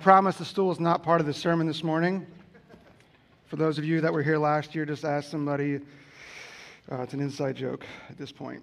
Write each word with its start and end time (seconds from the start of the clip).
Promise 0.00 0.36
the 0.36 0.46
stool 0.46 0.72
is 0.72 0.80
not 0.80 1.02
part 1.02 1.20
of 1.20 1.26
the 1.26 1.34
sermon 1.34 1.66
this 1.66 1.84
morning. 1.84 2.26
For 3.48 3.56
those 3.56 3.76
of 3.76 3.84
you 3.84 4.00
that 4.00 4.10
were 4.10 4.22
here 4.22 4.38
last 4.38 4.74
year, 4.74 4.86
just 4.86 5.04
ask 5.04 5.30
somebody. 5.30 5.78
Uh, 6.90 7.02
it's 7.02 7.12
an 7.12 7.20
inside 7.20 7.54
joke 7.54 7.84
at 8.08 8.16
this 8.16 8.32
point. 8.32 8.62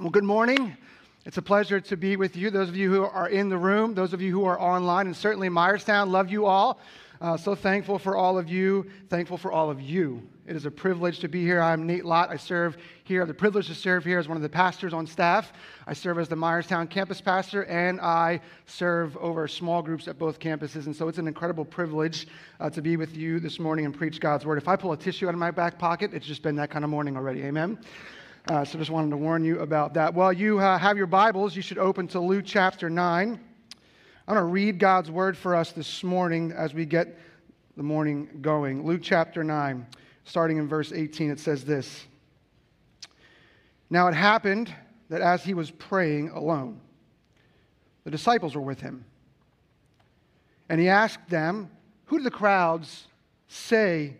Well, 0.00 0.10
good 0.10 0.24
morning. 0.24 0.76
It's 1.24 1.36
a 1.36 1.42
pleasure 1.42 1.80
to 1.82 1.96
be 1.96 2.16
with 2.16 2.36
you. 2.36 2.50
Those 2.50 2.68
of 2.68 2.76
you 2.76 2.92
who 2.92 3.04
are 3.04 3.28
in 3.28 3.50
the 3.50 3.56
room, 3.56 3.94
those 3.94 4.12
of 4.12 4.20
you 4.20 4.32
who 4.32 4.44
are 4.44 4.60
online, 4.60 5.06
and 5.06 5.14
certainly 5.14 5.48
Myerstown, 5.48 6.10
love 6.10 6.28
you 6.28 6.46
all. 6.46 6.80
Uh, 7.20 7.36
so 7.36 7.54
thankful 7.54 8.00
for 8.00 8.16
all 8.16 8.36
of 8.36 8.48
you, 8.48 8.90
thankful 9.10 9.38
for 9.38 9.52
all 9.52 9.70
of 9.70 9.80
you. 9.80 10.28
It 10.44 10.56
is 10.56 10.66
a 10.66 10.72
privilege 10.72 11.20
to 11.20 11.28
be 11.28 11.44
here. 11.44 11.60
I'm 11.60 11.86
Nate 11.86 12.04
Lott. 12.04 12.28
I 12.28 12.36
serve 12.36 12.76
here, 13.04 13.20
I 13.20 13.22
have 13.22 13.28
the 13.28 13.34
privilege 13.34 13.68
to 13.68 13.76
serve 13.76 14.04
here 14.04 14.18
as 14.18 14.26
one 14.26 14.36
of 14.36 14.42
the 14.42 14.48
pastors 14.48 14.92
on 14.92 15.06
staff. 15.06 15.52
I 15.86 15.92
serve 15.92 16.18
as 16.18 16.28
the 16.28 16.34
Myerstown 16.34 16.90
campus 16.90 17.20
pastor, 17.20 17.64
and 17.66 18.00
I 18.00 18.40
serve 18.66 19.16
over 19.18 19.46
small 19.46 19.82
groups 19.82 20.08
at 20.08 20.18
both 20.18 20.40
campuses. 20.40 20.86
And 20.86 20.96
so 20.96 21.06
it's 21.06 21.18
an 21.18 21.28
incredible 21.28 21.64
privilege 21.64 22.26
uh, 22.58 22.68
to 22.70 22.82
be 22.82 22.96
with 22.96 23.16
you 23.16 23.38
this 23.38 23.60
morning 23.60 23.84
and 23.84 23.94
preach 23.94 24.18
God's 24.18 24.44
word. 24.44 24.58
If 24.58 24.66
I 24.66 24.74
pull 24.74 24.90
a 24.90 24.96
tissue 24.96 25.28
out 25.28 25.34
of 25.34 25.38
my 25.38 25.52
back 25.52 25.78
pocket, 25.78 26.12
it's 26.12 26.26
just 26.26 26.42
been 26.42 26.56
that 26.56 26.70
kind 26.70 26.84
of 26.84 26.90
morning 26.90 27.16
already. 27.16 27.42
Amen. 27.42 27.78
Uh, 28.48 28.64
so 28.64 28.76
just 28.78 28.90
wanted 28.90 29.10
to 29.10 29.16
warn 29.16 29.44
you 29.44 29.60
about 29.60 29.94
that. 29.94 30.12
While 30.12 30.32
you 30.32 30.58
uh, 30.58 30.76
have 30.76 30.96
your 30.96 31.06
Bibles. 31.06 31.54
You 31.54 31.62
should 31.62 31.78
open 31.78 32.08
to 32.08 32.20
Luke 32.20 32.44
chapter 32.44 32.90
9. 32.90 33.38
I'm 34.26 34.34
going 34.34 34.38
to 34.38 34.52
read 34.52 34.80
God's 34.80 35.08
word 35.08 35.36
for 35.36 35.54
us 35.54 35.70
this 35.70 36.02
morning 36.02 36.50
as 36.50 36.74
we 36.74 36.84
get 36.84 37.16
the 37.76 37.82
morning 37.82 38.28
going. 38.42 38.84
Luke 38.84 39.00
chapter 39.02 39.42
9, 39.42 39.86
starting 40.24 40.58
in 40.58 40.68
verse 40.68 40.92
18, 40.92 41.30
it 41.30 41.40
says 41.40 41.64
this 41.64 42.06
Now 43.90 44.08
it 44.08 44.14
happened 44.14 44.74
that 45.08 45.20
as 45.20 45.44
he 45.44 45.54
was 45.54 45.70
praying 45.70 46.30
alone, 46.30 46.80
the 48.04 48.10
disciples 48.10 48.54
were 48.54 48.62
with 48.62 48.80
him. 48.80 49.04
And 50.68 50.80
he 50.80 50.88
asked 50.88 51.28
them, 51.28 51.70
Who 52.06 52.18
do 52.18 52.24
the 52.24 52.30
crowds 52.30 53.06
say 53.48 54.14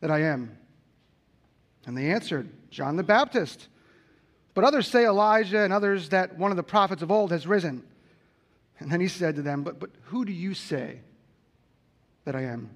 that 0.00 0.10
I 0.10 0.20
am? 0.22 0.56
And 1.86 1.96
they 1.96 2.10
answered, 2.10 2.48
John 2.70 2.96
the 2.96 3.02
Baptist. 3.02 3.68
But 4.54 4.64
others 4.64 4.86
say 4.86 5.04
Elijah, 5.04 5.64
and 5.64 5.72
others 5.72 6.10
that 6.10 6.38
one 6.38 6.52
of 6.52 6.56
the 6.56 6.62
prophets 6.62 7.02
of 7.02 7.10
old 7.10 7.32
has 7.32 7.46
risen. 7.46 7.82
And 8.78 8.90
then 8.90 9.00
he 9.00 9.08
said 9.08 9.36
to 9.36 9.42
them, 9.42 9.62
But, 9.62 9.80
but 9.80 9.90
who 10.04 10.24
do 10.24 10.32
you 10.32 10.54
say 10.54 11.00
that 12.24 12.36
I 12.36 12.42
am? 12.42 12.70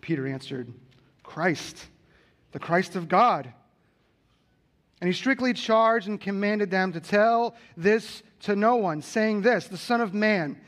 Peter 0.00 0.26
answered, 0.26 0.72
Christ, 1.26 1.86
the 2.52 2.58
Christ 2.58 2.96
of 2.96 3.08
God. 3.08 3.52
And 5.00 5.08
he 5.08 5.12
strictly 5.12 5.52
charged 5.52 6.08
and 6.08 6.18
commanded 6.18 6.70
them 6.70 6.92
to 6.92 7.00
tell 7.00 7.54
this 7.76 8.22
to 8.40 8.56
no 8.56 8.76
one, 8.76 9.02
saying 9.02 9.42
this 9.42 9.66
The 9.66 9.76
Son 9.76 10.00
of 10.00 10.14
Man 10.14 10.58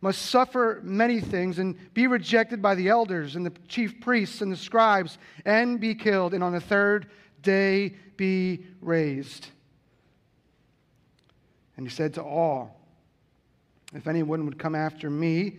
must 0.00 0.22
suffer 0.22 0.80
many 0.82 1.20
things 1.20 1.58
and 1.58 1.76
be 1.94 2.06
rejected 2.06 2.60
by 2.60 2.74
the 2.74 2.88
elders 2.88 3.36
and 3.36 3.46
the 3.46 3.52
chief 3.68 4.00
priests 4.00 4.42
and 4.42 4.50
the 4.50 4.56
scribes 4.56 5.18
and 5.44 5.78
be 5.78 5.94
killed, 5.94 6.34
and 6.34 6.42
on 6.42 6.52
the 6.52 6.60
third 6.60 7.08
day 7.42 7.94
be 8.16 8.66
raised. 8.80 9.48
And 11.76 11.86
he 11.86 11.94
said 11.94 12.14
to 12.14 12.22
all, 12.22 12.80
If 13.94 14.06
anyone 14.06 14.44
would 14.46 14.58
come 14.58 14.74
after 14.74 15.10
me, 15.10 15.58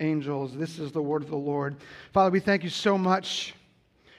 angels, 0.00 0.56
this 0.56 0.78
is 0.78 0.92
the 0.92 1.02
word 1.02 1.22
of 1.22 1.30
the 1.30 1.36
Lord. 1.36 1.76
Father, 2.12 2.30
we 2.30 2.40
thank 2.40 2.64
you 2.64 2.70
so 2.70 2.98
much 2.98 3.54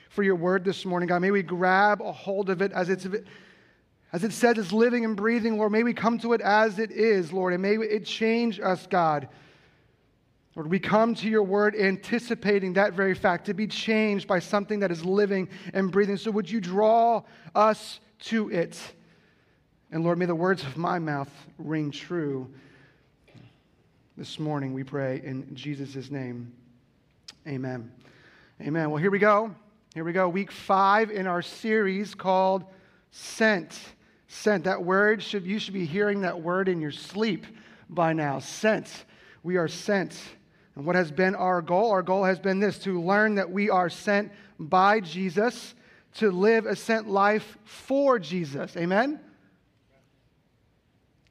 for 0.10 0.24
your 0.24 0.36
word 0.36 0.64
this 0.64 0.86
morning, 0.86 1.08
God. 1.08 1.22
May 1.22 1.32
we 1.32 1.44
grab 1.44 2.02
a 2.02 2.12
hold 2.12 2.50
of 2.50 2.62
it 2.62 2.72
as 2.72 2.90
it's. 2.90 3.08
As 4.14 4.24
it 4.24 4.32
says, 4.32 4.58
it's 4.58 4.72
living 4.72 5.04
and 5.04 5.18
breathing, 5.18 5.58
Lord. 5.58 5.74
May 5.74 5.84
we 5.84 5.94
come 5.94 6.18
to 6.20 6.32
it 6.32 6.40
as 6.40 6.80
it 6.80 6.90
is, 6.90 7.34
Lord, 7.34 7.52
and 7.52 7.62
may 7.62 7.74
it 7.76 8.06
change 8.06 8.62
us, 8.62 8.88
God. 8.88 9.28
Lord, 10.56 10.70
we 10.70 10.80
come 10.80 11.16
to 11.16 11.28
your 11.28 11.44
word 11.44 11.76
anticipating 11.76 12.74
that 12.74 12.94
very 12.94 13.14
fact, 13.14 13.46
to 13.48 13.54
be 13.54 13.68
changed 13.68 14.26
by 14.26 14.40
something 14.40 14.80
that 14.80 14.90
is 14.90 15.04
living 15.04 15.50
and 15.74 15.92
breathing. 15.92 16.16
So 16.16 16.32
would 16.32 16.50
you 16.50 16.62
draw 16.62 17.24
us 17.54 18.00
to 18.22 18.50
it? 18.52 18.80
And 19.92 20.06
Lord, 20.06 20.18
may 20.18 20.28
the 20.28 20.36
words 20.36 20.64
of 20.64 20.78
my 20.78 20.98
mouth 20.98 21.32
ring 21.58 21.92
true. 21.92 22.50
This 24.18 24.40
morning 24.40 24.74
we 24.74 24.86
pray 24.86 25.22
in 25.26 25.54
Jesus' 25.54 26.10
name. 26.10 26.54
Amen. 27.46 27.92
Amen. 28.62 28.90
Well, 28.90 29.02
here 29.02 29.12
we 29.12 29.20
go. 29.20 29.54
Here 29.94 30.06
we 30.06 30.14
go. 30.14 30.30
Week 30.30 30.54
five 30.54 31.12
in 31.12 31.28
our 31.28 31.42
series 31.42 32.16
called 32.16 32.64
Sent. 33.12 33.78
Sent. 34.30 34.64
That 34.64 34.82
word 34.82 35.22
should, 35.22 35.46
you 35.46 35.60
should 35.60 35.74
be 35.74 35.86
hearing 35.86 36.22
that 36.22 36.42
word 36.42 36.70
in 36.70 36.80
your 36.80 36.94
sleep 36.94 37.46
by 37.90 38.14
now. 38.14 38.40
Sent. 38.40 38.88
We 39.44 39.58
are 39.58 39.68
sent. 39.68 40.18
And 40.78 40.86
what 40.86 40.96
has 40.96 41.12
been 41.12 41.36
our 41.36 41.62
goal? 41.62 41.92
Our 41.92 42.02
goal 42.02 42.24
has 42.24 42.40
been 42.40 42.62
this 42.62 42.80
to 42.80 43.02
learn 43.02 43.36
that 43.36 43.52
we 43.52 43.70
are 43.70 43.90
sent 43.90 44.32
by 44.58 45.02
Jesus 45.02 45.76
to 46.16 46.32
live 46.32 46.66
a 46.66 46.78
sent 46.78 47.10
life 47.10 47.58
for 47.66 48.18
Jesus. 48.18 48.78
Amen? 48.78 49.20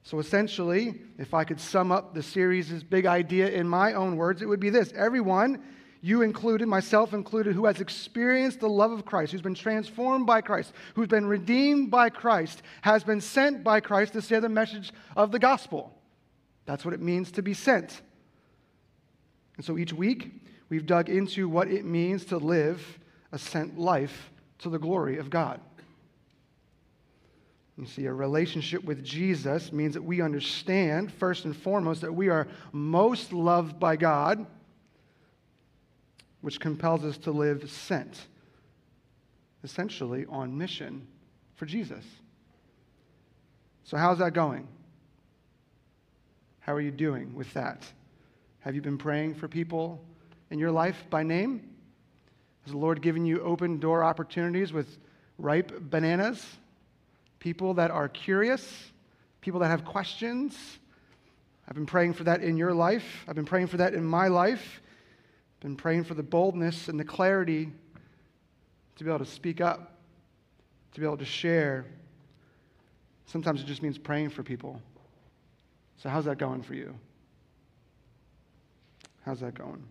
So 0.05 0.19
essentially, 0.19 1.01
if 1.17 1.33
I 1.33 1.43
could 1.43 1.59
sum 1.59 1.91
up 1.91 2.13
the 2.13 2.21
series' 2.21 2.83
big 2.83 3.07
idea 3.07 3.49
in 3.49 3.67
my 3.67 3.93
own 3.93 4.17
words, 4.17 4.43
it 4.43 4.45
would 4.45 4.59
be 4.59 4.69
this 4.69 4.93
everyone, 4.95 5.63
you 5.99 6.21
included, 6.21 6.67
myself 6.67 7.11
included, 7.11 7.55
who 7.55 7.65
has 7.65 7.81
experienced 7.81 8.59
the 8.59 8.69
love 8.69 8.91
of 8.91 9.03
Christ, 9.03 9.31
who's 9.31 9.41
been 9.41 9.55
transformed 9.55 10.27
by 10.27 10.41
Christ, 10.41 10.73
who's 10.93 11.07
been 11.07 11.25
redeemed 11.25 11.89
by 11.89 12.11
Christ, 12.11 12.61
has 12.83 13.03
been 13.03 13.19
sent 13.19 13.63
by 13.63 13.79
Christ 13.79 14.13
to 14.13 14.21
share 14.21 14.41
the 14.41 14.47
message 14.47 14.93
of 15.15 15.31
the 15.31 15.39
gospel. 15.39 15.91
That's 16.67 16.85
what 16.85 16.93
it 16.93 17.01
means 17.01 17.31
to 17.31 17.41
be 17.41 17.55
sent. 17.55 17.99
And 19.57 19.65
so 19.65 19.75
each 19.75 19.91
week, 19.91 20.39
we've 20.69 20.85
dug 20.85 21.09
into 21.09 21.49
what 21.49 21.67
it 21.67 21.83
means 21.83 22.25
to 22.25 22.37
live 22.37 22.99
a 23.31 23.39
sent 23.39 23.79
life 23.79 24.29
to 24.59 24.69
the 24.69 24.77
glory 24.77 25.17
of 25.17 25.31
God. 25.31 25.61
You 27.77 27.85
see, 27.85 28.05
a 28.05 28.13
relationship 28.13 28.83
with 28.85 29.03
Jesus 29.03 29.73
means 29.73 29.95
that 29.95 30.01
we 30.01 30.21
understand, 30.21 31.11
first 31.11 31.43
and 31.43 31.55
foremost, 31.55 32.01
that 32.01 32.13
we 32.13 32.29
are 32.29 32.47
most 32.71 33.33
loved 33.33 33.79
by 33.79 33.97
God, 33.97 34.45
which 36.41 36.59
compels 36.59 37.03
us 37.03 37.17
to 37.19 37.31
live 37.31 37.69
sent, 37.69 38.27
essentially 39.63 40.25
on 40.29 40.57
mission 40.57 41.05
for 41.55 41.65
Jesus. 41.65 42.05
So, 43.83 43.97
how's 43.97 44.19
that 44.19 44.33
going? 44.33 44.67
How 46.61 46.73
are 46.73 46.81
you 46.81 46.91
doing 46.91 47.35
with 47.35 47.53
that? 47.53 47.83
Have 48.59 48.73
you 48.73 48.81
been 48.81 48.97
praying 48.97 49.35
for 49.35 49.47
people 49.47 50.03
in 50.49 50.59
your 50.59 50.71
life 50.71 51.05
by 51.09 51.23
name? 51.23 51.69
Has 52.63 52.71
the 52.71 52.77
Lord 52.77 53.01
given 53.01 53.25
you 53.25 53.41
open 53.41 53.79
door 53.79 54.03
opportunities 54.03 54.71
with 54.71 54.97
ripe 55.37 55.71
bananas? 55.79 56.43
People 57.45 57.75
that 57.75 57.91
are 57.91 58.09
curious? 58.09 58.91
People 59.41 59.59
that 59.59 59.67
have 59.67 59.85
questions? 59.85 60.57
I've 61.67 61.75
been 61.75 61.85
praying 61.85 62.13
for 62.13 62.23
that 62.23 62.41
in 62.41 62.57
your 62.57 62.73
life. 62.73 63.23
I've 63.27 63.35
been 63.35 63.45
praying 63.45 63.67
for 63.67 63.77
that 63.77 63.93
in 63.93 64.03
my 64.03 64.29
life. 64.29 64.81
I've 65.53 65.59
been 65.59 65.75
praying 65.75 66.05
for 66.05 66.15
the 66.15 66.23
boldness 66.23 66.87
and 66.87 66.99
the 66.99 67.03
clarity 67.03 67.69
to 68.95 69.03
be 69.03 69.11
able 69.11 69.19
to 69.19 69.29
speak 69.29 69.61
up, 69.61 69.99
to 70.93 70.99
be 70.99 71.05
able 71.05 71.17
to 71.17 71.25
share. 71.25 71.85
Sometimes 73.27 73.61
it 73.61 73.67
just 73.67 73.83
means 73.83 73.99
praying 73.99 74.31
for 74.31 74.41
people. 74.41 74.81
So, 75.97 76.09
how's 76.09 76.25
that 76.25 76.39
going 76.39 76.63
for 76.63 76.73
you? 76.73 76.95
How's 79.23 79.41
that 79.41 79.53
going? 79.53 79.83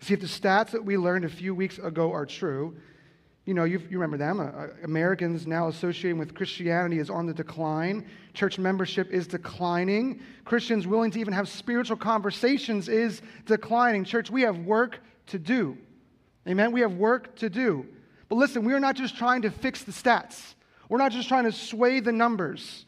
See, 0.00 0.14
if 0.14 0.20
the 0.20 0.26
stats 0.26 0.72
that 0.72 0.84
we 0.84 0.96
learned 0.96 1.26
a 1.26 1.28
few 1.28 1.54
weeks 1.54 1.78
ago 1.78 2.10
are 2.10 2.26
true, 2.26 2.76
you 3.44 3.54
know, 3.54 3.64
you 3.64 3.80
remember 3.90 4.16
them. 4.16 4.38
Uh, 4.38 4.44
uh, 4.44 4.68
Americans 4.84 5.46
now 5.46 5.68
associating 5.68 6.18
with 6.18 6.34
Christianity 6.34 6.98
is 6.98 7.10
on 7.10 7.26
the 7.26 7.34
decline. 7.34 8.06
Church 8.34 8.58
membership 8.58 9.10
is 9.10 9.26
declining. 9.26 10.20
Christians 10.44 10.86
willing 10.86 11.10
to 11.10 11.18
even 11.18 11.34
have 11.34 11.48
spiritual 11.48 11.96
conversations 11.96 12.88
is 12.88 13.20
declining. 13.46 14.04
Church, 14.04 14.30
we 14.30 14.42
have 14.42 14.58
work 14.58 15.00
to 15.26 15.38
do. 15.38 15.76
Amen? 16.46 16.70
We 16.70 16.80
have 16.80 16.94
work 16.94 17.34
to 17.36 17.50
do. 17.50 17.86
But 18.28 18.36
listen, 18.36 18.64
we 18.64 18.74
are 18.74 18.80
not 18.80 18.94
just 18.94 19.16
trying 19.16 19.42
to 19.42 19.50
fix 19.50 19.82
the 19.82 19.92
stats, 19.92 20.54
we're 20.88 20.98
not 20.98 21.12
just 21.12 21.28
trying 21.28 21.44
to 21.44 21.52
sway 21.52 22.00
the 22.00 22.12
numbers. 22.12 22.84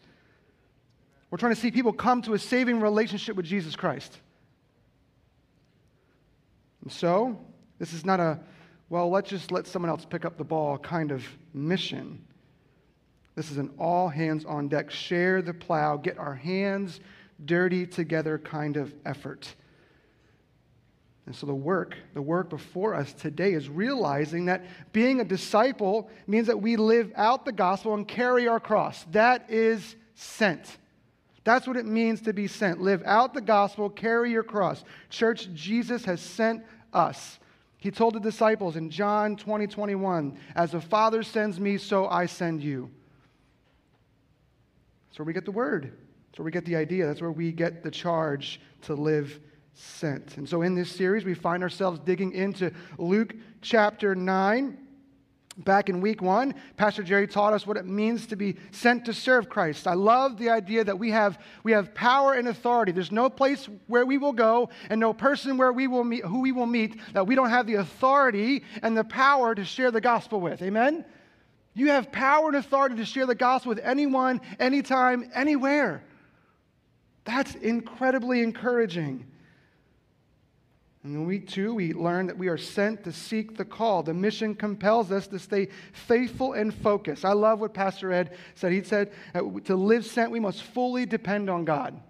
We're 1.30 1.38
trying 1.38 1.54
to 1.54 1.60
see 1.60 1.72
people 1.72 1.92
come 1.92 2.22
to 2.22 2.34
a 2.34 2.38
saving 2.38 2.80
relationship 2.80 3.34
with 3.34 3.44
Jesus 3.44 3.74
Christ. 3.74 4.20
And 6.82 6.92
so, 6.92 7.40
this 7.80 7.92
is 7.92 8.04
not 8.04 8.20
a, 8.20 8.38
well, 8.88 9.10
let's 9.10 9.30
just 9.30 9.50
let 9.50 9.66
someone 9.66 9.90
else 9.90 10.04
pick 10.04 10.24
up 10.24 10.36
the 10.36 10.44
ball 10.44 10.78
kind 10.78 11.10
of 11.10 11.24
mission. 11.52 12.24
This 13.34 13.50
is 13.50 13.58
an 13.58 13.70
all 13.78 14.08
hands 14.08 14.44
on 14.44 14.68
deck, 14.68 14.90
share 14.90 15.42
the 15.42 15.54
plow, 15.54 15.96
get 15.96 16.18
our 16.18 16.34
hands 16.34 17.00
dirty 17.44 17.86
together 17.86 18.38
kind 18.38 18.76
of 18.76 18.94
effort. 19.04 19.54
And 21.26 21.34
so 21.34 21.46
the 21.46 21.54
work, 21.54 21.96
the 22.12 22.20
work 22.20 22.50
before 22.50 22.94
us 22.94 23.12
today 23.14 23.54
is 23.54 23.68
realizing 23.68 24.44
that 24.46 24.64
being 24.92 25.20
a 25.20 25.24
disciple 25.24 26.10
means 26.26 26.46
that 26.48 26.60
we 26.60 26.76
live 26.76 27.12
out 27.16 27.44
the 27.44 27.52
gospel 27.52 27.94
and 27.94 28.06
carry 28.06 28.46
our 28.46 28.60
cross. 28.60 29.04
That 29.12 29.50
is 29.50 29.96
sent. 30.14 30.76
That's 31.42 31.66
what 31.66 31.76
it 31.76 31.86
means 31.86 32.20
to 32.22 32.32
be 32.32 32.46
sent. 32.46 32.80
Live 32.80 33.02
out 33.04 33.32
the 33.32 33.40
gospel, 33.40 33.88
carry 33.88 34.32
your 34.32 34.42
cross. 34.42 34.84
Church, 35.08 35.48
Jesus 35.54 36.04
has 36.04 36.20
sent 36.20 36.62
us. 36.92 37.38
He 37.84 37.90
told 37.90 38.14
the 38.14 38.20
disciples 38.20 38.76
in 38.76 38.88
John 38.88 39.36
20, 39.36 39.66
21, 39.66 40.38
As 40.56 40.70
the 40.70 40.80
Father 40.80 41.22
sends 41.22 41.60
me, 41.60 41.76
so 41.76 42.08
I 42.08 42.24
send 42.24 42.62
you. 42.62 42.90
That's 45.06 45.18
where 45.18 45.26
we 45.26 45.34
get 45.34 45.44
the 45.44 45.50
word. 45.50 45.92
That's 46.30 46.38
where 46.38 46.46
we 46.46 46.50
get 46.50 46.64
the 46.64 46.76
idea. 46.76 47.06
That's 47.06 47.20
where 47.20 47.30
we 47.30 47.52
get 47.52 47.82
the 47.82 47.90
charge 47.90 48.58
to 48.84 48.94
live 48.94 49.38
sent. 49.74 50.38
And 50.38 50.48
so 50.48 50.62
in 50.62 50.74
this 50.74 50.90
series, 50.90 51.26
we 51.26 51.34
find 51.34 51.62
ourselves 51.62 52.00
digging 52.06 52.32
into 52.32 52.72
Luke 52.96 53.34
chapter 53.60 54.14
9. 54.14 54.78
Back 55.56 55.88
in 55.88 56.00
week 56.00 56.20
one, 56.20 56.54
Pastor 56.76 57.04
Jerry 57.04 57.28
taught 57.28 57.52
us 57.52 57.64
what 57.64 57.76
it 57.76 57.86
means 57.86 58.26
to 58.26 58.36
be 58.36 58.56
sent 58.72 59.04
to 59.04 59.12
serve 59.14 59.48
Christ. 59.48 59.86
I 59.86 59.94
love 59.94 60.36
the 60.36 60.50
idea 60.50 60.82
that 60.82 60.98
we 60.98 61.12
have, 61.12 61.38
we 61.62 61.70
have 61.70 61.94
power 61.94 62.32
and 62.32 62.48
authority. 62.48 62.90
There's 62.90 63.12
no 63.12 63.30
place 63.30 63.68
where 63.86 64.04
we 64.04 64.18
will 64.18 64.32
go 64.32 64.70
and 64.90 64.98
no 64.98 65.12
person 65.12 65.56
where 65.56 65.72
we 65.72 65.86
will 65.86 66.02
meet, 66.02 66.24
who 66.24 66.40
we 66.40 66.50
will 66.50 66.66
meet 66.66 67.00
that 67.12 67.28
we 67.28 67.36
don't 67.36 67.50
have 67.50 67.68
the 67.68 67.74
authority 67.74 68.64
and 68.82 68.96
the 68.96 69.04
power 69.04 69.54
to 69.54 69.64
share 69.64 69.92
the 69.92 70.00
gospel 70.00 70.40
with. 70.40 70.60
Amen? 70.60 71.04
You 71.72 71.90
have 71.90 72.10
power 72.10 72.48
and 72.48 72.56
authority 72.56 72.96
to 72.96 73.04
share 73.04 73.26
the 73.26 73.36
gospel 73.36 73.68
with 73.70 73.80
anyone, 73.80 74.40
anytime, 74.58 75.30
anywhere. 75.34 76.02
That's 77.24 77.54
incredibly 77.54 78.42
encouraging. 78.42 79.26
And 81.04 81.26
week 81.26 81.48
two, 81.48 81.74
we 81.74 81.92
learn 81.92 82.28
that 82.28 82.38
we 82.38 82.48
are 82.48 82.56
sent 82.56 83.04
to 83.04 83.12
seek 83.12 83.58
the 83.58 83.64
call. 83.64 84.02
The 84.02 84.14
mission 84.14 84.54
compels 84.54 85.12
us 85.12 85.26
to 85.28 85.38
stay 85.38 85.68
faithful 85.92 86.54
and 86.54 86.72
focused. 86.72 87.26
I 87.26 87.34
love 87.34 87.60
what 87.60 87.74
Pastor 87.74 88.10
Ed 88.10 88.34
said. 88.54 88.72
He 88.72 88.82
said, 88.82 89.12
uh, 89.34 89.42
to 89.64 89.76
live 89.76 90.06
sent, 90.06 90.30
we 90.30 90.40
must 90.40 90.62
fully 90.62 91.04
depend 91.04 91.50
on 91.50 91.66
God. 91.66 92.00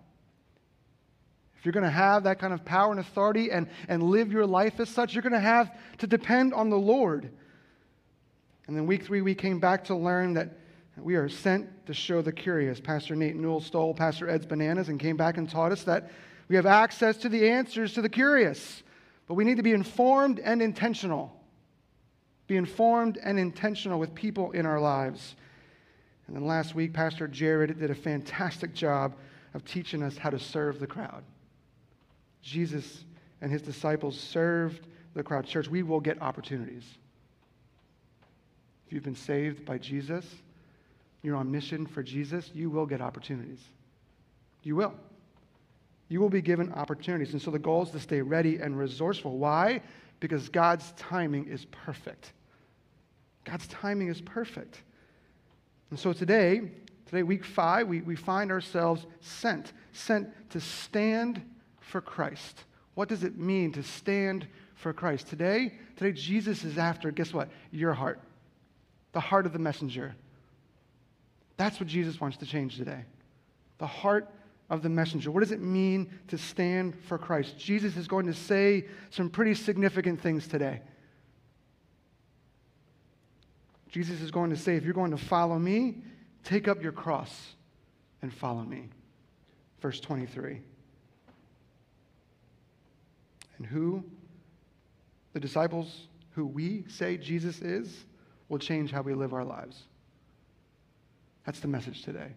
If 1.59 1.67
you're 1.67 1.73
going 1.73 1.83
to 1.83 1.91
have 1.91 2.23
that 2.23 2.39
kind 2.39 2.53
of 2.53 2.65
power 2.65 2.93
and 2.93 3.01
authority 3.01 3.51
and, 3.51 3.67
and 3.89 4.01
live 4.01 4.31
your 4.31 4.47
life 4.47 4.79
as 4.79 4.91
such, 4.91 5.13
you're 5.13 5.23
going 5.23 5.33
to 5.33 5.41
have 5.41 5.77
to 5.99 6.07
depend 6.07 6.55
on 6.55 6.71
the 6.71 6.79
Lord. 6.79 7.31
And 8.69 8.77
then 8.77 8.87
week 8.87 9.05
three, 9.05 9.23
we 9.23 9.35
came 9.35 9.59
back 9.59 9.85
to 9.85 9.97
learn 9.97 10.35
that 10.35 10.51
we 10.97 11.17
are 11.17 11.29
sent 11.29 11.87
to 11.87 11.95
show 11.95 12.23
the 12.23 12.33
curious. 12.33 12.79
Pastor 12.79 13.17
Nate 13.17 13.35
Newell 13.35 13.61
stole 13.61 13.93
Pastor 13.93 14.31
Ed's 14.31 14.47
bananas 14.47 14.89
and 14.89 15.01
came 15.01 15.17
back 15.17 15.37
and 15.37 15.51
taught 15.51 15.73
us 15.73 15.83
that 15.83 16.13
we 16.49 16.57
have 16.57 16.67
access 16.67 17.17
to 17.19 17.29
the 17.29 17.49
answers 17.49 17.95
to 17.95 18.03
the 18.03 18.09
curious. 18.09 18.83
But 19.27 19.35
we 19.35 19.45
need 19.45 19.57
to 19.57 19.63
be 19.63 19.73
informed 19.73 20.39
and 20.39 20.61
intentional. 20.61 21.35
Be 22.47 22.57
informed 22.57 23.19
and 23.23 23.39
intentional 23.39 23.99
with 23.99 24.15
people 24.15 24.53
in 24.53 24.67
our 24.67 24.81
lives. 24.81 25.35
And 26.27 26.37
then 26.37 26.47
last 26.47 26.75
week, 26.75 26.93
Pastor 26.93 27.27
Jared 27.27 27.79
did 27.79 27.91
a 27.91 27.95
fantastic 27.95 28.75
job 28.75 29.15
of 29.55 29.65
teaching 29.65 30.03
us 30.03 30.17
how 30.17 30.31
to 30.31 30.39
serve 30.39 30.79
the 30.79 30.87
crowd. 30.87 31.23
Jesus 32.43 33.05
and 33.41 33.51
his 33.51 33.63
disciples 33.63 34.19
served 34.19 34.87
the 35.15 35.23
crowd. 35.23 35.47
Church, 35.47 35.69
we 35.69 35.83
will 35.83 36.01
get 36.01 36.21
opportunities. 36.21 36.85
If 38.87 38.93
you've 38.93 39.05
been 39.05 39.15
saved 39.15 39.65
by 39.65 39.79
Jesus, 39.79 40.27
you're 41.23 41.37
on 41.37 41.51
mission 41.51 41.87
for 41.87 42.03
Jesus, 42.03 42.51
you 42.53 42.69
will 42.69 42.85
get 42.85 43.01
opportunities. 43.01 43.61
You 44.63 44.77
will 44.77 44.95
you 46.15 46.21
will 46.21 46.31
be 46.31 46.41
given 46.41 46.73
opportunities. 46.75 47.33
And 47.33 47.43
so 47.43 47.51
the 47.51 47.59
goal 47.59 47.83
is 47.83 47.91
to 47.91 47.99
stay 47.99 48.23
ready 48.23 48.59
and 48.59 48.79
resourceful. 48.79 49.37
Why? 49.37 49.81
Because 50.21 50.49
God's 50.49 50.93
timing 50.93 51.49
is 51.49 51.65
perfect. 51.65 52.33
God's 53.45 53.67
timing 53.67 54.07
is 54.07 54.21
perfect. 54.21 54.81
And 55.91 55.99
so 55.99 56.13
today, 56.13 56.71
today, 57.07 57.25
week 57.25 57.45
five, 57.45 57.89
we, 57.89 58.01
we 58.01 58.15
find 58.15 58.53
ourselves 58.53 59.05
sent, 59.19 59.73
sent 59.91 60.29
to 60.51 60.61
stand 60.61 61.43
for 61.81 62.01
Christ. 62.01 62.63
What 62.95 63.09
does 63.09 63.25
it 63.25 63.37
mean 63.37 63.73
to 63.73 63.83
stand 63.83 64.47
for 64.77 64.93
Christ? 64.93 65.27
Today, 65.27 65.75
today, 65.97 66.13
Jesus 66.13 66.63
is 66.63 66.79
after, 66.79 67.11
guess 67.11 67.35
what? 67.35 67.49
Your 67.73 67.93
heart, 67.93 68.21
the 69.11 69.19
heart 69.19 69.47
of 69.47 69.53
the 69.53 69.59
messenger. 69.59 70.15
That's 71.57 71.81
what 71.81 71.89
Jesus 71.89 72.21
wants 72.21 72.37
to 72.37 72.47
change 72.47 72.77
today. 72.77 73.03
The 73.79 73.89
heart 73.89 74.31
of 74.71 74.83
the 74.83 74.89
messenger. 74.89 75.31
What 75.31 75.41
does 75.41 75.53
it 75.53 75.61
mean 75.61 76.11
to 76.29 76.39
stand 76.39 76.95
for 77.07 77.19
Christ? 77.19 77.59
Jesus 77.59 77.97
is 77.97 78.09
going 78.09 78.27
to 78.27 78.35
say 78.35 78.87
some 79.11 79.29
pretty 79.29 79.55
significant 79.55 80.21
things 80.21 80.47
today. 80.47 80.81
Jesus 83.89 84.21
is 84.21 84.31
going 84.31 84.51
to 84.51 84.57
say, 84.57 84.77
if 84.77 84.85
you're 84.85 84.95
going 84.95 85.13
to 85.13 85.17
follow 85.17 85.59
me, 85.59 85.99
take 86.43 86.67
up 86.67 86.83
your 86.83 86.93
cross 86.93 87.55
and 88.23 88.33
follow 88.33 88.63
me. 88.63 88.89
Verse 89.81 90.01
23. 90.01 90.61
And 93.59 93.67
who, 93.67 94.03
the 95.33 95.41
disciples 95.41 96.09
who 96.31 96.47
we 96.47 96.85
say 96.89 97.17
Jesus 97.17 97.61
is, 97.61 98.05
will 98.49 98.59
change 98.59 98.91
how 98.91 99.03
we 99.03 99.15
live 99.15 99.33
our 99.33 99.45
lives. 99.45 99.85
That's 101.47 101.61
the 101.61 101.69
message 101.69 102.03
today 102.03 102.33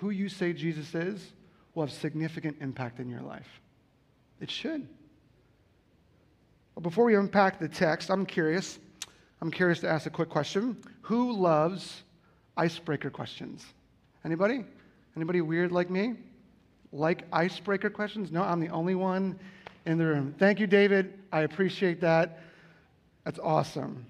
who 0.00 0.10
you 0.10 0.28
say 0.28 0.52
Jesus 0.52 0.94
is 0.94 1.32
will 1.74 1.84
have 1.84 1.92
significant 1.92 2.56
impact 2.60 3.00
in 3.00 3.08
your 3.08 3.22
life. 3.22 3.60
It 4.40 4.50
should. 4.50 4.86
But 6.74 6.82
before 6.82 7.04
we 7.04 7.16
unpack 7.16 7.58
the 7.58 7.68
text, 7.68 8.10
I'm 8.10 8.26
curious. 8.26 8.78
I'm 9.40 9.50
curious 9.50 9.80
to 9.80 9.88
ask 9.88 10.06
a 10.06 10.10
quick 10.10 10.28
question. 10.28 10.76
Who 11.02 11.32
loves 11.32 12.02
icebreaker 12.56 13.10
questions? 13.10 13.64
Anybody? 14.24 14.64
Anybody 15.16 15.40
weird 15.40 15.72
like 15.72 15.88
me? 15.88 16.14
Like 16.92 17.24
icebreaker 17.32 17.90
questions? 17.90 18.30
No, 18.30 18.42
I'm 18.42 18.60
the 18.60 18.68
only 18.68 18.94
one 18.94 19.38
in 19.86 19.96
the 19.98 20.04
room. 20.04 20.34
Thank 20.38 20.60
you, 20.60 20.66
David. 20.66 21.14
I 21.32 21.42
appreciate 21.42 22.00
that. 22.02 22.40
That's 23.24 23.38
awesome. 23.38 24.04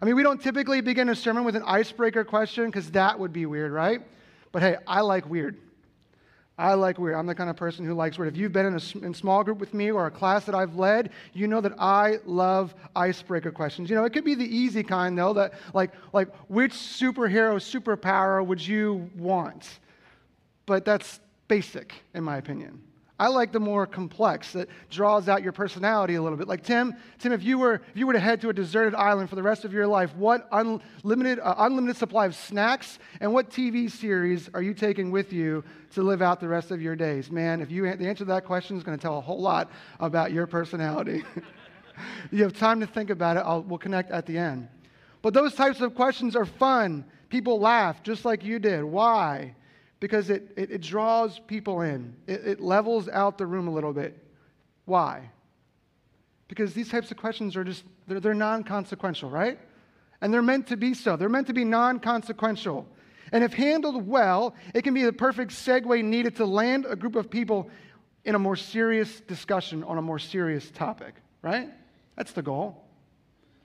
I 0.00 0.06
mean, 0.06 0.16
we 0.16 0.22
don't 0.22 0.40
typically 0.40 0.80
begin 0.80 1.10
a 1.10 1.14
sermon 1.14 1.44
with 1.44 1.56
an 1.56 1.62
icebreaker 1.66 2.24
question 2.24 2.66
because 2.66 2.90
that 2.92 3.18
would 3.18 3.32
be 3.32 3.44
weird, 3.44 3.72
right? 3.72 4.00
But 4.52 4.62
hey, 4.62 4.76
I 4.86 5.00
like 5.00 5.28
weird. 5.28 5.56
I 6.60 6.74
like 6.74 6.98
weird. 6.98 7.16
I'm 7.16 7.26
the 7.26 7.34
kind 7.34 7.48
of 7.48 7.56
person 7.56 7.86
who 7.86 7.94
likes 7.94 8.18
weird. 8.18 8.34
If 8.34 8.38
you've 8.38 8.52
been 8.52 8.66
in 8.66 8.74
a 8.74 9.04
in 9.06 9.14
small 9.14 9.42
group 9.42 9.58
with 9.58 9.72
me 9.72 9.90
or 9.90 10.06
a 10.06 10.10
class 10.10 10.44
that 10.44 10.54
I've 10.54 10.76
led, 10.76 11.10
you 11.32 11.46
know 11.46 11.62
that 11.62 11.72
I 11.78 12.18
love 12.26 12.74
icebreaker 12.94 13.50
questions. 13.50 13.88
You 13.88 13.96
know, 13.96 14.04
it 14.04 14.12
could 14.12 14.24
be 14.24 14.34
the 14.34 14.44
easy 14.44 14.82
kind 14.82 15.16
though, 15.16 15.32
that 15.32 15.54
like 15.72 15.92
like 16.12 16.28
which 16.48 16.72
superhero 16.72 17.54
superpower 17.56 18.44
would 18.44 18.64
you 18.64 19.08
want? 19.16 19.78
But 20.66 20.84
that's 20.84 21.20
basic 21.48 21.94
in 22.12 22.24
my 22.24 22.36
opinion. 22.36 22.82
I 23.20 23.26
like 23.26 23.52
the 23.52 23.60
more 23.60 23.86
complex 23.86 24.54
that 24.54 24.70
draws 24.88 25.28
out 25.28 25.42
your 25.42 25.52
personality 25.52 26.14
a 26.14 26.22
little 26.22 26.38
bit. 26.38 26.48
Like 26.48 26.64
Tim, 26.64 26.96
Tim, 27.18 27.32
if 27.32 27.42
you 27.42 27.58
were 27.58 27.74
if 27.74 27.94
you 27.94 28.06
were 28.06 28.14
to 28.14 28.18
head 28.18 28.40
to 28.40 28.48
a 28.48 28.52
deserted 28.54 28.94
island 28.94 29.28
for 29.28 29.36
the 29.36 29.42
rest 29.42 29.66
of 29.66 29.74
your 29.74 29.86
life, 29.86 30.16
what 30.16 30.48
unlimited 30.52 31.38
uh, 31.38 31.54
unlimited 31.58 31.98
supply 31.98 32.24
of 32.24 32.34
snacks 32.34 32.98
and 33.20 33.30
what 33.30 33.50
TV 33.50 33.90
series 33.90 34.48
are 34.54 34.62
you 34.62 34.72
taking 34.72 35.10
with 35.10 35.34
you 35.34 35.62
to 35.90 36.02
live 36.02 36.22
out 36.22 36.40
the 36.40 36.48
rest 36.48 36.70
of 36.70 36.80
your 36.80 36.96
days? 36.96 37.30
Man, 37.30 37.60
if 37.60 37.70
you 37.70 37.82
the 37.82 38.08
answer 38.08 38.24
to 38.24 38.24
that 38.24 38.46
question 38.46 38.78
is 38.78 38.82
going 38.82 38.96
to 38.96 39.02
tell 39.02 39.18
a 39.18 39.20
whole 39.20 39.42
lot 39.42 39.70
about 39.98 40.32
your 40.32 40.46
personality. 40.46 41.22
you 42.30 42.42
have 42.42 42.54
time 42.54 42.80
to 42.80 42.86
think 42.86 43.10
about 43.10 43.36
it. 43.36 43.40
I'll, 43.40 43.60
we'll 43.60 43.78
connect 43.78 44.10
at 44.12 44.24
the 44.24 44.38
end. 44.38 44.66
But 45.20 45.34
those 45.34 45.54
types 45.54 45.82
of 45.82 45.94
questions 45.94 46.34
are 46.36 46.46
fun. 46.46 47.04
People 47.28 47.60
laugh 47.60 48.02
just 48.02 48.24
like 48.24 48.42
you 48.42 48.58
did. 48.58 48.82
Why? 48.82 49.54
Because 50.00 50.30
it, 50.30 50.50
it, 50.56 50.70
it 50.70 50.80
draws 50.80 51.38
people 51.38 51.82
in, 51.82 52.14
it, 52.26 52.46
it 52.46 52.60
levels 52.60 53.08
out 53.08 53.38
the 53.38 53.46
room 53.46 53.68
a 53.68 53.70
little 53.70 53.92
bit. 53.92 54.18
Why? 54.86 55.30
Because 56.48 56.74
these 56.74 56.88
types 56.88 57.10
of 57.10 57.18
questions 57.18 57.54
are 57.54 57.62
just, 57.62 57.84
they're, 58.08 58.18
they're 58.18 58.34
non 58.34 58.64
consequential, 58.64 59.30
right? 59.30 59.58
And 60.22 60.34
they're 60.34 60.42
meant 60.42 60.66
to 60.68 60.76
be 60.76 60.94
so. 60.94 61.16
They're 61.16 61.28
meant 61.28 61.46
to 61.46 61.52
be 61.52 61.64
non 61.64 62.00
consequential. 62.00 62.88
And 63.30 63.44
if 63.44 63.52
handled 63.52 64.06
well, 64.08 64.56
it 64.74 64.82
can 64.82 64.94
be 64.94 65.04
the 65.04 65.12
perfect 65.12 65.52
segue 65.52 66.02
needed 66.02 66.36
to 66.36 66.46
land 66.46 66.86
a 66.88 66.96
group 66.96 67.14
of 67.14 67.30
people 67.30 67.70
in 68.24 68.34
a 68.34 68.38
more 68.38 68.56
serious 68.56 69.20
discussion 69.20 69.84
on 69.84 69.98
a 69.98 70.02
more 70.02 70.18
serious 70.18 70.70
topic, 70.70 71.14
right? 71.42 71.68
That's 72.16 72.32
the 72.32 72.42
goal. 72.42 72.84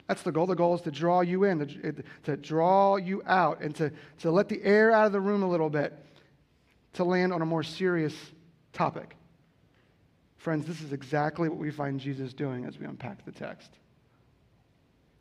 That's 0.07 0.21
the 0.21 0.31
goal. 0.31 0.45
The 0.45 0.55
goal 0.55 0.75
is 0.75 0.81
to 0.81 0.91
draw 0.91 1.21
you 1.21 1.45
in, 1.45 1.59
to, 1.59 2.03
to 2.25 2.37
draw 2.37 2.97
you 2.97 3.23
out, 3.25 3.61
and 3.61 3.73
to, 3.75 3.91
to 4.19 4.29
let 4.29 4.47
the 4.47 4.63
air 4.63 4.91
out 4.91 5.07
of 5.07 5.11
the 5.11 5.19
room 5.19 5.41
a 5.41 5.49
little 5.49 5.69
bit 5.69 5.93
to 6.95 7.03
land 7.03 7.31
on 7.31 7.41
a 7.41 7.45
more 7.45 7.63
serious 7.63 8.15
topic. 8.73 9.15
Friends, 10.37 10.67
this 10.67 10.81
is 10.81 10.93
exactly 10.93 11.49
what 11.49 11.57
we 11.57 11.71
find 11.71 11.99
Jesus 11.99 12.33
doing 12.33 12.65
as 12.65 12.77
we 12.77 12.85
unpack 12.85 13.25
the 13.25 13.31
text. 13.31 13.71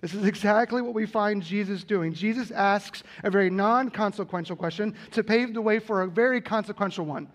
This 0.01 0.13
is 0.13 0.25
exactly 0.25 0.83
what 0.83 0.93
we 0.93 1.07
find 1.07 1.43
Jesus 1.43 1.83
doing. 1.83 2.13
Jesus 2.13 2.51
asks 2.51 3.03
a 3.23 3.31
very 3.31 3.49
non 3.49 3.91
consequential 3.91 4.55
question 4.55 4.95
to 5.13 5.25
pave 5.25 5.55
the 5.55 5.63
way 5.63 5.79
for 5.79 6.03
a 6.03 6.07
very 6.07 6.43
consequential 6.43 7.07
one. 7.07 7.29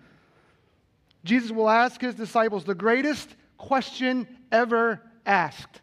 Jesus 1.24 1.52
will 1.52 1.70
ask 1.70 2.00
his 2.00 2.16
disciples 2.16 2.64
the 2.64 2.76
greatest 2.76 3.36
question 3.58 4.28
ever 4.52 5.02
asked. 5.26 5.82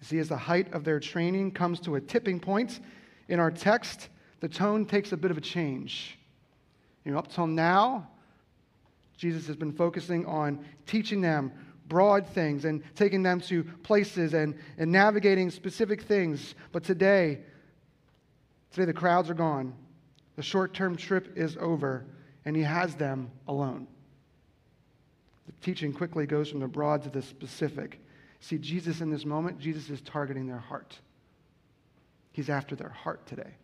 See, 0.00 0.18
as 0.18 0.28
the 0.28 0.36
height 0.36 0.72
of 0.72 0.84
their 0.84 1.00
training 1.00 1.52
comes 1.52 1.80
to 1.80 1.94
a 1.94 2.00
tipping 2.00 2.40
point 2.40 2.80
in 3.28 3.38
our 3.38 3.50
text, 3.50 4.08
the 4.40 4.48
tone 4.48 4.86
takes 4.86 5.12
a 5.12 5.16
bit 5.16 5.30
of 5.30 5.38
a 5.38 5.40
change. 5.40 6.18
You 7.04 7.12
know, 7.12 7.18
up 7.18 7.32
till 7.32 7.46
now, 7.46 8.08
Jesus 9.16 9.46
has 9.46 9.56
been 9.56 9.72
focusing 9.72 10.26
on 10.26 10.64
teaching 10.86 11.20
them 11.20 11.52
broad 11.86 12.26
things 12.26 12.64
and 12.64 12.82
taking 12.94 13.22
them 13.22 13.40
to 13.42 13.64
places 13.82 14.34
and, 14.34 14.54
and 14.78 14.90
navigating 14.90 15.50
specific 15.50 16.02
things. 16.02 16.54
But 16.72 16.82
today, 16.82 17.40
today 18.72 18.86
the 18.86 18.92
crowds 18.92 19.30
are 19.30 19.34
gone. 19.34 19.74
The 20.36 20.42
short 20.42 20.74
term 20.74 20.96
trip 20.96 21.36
is 21.36 21.56
over, 21.58 22.04
and 22.44 22.56
he 22.56 22.62
has 22.62 22.94
them 22.96 23.30
alone. 23.46 23.86
The 25.46 25.52
teaching 25.60 25.92
quickly 25.92 26.26
goes 26.26 26.50
from 26.50 26.60
the 26.60 26.68
broad 26.68 27.02
to 27.04 27.10
the 27.10 27.22
specific. 27.22 28.00
See, 28.40 28.58
Jesus 28.58 29.00
in 29.00 29.10
this 29.10 29.24
moment, 29.24 29.58
Jesus 29.58 29.90
is 29.90 30.00
targeting 30.00 30.46
their 30.46 30.58
heart. 30.58 30.98
He's 32.32 32.50
after 32.50 32.74
their 32.74 32.88
heart 32.88 33.26
today. 33.26 33.54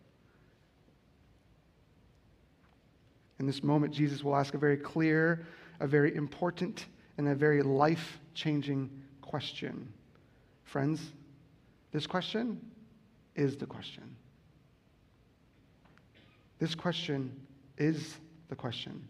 In 3.41 3.47
this 3.47 3.63
moment, 3.63 3.91
Jesus 3.91 4.23
will 4.23 4.35
ask 4.35 4.53
a 4.53 4.59
very 4.59 4.77
clear, 4.77 5.47
a 5.79 5.87
very 5.87 6.15
important, 6.15 6.85
and 7.17 7.27
a 7.27 7.33
very 7.33 7.63
life 7.63 8.19
changing 8.35 8.87
question. 9.23 9.91
Friends, 10.63 11.01
this 11.91 12.05
question 12.05 12.61
is 13.35 13.57
the 13.57 13.65
question. 13.65 14.15
This 16.59 16.75
question 16.75 17.35
is 17.79 18.15
the 18.49 18.55
question. 18.55 19.07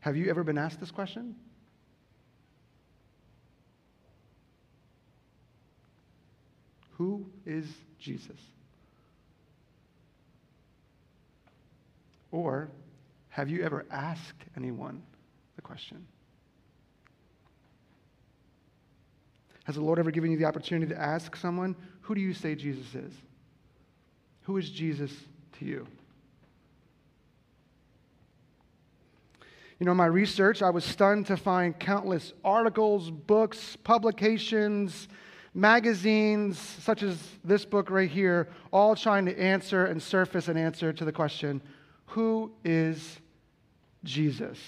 Have 0.00 0.18
you 0.18 0.28
ever 0.28 0.44
been 0.44 0.58
asked 0.58 0.78
this 0.78 0.90
question? 0.90 1.34
Who 6.98 7.24
is 7.46 7.64
Jesus? 7.98 8.38
Or 12.30 12.68
have 13.34 13.50
you 13.50 13.64
ever 13.64 13.84
asked 13.90 14.44
anyone 14.56 15.02
the 15.56 15.62
question? 15.62 16.06
Has 19.64 19.74
the 19.74 19.80
Lord 19.80 19.98
ever 19.98 20.12
given 20.12 20.30
you 20.30 20.38
the 20.38 20.44
opportunity 20.44 20.94
to 20.94 21.00
ask 21.00 21.34
someone, 21.34 21.74
Who 22.02 22.14
do 22.14 22.20
you 22.20 22.32
say 22.32 22.54
Jesus 22.54 22.94
is? 22.94 23.12
Who 24.42 24.56
is 24.56 24.70
Jesus 24.70 25.10
to 25.58 25.64
you? 25.64 25.84
You 29.80 29.86
know, 29.86 29.90
in 29.90 29.96
my 29.96 30.06
research, 30.06 30.62
I 30.62 30.70
was 30.70 30.84
stunned 30.84 31.26
to 31.26 31.36
find 31.36 31.76
countless 31.76 32.32
articles, 32.44 33.10
books, 33.10 33.74
publications, 33.82 35.08
magazines, 35.54 36.56
such 36.56 37.02
as 37.02 37.20
this 37.42 37.64
book 37.64 37.90
right 37.90 38.08
here, 38.08 38.48
all 38.72 38.94
trying 38.94 39.26
to 39.26 39.36
answer 39.36 39.86
and 39.86 40.00
surface 40.00 40.46
an 40.46 40.56
answer 40.56 40.92
to 40.92 41.04
the 41.04 41.10
question 41.10 41.60
Who 42.06 42.52
is 42.62 43.18
Jesus. 44.04 44.58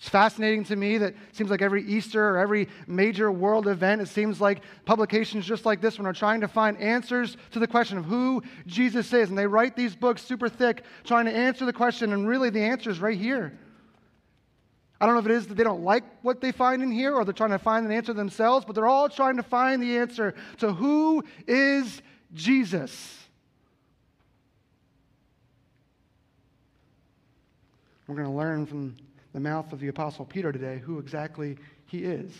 It's 0.00 0.08
fascinating 0.08 0.64
to 0.64 0.76
me 0.76 0.96
that 0.96 1.10
it 1.10 1.16
seems 1.32 1.50
like 1.50 1.60
every 1.60 1.84
Easter 1.84 2.26
or 2.30 2.38
every 2.38 2.68
major 2.86 3.30
world 3.30 3.68
event, 3.68 4.00
it 4.00 4.08
seems 4.08 4.40
like 4.40 4.62
publications 4.86 5.44
just 5.44 5.66
like 5.66 5.82
this 5.82 5.98
one 5.98 6.06
are 6.06 6.14
trying 6.14 6.40
to 6.40 6.48
find 6.48 6.78
answers 6.78 7.36
to 7.50 7.58
the 7.58 7.66
question 7.66 7.98
of 7.98 8.06
who 8.06 8.42
Jesus 8.66 9.12
is. 9.12 9.28
And 9.28 9.36
they 9.36 9.46
write 9.46 9.76
these 9.76 9.94
books 9.94 10.22
super 10.22 10.48
thick 10.48 10.84
trying 11.04 11.26
to 11.26 11.36
answer 11.36 11.66
the 11.66 11.72
question, 11.74 12.14
and 12.14 12.26
really 12.26 12.48
the 12.48 12.62
answer 12.62 12.88
is 12.88 12.98
right 12.98 13.18
here. 13.18 13.52
I 14.98 15.04
don't 15.04 15.14
know 15.16 15.20
if 15.20 15.26
it 15.26 15.32
is 15.32 15.46
that 15.48 15.54
they 15.54 15.64
don't 15.64 15.84
like 15.84 16.04
what 16.22 16.40
they 16.40 16.52
find 16.52 16.82
in 16.82 16.90
here 16.90 17.14
or 17.14 17.26
they're 17.26 17.34
trying 17.34 17.50
to 17.50 17.58
find 17.58 17.84
an 17.84 17.92
answer 17.92 18.14
themselves, 18.14 18.64
but 18.64 18.74
they're 18.74 18.86
all 18.86 19.10
trying 19.10 19.36
to 19.36 19.42
find 19.42 19.82
the 19.82 19.98
answer 19.98 20.34
to 20.58 20.72
who 20.72 21.24
is 21.46 22.00
Jesus. 22.32 23.19
We're 28.10 28.16
going 28.16 28.28
to 28.28 28.36
learn 28.36 28.66
from 28.66 28.96
the 29.32 29.38
mouth 29.38 29.72
of 29.72 29.78
the 29.78 29.86
Apostle 29.86 30.24
Peter 30.24 30.50
today 30.50 30.82
who 30.84 30.98
exactly 30.98 31.56
he 31.86 31.98
is. 31.98 32.32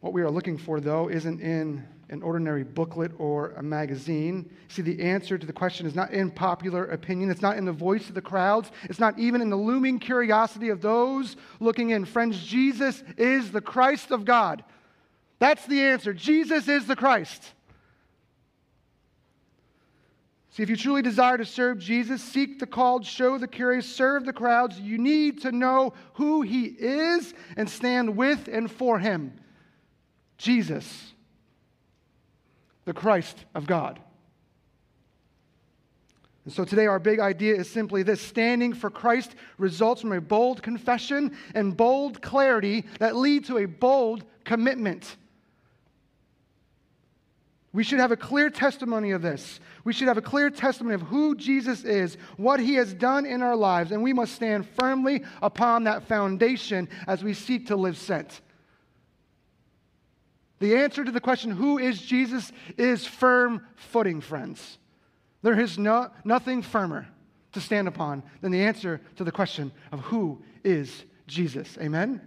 What 0.00 0.12
we 0.12 0.20
are 0.20 0.30
looking 0.30 0.58
for, 0.58 0.80
though, 0.80 1.08
isn't 1.08 1.40
in 1.40 1.82
an 2.10 2.20
ordinary 2.22 2.62
booklet 2.62 3.12
or 3.16 3.52
a 3.52 3.62
magazine. 3.62 4.50
See, 4.68 4.82
the 4.82 5.00
answer 5.00 5.38
to 5.38 5.46
the 5.46 5.52
question 5.54 5.86
is 5.86 5.94
not 5.94 6.10
in 6.10 6.30
popular 6.30 6.84
opinion. 6.84 7.30
It's 7.30 7.40
not 7.40 7.56
in 7.56 7.64
the 7.64 7.72
voice 7.72 8.06
of 8.10 8.14
the 8.14 8.20
crowds. 8.20 8.70
It's 8.82 9.00
not 9.00 9.18
even 9.18 9.40
in 9.40 9.48
the 9.48 9.56
looming 9.56 9.98
curiosity 9.98 10.68
of 10.68 10.82
those 10.82 11.36
looking 11.58 11.88
in. 11.88 12.04
Friends, 12.04 12.44
Jesus 12.44 13.02
is 13.16 13.50
the 13.50 13.62
Christ 13.62 14.10
of 14.10 14.26
God. 14.26 14.62
That's 15.38 15.64
the 15.64 15.80
answer. 15.80 16.12
Jesus 16.12 16.68
is 16.68 16.86
the 16.86 16.96
Christ. 16.96 17.54
See, 20.60 20.64
if 20.64 20.68
you 20.68 20.76
truly 20.76 21.00
desire 21.00 21.38
to 21.38 21.46
serve 21.46 21.78
Jesus, 21.78 22.22
seek 22.22 22.58
the 22.58 22.66
called, 22.66 23.06
show 23.06 23.38
the 23.38 23.48
curious, 23.48 23.86
serve 23.86 24.26
the 24.26 24.32
crowds, 24.34 24.78
you 24.78 24.98
need 24.98 25.40
to 25.40 25.52
know 25.52 25.94
who 26.12 26.42
he 26.42 26.64
is 26.66 27.32
and 27.56 27.66
stand 27.66 28.14
with 28.14 28.46
and 28.46 28.70
for 28.70 28.98
him. 28.98 29.40
Jesus, 30.36 31.14
the 32.84 32.92
Christ 32.92 33.42
of 33.54 33.66
God. 33.66 34.00
And 36.44 36.52
so 36.52 36.66
today, 36.66 36.84
our 36.84 36.98
big 36.98 37.20
idea 37.20 37.54
is 37.54 37.70
simply 37.70 38.02
this 38.02 38.20
standing 38.20 38.74
for 38.74 38.90
Christ 38.90 39.36
results 39.56 40.02
from 40.02 40.12
a 40.12 40.20
bold 40.20 40.62
confession 40.62 41.38
and 41.54 41.74
bold 41.74 42.20
clarity 42.20 42.84
that 42.98 43.16
lead 43.16 43.46
to 43.46 43.56
a 43.56 43.64
bold 43.64 44.24
commitment. 44.44 45.16
We 47.72 47.84
should 47.84 48.00
have 48.00 48.10
a 48.10 48.16
clear 48.16 48.50
testimony 48.50 49.12
of 49.12 49.22
this. 49.22 49.60
We 49.84 49.92
should 49.92 50.08
have 50.08 50.18
a 50.18 50.22
clear 50.22 50.50
testimony 50.50 50.94
of 50.96 51.02
who 51.02 51.36
Jesus 51.36 51.84
is, 51.84 52.16
what 52.36 52.58
he 52.58 52.74
has 52.74 52.92
done 52.92 53.26
in 53.26 53.42
our 53.42 53.54
lives, 53.54 53.92
and 53.92 54.02
we 54.02 54.12
must 54.12 54.34
stand 54.34 54.66
firmly 54.70 55.22
upon 55.40 55.84
that 55.84 56.08
foundation 56.08 56.88
as 57.06 57.22
we 57.22 57.32
seek 57.32 57.68
to 57.68 57.76
live 57.76 57.96
sent. 57.96 58.40
The 60.58 60.76
answer 60.76 61.04
to 61.04 61.12
the 61.12 61.20
question, 61.20 61.52
who 61.52 61.78
is 61.78 62.02
Jesus, 62.02 62.50
is 62.76 63.06
firm 63.06 63.66
footing, 63.76 64.20
friends. 64.20 64.78
There 65.42 65.58
is 65.58 65.78
no, 65.78 66.10
nothing 66.24 66.62
firmer 66.62 67.08
to 67.52 67.60
stand 67.60 67.88
upon 67.88 68.24
than 68.40 68.52
the 68.52 68.62
answer 68.62 69.00
to 69.16 69.24
the 69.24 69.32
question 69.32 69.72
of 69.92 70.00
who 70.00 70.42
is 70.64 71.04
Jesus. 71.26 71.78
Amen? 71.80 72.20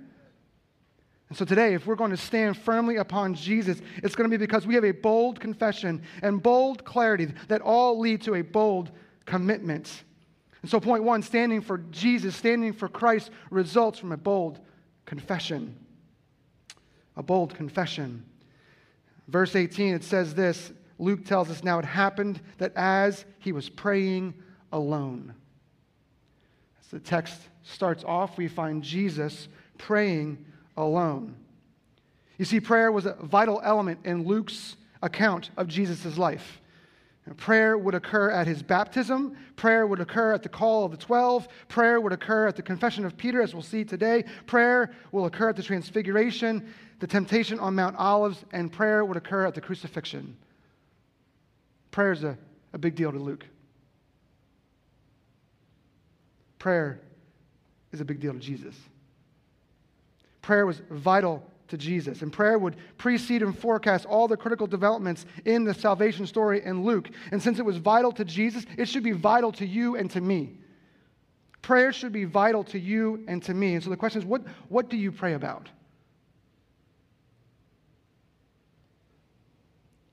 And 1.33 1.37
so 1.39 1.45
today, 1.45 1.73
if 1.73 1.87
we're 1.87 1.95
going 1.95 2.11
to 2.11 2.17
stand 2.17 2.55
firmly 2.57 2.97
upon 2.97 3.33
Jesus, 3.33 3.81
it's 4.03 4.13
going 4.13 4.29
to 4.29 4.37
be 4.37 4.39
because 4.39 4.67
we 4.67 4.75
have 4.75 4.85
a 4.85 4.91
bold 4.91 5.39
confession 5.39 6.03
and 6.21 6.43
bold 6.43 6.85
clarity 6.85 7.33
that 7.47 7.59
all 7.59 7.97
lead 7.97 8.21
to 8.21 8.35
a 8.35 8.43
bold 8.43 8.91
commitment. 9.25 10.03
And 10.61 10.69
so, 10.69 10.79
point 10.79 11.03
one 11.03 11.23
standing 11.23 11.61
for 11.61 11.79
Jesus, 11.89 12.35
standing 12.35 12.71
for 12.71 12.87
Christ, 12.87 13.31
results 13.49 13.97
from 13.97 14.11
a 14.11 14.17
bold 14.17 14.59
confession. 15.07 15.75
A 17.17 17.23
bold 17.23 17.55
confession. 17.55 18.23
Verse 19.27 19.55
18, 19.55 19.95
it 19.95 20.03
says 20.03 20.35
this 20.35 20.71
Luke 20.99 21.25
tells 21.25 21.49
us 21.49 21.63
now 21.63 21.79
it 21.79 21.85
happened 21.85 22.41
that 22.59 22.73
as 22.75 23.25
he 23.39 23.51
was 23.51 23.69
praying 23.69 24.35
alone. 24.71 25.33
As 26.79 26.89
the 26.89 26.99
text 26.99 27.41
starts 27.63 28.03
off, 28.03 28.37
we 28.37 28.47
find 28.47 28.83
Jesus 28.83 29.47
praying 29.79 30.45
alone. 30.77 31.36
You 32.38 32.46
see, 32.46 32.60
prayer 32.60 32.92
was 32.92 33.06
a 33.06 33.13
vital 33.22 33.62
element 33.63 34.00
in 34.03 34.25
Luke's 34.25 34.75
account 35.01 35.51
of 35.58 35.68
Jesus' 35.68 36.18
life. 36.18 36.62
Prayer 37.38 37.77
would 37.77 37.96
occur 37.96 38.32
at 38.32 38.48
his 38.48 38.62
baptism. 38.62 39.38
Prayer 39.56 39.88
would 39.88 40.01
occur 40.01 40.34
at 40.34 40.44
the 40.44 40.50
call 40.50 40.84
of 40.84 40.92
the 40.92 40.98
12. 40.98 41.48
Prayer 41.70 42.01
would 42.01 42.12
occur 42.12 42.48
at 42.48 42.58
the 42.58 42.62
confession 42.62 43.06
of 43.06 43.15
Peter, 43.15 43.42
as 43.42 43.53
we'll 43.53 43.63
see 43.63 43.86
today. 43.86 44.25
Prayer 44.46 44.92
will 45.13 45.25
occur 45.25 45.50
at 45.50 45.56
the 45.56 45.63
transfiguration, 45.63 46.74
the 47.00 47.08
temptation 47.08 47.60
on 47.60 47.75
Mount 47.75 47.96
Olives, 47.98 48.44
and 48.51 48.72
prayer 48.72 49.06
would 49.06 49.15
occur 49.15 49.46
at 49.46 49.56
the 49.56 49.62
crucifixion. 49.62 50.36
Prayer 51.92 52.12
is 52.12 52.25
a, 52.25 52.38
a 52.74 52.77
big 52.77 52.96
deal 52.96 53.12
to 53.12 53.20
Luke. 53.20 53.46
Prayer 56.60 57.00
is 57.94 58.01
a 58.01 58.06
big 58.06 58.20
deal 58.20 58.34
to 58.34 58.39
Jesus. 58.39 58.75
Prayer 60.43 60.67
was 60.67 60.81
vital 60.91 61.43
to 61.69 61.77
Jesus. 61.77 62.21
And 62.21 62.31
prayer 62.31 62.59
would 62.59 62.75
precede 62.97 63.41
and 63.41 63.57
forecast 63.57 64.05
all 64.05 64.27
the 64.27 64.38
critical 64.38 64.67
developments 64.67 65.25
in 65.45 65.63
the 65.63 65.73
salvation 65.73 66.27
story 66.27 66.63
in 66.63 66.83
Luke. 66.83 67.09
And 67.31 67.41
since 67.41 67.57
it 67.57 67.65
was 67.65 67.77
vital 67.77 68.12
to 68.12 68.25
Jesus, 68.25 68.65
it 68.77 68.88
should 68.88 69.03
be 69.03 69.13
vital 69.13 69.51
to 69.53 69.65
you 69.65 69.95
and 69.95 70.12
to 70.12 70.21
me. 70.21 70.59
Prayer 71.63 71.93
should 71.93 72.12
be 72.12 72.25
vital 72.25 72.63
to 72.65 72.77
you 72.77 73.23
and 73.27 73.41
to 73.43 73.53
me. 73.53 73.73
And 73.73 73.83
so 73.83 73.89
the 73.89 73.97
question 73.97 74.21
is 74.21 74.27
what, 74.27 74.43
what 74.67 74.89
do 74.89 74.97
you 74.97 75.12
pray 75.12 75.33
about? 75.33 75.69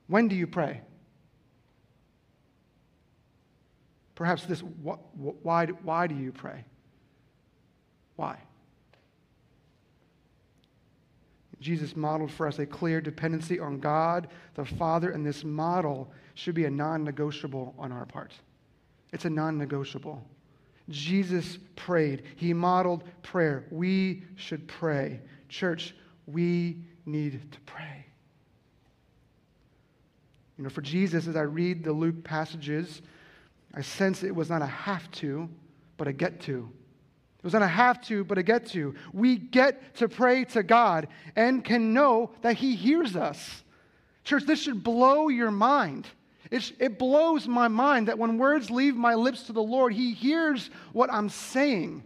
When 0.07 0.29
do 0.29 0.37
you 0.37 0.47
pray? 0.47 0.81
Perhaps 4.15 4.47
this 4.47 4.61
why, 4.61 5.67
why 5.67 6.07
do 6.07 6.15
you 6.15 6.31
pray? 6.31 6.65
Why? 8.17 8.39
Jesus 11.61 11.95
modeled 11.95 12.33
for 12.33 12.47
us 12.47 12.59
a 12.59 12.67
clear 12.67 13.01
dependency 13.01 13.61
on 13.61 13.79
God 13.79 14.29
the 14.55 14.65
Father, 14.65 15.11
and 15.11 15.25
this 15.25 15.45
model 15.45 16.11
should 16.35 16.55
be 16.55 16.65
a 16.65 16.71
non 16.71 17.05
negotiable 17.05 17.75
on 17.79 17.93
our 17.93 18.07
part. 18.07 18.33
It's 19.13 19.27
a 19.27 19.31
non 19.31 19.59
negotiable. 19.59 20.25
Jesus 20.89 21.59
prayed, 21.77 22.23
He 22.37 22.53
modeled 22.53 23.05
prayer. 23.23 23.67
We 23.71 24.25
should 24.37 24.67
pray. 24.67 25.21
Church, 25.49 25.95
we 26.27 26.79
need 27.07 27.53
to 27.53 27.61
pray. 27.61 28.07
You 30.57 30.65
know, 30.65 30.71
for 30.71 30.83
Jesus, 30.83 31.27
as 31.27 31.37
I 31.37 31.43
read 31.43 31.85
the 31.85 31.93
Luke 31.93 32.23
passages, 32.23 33.03
I 33.75 33.83
sense 33.83 34.23
it 34.23 34.35
was 34.35 34.51
not 34.51 34.63
a 34.63 34.67
have 34.67 35.11
to, 35.13 35.49
but 35.97 36.09
a 36.09 36.13
get 36.13 36.41
to. 36.43 36.71
It 37.41 37.45
was 37.45 37.55
not 37.55 37.63
a 37.63 37.67
have 37.67 38.03
to, 38.03 38.23
but 38.23 38.37
a 38.37 38.43
get 38.43 38.67
to. 38.67 38.95
We 39.15 39.39
get 39.39 39.95
to 39.95 40.11
pray 40.11 40.45
to 40.45 40.63
God 40.63 41.09
and 41.35 41.65
can 41.65 41.95
know 41.95 42.33
that 42.43 42.57
He 42.57 42.77
hears 42.77 43.17
us. 43.17 43.63
Church, 44.25 44.45
this 44.45 44.61
should 44.61 44.85
blow 44.85 45.29
your 45.29 45.51
mind. 45.51 46.07
It 46.51 46.99
blows 46.99 47.49
my 47.49 47.69
mind 47.69 48.09
that 48.09 48.19
when 48.19 48.37
words 48.37 48.71
leave 48.71 48.95
my 48.95 49.15
lips 49.15 49.45
to 49.45 49.55
the 49.55 49.63
Lord, 49.63 49.95
He 49.95 50.13
hears 50.13 50.69
what 50.93 51.11
I'm 51.11 51.31
saying. 51.31 52.03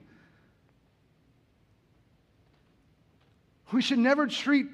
We 3.73 3.83
should 3.83 3.99
never 3.99 4.29
treat 4.29 4.66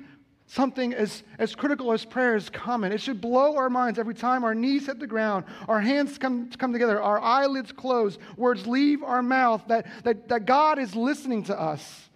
something 0.50 0.92
as, 0.92 1.22
as 1.38 1.54
critical 1.54 1.92
as 1.92 2.04
prayer 2.04 2.34
is 2.34 2.50
common. 2.50 2.90
It 2.90 3.00
should 3.00 3.20
blow 3.20 3.56
our 3.56 3.70
minds 3.70 4.00
every 4.00 4.14
time 4.14 4.42
our 4.42 4.54
knees 4.54 4.86
hit 4.86 4.98
the 4.98 5.06
ground, 5.06 5.44
our 5.68 5.80
hands 5.80 6.18
come, 6.18 6.50
come 6.50 6.72
together, 6.72 7.00
our 7.00 7.20
eyelids 7.20 7.70
close, 7.70 8.18
words 8.36 8.66
leave 8.66 9.04
our 9.04 9.22
mouth, 9.22 9.62
that, 9.68 9.86
that, 10.02 10.28
that 10.28 10.46
God 10.46 10.80
is 10.80 10.96
listening 10.96 11.44
to 11.44 11.58
us. 11.58 12.08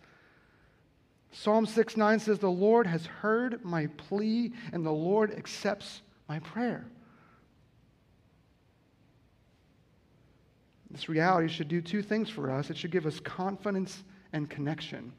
Psalm 1.31 1.65
6 1.65 1.97
9 1.97 2.19
says, 2.19 2.41
The 2.41 2.51
Lord 2.51 2.89
has 2.89 3.07
heard 3.07 3.65
my 3.65 3.87
plea, 3.87 4.53
and 4.73 4.85
the 4.85 4.91
Lord 4.91 5.33
accepts 5.33 6.03
my 6.29 6.41
prayer. 6.41 6.87
This 10.91 11.09
reality 11.09 11.49
should 11.49 11.69
do 11.69 11.81
two 11.81 12.03
things 12.03 12.29
for 12.29 12.51
us 12.51 12.71
it 12.71 12.77
should 12.77 12.93
give 12.93 13.07
us 13.07 13.21
confidence 13.21 14.03
and 14.33 14.51
connection. 14.51 15.13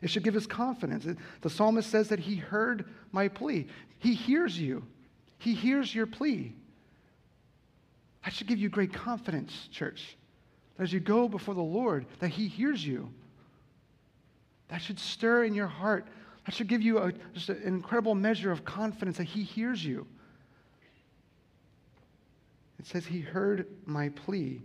It 0.00 0.10
should 0.10 0.22
give 0.22 0.36
us 0.36 0.46
confidence. 0.46 1.06
The 1.40 1.50
psalmist 1.50 1.90
says 1.90 2.08
that 2.08 2.20
he 2.20 2.36
heard 2.36 2.84
my 3.12 3.28
plea. 3.28 3.66
He 3.98 4.14
hears 4.14 4.58
you, 4.58 4.84
he 5.38 5.54
hears 5.54 5.94
your 5.94 6.06
plea. 6.06 6.54
That 8.24 8.32
should 8.32 8.46
give 8.46 8.58
you 8.58 8.68
great 8.68 8.92
confidence, 8.92 9.68
church. 9.72 10.16
As 10.78 10.92
you 10.92 11.00
go 11.00 11.28
before 11.28 11.54
the 11.54 11.62
Lord, 11.62 12.06
that 12.20 12.28
he 12.28 12.46
hears 12.46 12.84
you. 12.86 13.10
That 14.68 14.82
should 14.82 14.98
stir 14.98 15.44
in 15.44 15.54
your 15.54 15.66
heart. 15.66 16.06
That 16.44 16.54
should 16.54 16.68
give 16.68 16.82
you 16.82 16.98
a, 16.98 17.12
just 17.32 17.48
an 17.48 17.62
incredible 17.64 18.14
measure 18.14 18.52
of 18.52 18.64
confidence 18.64 19.16
that 19.16 19.24
he 19.24 19.42
hears 19.42 19.84
you. 19.84 20.06
It 22.78 22.86
says 22.86 23.06
he 23.06 23.20
heard 23.20 23.66
my 23.86 24.10
plea. 24.10 24.62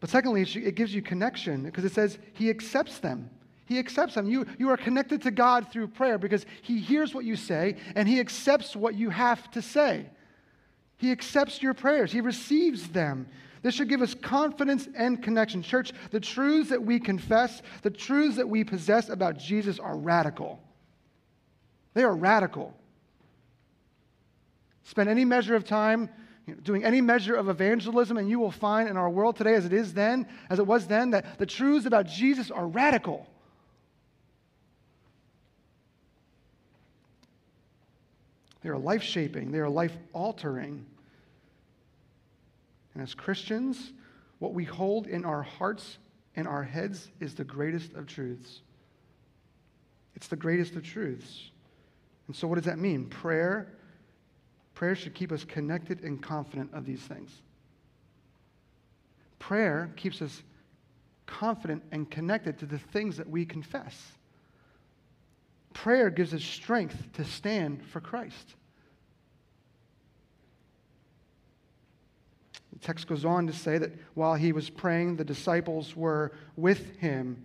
But 0.00 0.10
secondly, 0.10 0.42
it 0.42 0.74
gives 0.74 0.94
you 0.94 1.02
connection 1.02 1.64
because 1.64 1.84
it 1.84 1.92
says 1.92 2.18
he 2.34 2.48
accepts 2.50 2.98
them. 2.98 3.30
He 3.70 3.78
accepts 3.78 4.16
them. 4.16 4.28
You, 4.28 4.46
you 4.58 4.68
are 4.70 4.76
connected 4.76 5.22
to 5.22 5.30
God 5.30 5.70
through 5.70 5.86
prayer 5.86 6.18
because 6.18 6.44
He 6.62 6.80
hears 6.80 7.14
what 7.14 7.24
you 7.24 7.36
say 7.36 7.76
and 7.94 8.08
He 8.08 8.18
accepts 8.18 8.74
what 8.74 8.96
you 8.96 9.10
have 9.10 9.48
to 9.52 9.62
say. 9.62 10.06
He 10.96 11.12
accepts 11.12 11.62
your 11.62 11.72
prayers, 11.72 12.10
He 12.10 12.20
receives 12.20 12.88
them. 12.88 13.28
This 13.62 13.76
should 13.76 13.88
give 13.88 14.02
us 14.02 14.12
confidence 14.12 14.88
and 14.96 15.22
connection. 15.22 15.62
Church, 15.62 15.92
the 16.10 16.18
truths 16.18 16.70
that 16.70 16.82
we 16.82 16.98
confess, 16.98 17.62
the 17.82 17.90
truths 17.90 18.38
that 18.38 18.48
we 18.48 18.64
possess 18.64 19.08
about 19.08 19.38
Jesus 19.38 19.78
are 19.78 19.96
radical. 19.96 20.60
They 21.94 22.02
are 22.02 22.16
radical. 22.16 22.74
Spend 24.82 25.08
any 25.08 25.24
measure 25.24 25.54
of 25.54 25.64
time 25.64 26.10
doing 26.64 26.82
any 26.82 27.00
measure 27.00 27.36
of 27.36 27.48
evangelism, 27.48 28.16
and 28.16 28.28
you 28.28 28.40
will 28.40 28.50
find 28.50 28.88
in 28.88 28.96
our 28.96 29.08
world 29.08 29.36
today, 29.36 29.54
as 29.54 29.64
it 29.64 29.72
is 29.72 29.94
then, 29.94 30.26
as 30.48 30.58
it 30.58 30.66
was 30.66 30.88
then, 30.88 31.10
that 31.10 31.38
the 31.38 31.46
truths 31.46 31.86
about 31.86 32.06
Jesus 32.06 32.50
are 32.50 32.66
radical. 32.66 33.28
They 38.62 38.68
are 38.68 38.78
life 38.78 39.02
shaping, 39.02 39.52
they 39.52 39.58
are 39.58 39.68
life 39.68 39.96
altering. 40.12 40.84
And 42.94 43.02
as 43.02 43.14
Christians, 43.14 43.92
what 44.38 44.52
we 44.52 44.64
hold 44.64 45.06
in 45.06 45.24
our 45.24 45.42
hearts 45.42 45.98
and 46.36 46.46
our 46.46 46.62
heads 46.62 47.10
is 47.20 47.34
the 47.34 47.44
greatest 47.44 47.94
of 47.94 48.06
truths. 48.06 48.60
It's 50.14 50.28
the 50.28 50.36
greatest 50.36 50.74
of 50.76 50.82
truths. 50.82 51.50
And 52.26 52.36
so, 52.36 52.46
what 52.46 52.56
does 52.56 52.64
that 52.64 52.78
mean? 52.78 53.06
Prayer. 53.06 53.68
Prayer 54.74 54.94
should 54.94 55.14
keep 55.14 55.32
us 55.32 55.44
connected 55.44 56.02
and 56.04 56.22
confident 56.22 56.70
of 56.72 56.86
these 56.86 57.00
things. 57.00 57.42
Prayer 59.38 59.90
keeps 59.96 60.22
us 60.22 60.42
confident 61.26 61.82
and 61.92 62.10
connected 62.10 62.58
to 62.58 62.66
the 62.66 62.78
things 62.78 63.16
that 63.16 63.28
we 63.28 63.44
confess. 63.44 64.12
Prayer 65.72 66.10
gives 66.10 66.34
us 66.34 66.42
strength 66.42 67.12
to 67.14 67.24
stand 67.24 67.84
for 67.86 68.00
Christ. 68.00 68.54
The 72.72 72.78
text 72.78 73.06
goes 73.06 73.24
on 73.24 73.46
to 73.46 73.52
say 73.52 73.78
that 73.78 73.92
while 74.14 74.34
he 74.34 74.52
was 74.52 74.70
praying, 74.70 75.16
the 75.16 75.24
disciples 75.24 75.94
were 75.96 76.32
with 76.56 76.96
him. 76.96 77.44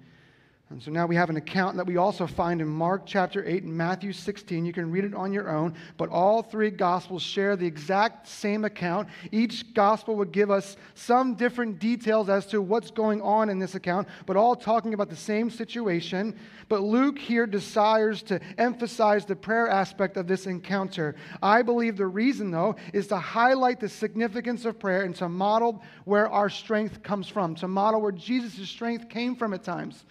And 0.76 0.84
so 0.84 0.92
now 0.92 1.06
we 1.06 1.16
have 1.16 1.30
an 1.30 1.38
account 1.38 1.78
that 1.78 1.88
we 1.88 1.96
also 1.96 2.28
find 2.28 2.60
in 2.60 2.68
Mark 2.68 3.04
chapter 3.06 3.46
8 3.48 3.64
and 3.64 3.74
Matthew 3.74 4.12
16. 4.12 4.66
You 4.66 4.74
can 4.74 4.92
read 4.92 5.06
it 5.06 5.14
on 5.14 5.32
your 5.32 5.50
own, 5.50 5.74
but 5.96 6.10
all 6.10 6.44
three 6.44 6.70
gospels 6.70 7.22
share 7.22 7.56
the 7.56 7.66
exact 7.66 8.28
same 8.28 8.66
account. 8.66 9.08
Each 9.32 9.74
gospel 9.74 10.18
would 10.18 10.34
give 10.34 10.52
us 10.52 10.76
some 10.94 11.36
different 11.36 11.80
details 11.80 12.28
as 12.28 12.46
to 12.48 12.62
what's 12.62 12.92
going 12.92 13.22
on 13.22 13.50
in 13.50 13.58
this 13.58 13.76
account, 13.76 14.10
but 14.26 14.36
all 14.36 14.54
talking 14.54 14.94
about 14.94 15.10
the 15.10 15.16
same 15.16 15.50
situation. 15.50 16.38
But 16.68 16.82
Luke 16.82 17.20
here 17.20 17.48
desires 17.48 18.22
to 18.24 18.42
emphasize 18.58 19.26
the 19.26 19.38
prayer 19.38 19.70
aspect 19.70 20.18
of 20.18 20.28
this 20.28 20.46
encounter. 20.46 21.16
I 21.42 21.62
believe 21.62 21.96
the 21.96 22.08
reason, 22.08 22.52
though, 22.52 22.76
is 22.92 23.08
to 23.08 23.18
highlight 23.18 23.80
the 23.80 23.88
significance 23.88 24.66
of 24.66 24.78
prayer 24.78 25.04
and 25.04 25.16
to 25.16 25.30
model 25.30 25.82
where 26.04 26.30
our 26.30 26.50
strength 26.50 27.02
comes 27.02 27.30
from, 27.30 27.56
to 27.56 27.70
model 27.70 28.02
where 28.02 28.12
Jesus' 28.12 28.68
strength 28.68 29.08
came 29.08 29.38
from 29.38 29.54
at 29.54 29.64
times. 29.64 30.04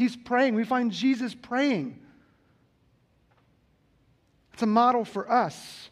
He's 0.00 0.16
praying. 0.16 0.54
We 0.54 0.64
find 0.64 0.90
Jesus 0.90 1.34
praying. 1.34 2.00
It's 4.54 4.62
a 4.62 4.66
model 4.66 5.04
for 5.04 5.30
us. 5.30 5.90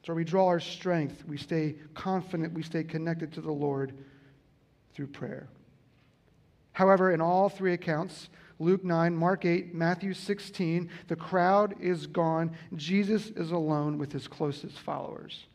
It's 0.00 0.08
where 0.08 0.16
we 0.16 0.24
draw 0.24 0.48
our 0.48 0.58
strength. 0.58 1.22
We 1.24 1.36
stay 1.36 1.76
confident. 1.94 2.52
We 2.52 2.64
stay 2.64 2.82
connected 2.82 3.32
to 3.34 3.40
the 3.40 3.52
Lord 3.52 3.92
through 4.92 5.06
prayer. 5.06 5.46
However, 6.72 7.12
in 7.12 7.20
all 7.20 7.48
three 7.48 7.74
accounts, 7.74 8.28
Luke 8.58 8.82
9, 8.82 9.14
Mark 9.14 9.44
8, 9.44 9.72
Matthew 9.72 10.12
16, 10.12 10.90
the 11.06 11.14
crowd 11.14 11.76
is 11.80 12.08
gone. 12.08 12.56
Jesus 12.74 13.28
is 13.36 13.52
alone 13.52 13.98
with 13.98 14.10
his 14.10 14.26
closest 14.26 14.80
followers. 14.80 15.46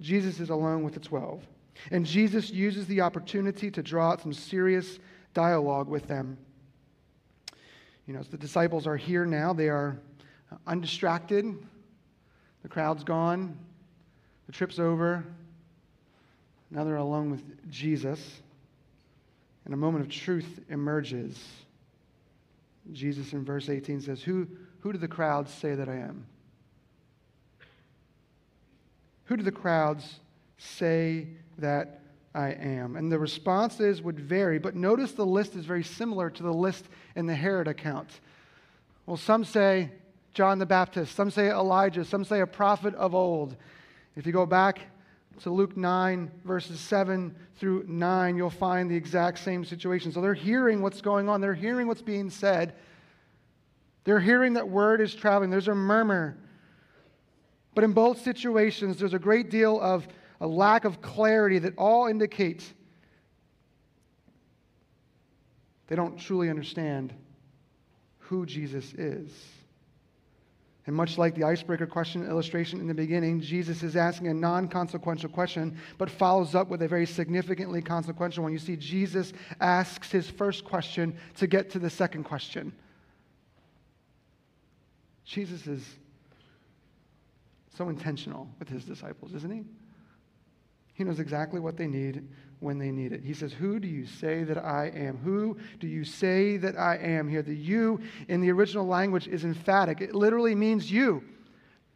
Jesus 0.00 0.40
is 0.40 0.50
alone 0.50 0.82
with 0.82 0.94
the 0.94 1.00
12. 1.00 1.46
And 1.92 2.04
Jesus 2.04 2.50
uses 2.50 2.88
the 2.88 3.00
opportunity 3.00 3.70
to 3.70 3.80
draw 3.80 4.10
out 4.10 4.22
some 4.22 4.32
serious 4.32 4.98
dialogue 5.34 5.88
with 5.88 6.06
them. 6.06 6.36
You 8.06 8.14
know, 8.14 8.20
as 8.20 8.28
the 8.28 8.36
disciples 8.36 8.86
are 8.86 8.96
here 8.96 9.24
now, 9.24 9.52
they 9.52 9.68
are 9.68 9.98
undistracted. 10.66 11.56
The 12.62 12.68
crowd's 12.68 13.04
gone. 13.04 13.56
The 14.46 14.52
trip's 14.52 14.78
over. 14.78 15.24
Now 16.70 16.84
they're 16.84 16.96
alone 16.96 17.30
with 17.30 17.70
Jesus. 17.70 18.40
And 19.64 19.74
a 19.74 19.76
moment 19.76 20.04
of 20.04 20.10
truth 20.10 20.60
emerges. 20.68 21.38
Jesus 22.92 23.32
in 23.32 23.44
verse 23.44 23.68
18 23.68 24.00
says, 24.00 24.22
Who, 24.22 24.48
who 24.80 24.92
do 24.92 24.98
the 24.98 25.08
crowds 25.08 25.52
say 25.52 25.74
that 25.74 25.88
I 25.88 25.96
am? 25.96 26.26
Who 29.26 29.36
do 29.36 29.42
the 29.42 29.52
crowds 29.52 30.16
say 30.58 31.28
that 31.58 32.01
I 32.34 32.50
am? 32.50 32.96
And 32.96 33.12
the 33.12 33.18
responses 33.18 34.00
would 34.00 34.18
vary, 34.18 34.58
but 34.58 34.74
notice 34.74 35.12
the 35.12 35.26
list 35.26 35.54
is 35.54 35.66
very 35.66 35.84
similar 35.84 36.30
to 36.30 36.42
the 36.42 36.52
list 36.52 36.86
in 37.14 37.26
the 37.26 37.34
Herod 37.34 37.68
account. 37.68 38.08
Well, 39.04 39.16
some 39.16 39.44
say 39.44 39.90
John 40.32 40.58
the 40.58 40.66
Baptist, 40.66 41.14
some 41.14 41.30
say 41.30 41.50
Elijah, 41.50 42.04
some 42.04 42.24
say 42.24 42.40
a 42.40 42.46
prophet 42.46 42.94
of 42.94 43.14
old. 43.14 43.56
If 44.16 44.26
you 44.26 44.32
go 44.32 44.46
back 44.46 44.80
to 45.42 45.50
Luke 45.50 45.76
9, 45.76 46.30
verses 46.44 46.80
7 46.80 47.34
through 47.56 47.84
9, 47.86 48.36
you'll 48.36 48.50
find 48.50 48.90
the 48.90 48.96
exact 48.96 49.38
same 49.38 49.64
situation. 49.64 50.12
So 50.12 50.20
they're 50.20 50.34
hearing 50.34 50.80
what's 50.80 51.00
going 51.00 51.28
on, 51.28 51.40
they're 51.40 51.54
hearing 51.54 51.86
what's 51.86 52.02
being 52.02 52.30
said, 52.30 52.74
they're 54.04 54.20
hearing 54.20 54.54
that 54.54 54.68
word 54.68 55.00
is 55.00 55.14
traveling. 55.14 55.50
There's 55.50 55.68
a 55.68 55.74
murmur. 55.74 56.36
But 57.74 57.84
in 57.84 57.92
both 57.92 58.22
situations, 58.22 58.98
there's 58.98 59.14
a 59.14 59.18
great 59.18 59.50
deal 59.50 59.80
of 59.80 60.06
a 60.42 60.46
lack 60.46 60.84
of 60.84 61.00
clarity 61.00 61.60
that 61.60 61.72
all 61.78 62.08
indicate 62.08 62.70
they 65.86 65.94
don't 65.94 66.18
truly 66.18 66.50
understand 66.50 67.14
who 68.18 68.44
Jesus 68.44 68.92
is. 68.94 69.30
And 70.86 70.96
much 70.96 71.16
like 71.16 71.36
the 71.36 71.44
icebreaker 71.44 71.86
question 71.86 72.26
illustration 72.26 72.80
in 72.80 72.88
the 72.88 72.94
beginning, 72.94 73.40
Jesus 73.40 73.84
is 73.84 73.94
asking 73.94 74.28
a 74.28 74.34
non 74.34 74.66
consequential 74.66 75.28
question, 75.28 75.78
but 75.96 76.10
follows 76.10 76.56
up 76.56 76.68
with 76.68 76.82
a 76.82 76.88
very 76.88 77.06
significantly 77.06 77.80
consequential 77.80 78.42
one. 78.42 78.52
You 78.52 78.58
see, 78.58 78.76
Jesus 78.76 79.32
asks 79.60 80.10
his 80.10 80.28
first 80.28 80.64
question 80.64 81.16
to 81.36 81.46
get 81.46 81.70
to 81.70 81.78
the 81.78 81.90
second 81.90 82.24
question. 82.24 82.72
Jesus 85.24 85.68
is 85.68 85.86
so 87.76 87.88
intentional 87.88 88.48
with 88.58 88.68
his 88.68 88.84
disciples, 88.84 89.34
isn't 89.34 89.52
he? 89.52 89.64
He 90.94 91.04
knows 91.04 91.20
exactly 91.20 91.60
what 91.60 91.76
they 91.76 91.86
need 91.86 92.28
when 92.60 92.78
they 92.78 92.90
need 92.90 93.12
it. 93.12 93.22
He 93.24 93.34
says, 93.34 93.52
Who 93.52 93.80
do 93.80 93.88
you 93.88 94.06
say 94.06 94.44
that 94.44 94.58
I 94.58 94.92
am? 94.94 95.16
Who 95.18 95.56
do 95.80 95.86
you 95.86 96.04
say 96.04 96.56
that 96.58 96.78
I 96.78 96.96
am? 96.96 97.28
Here, 97.28 97.42
the 97.42 97.54
you 97.54 98.00
in 98.28 98.40
the 98.40 98.50
original 98.50 98.86
language 98.86 99.26
is 99.26 99.44
emphatic. 99.44 100.00
It 100.00 100.14
literally 100.14 100.54
means 100.54 100.90
you. 100.90 101.24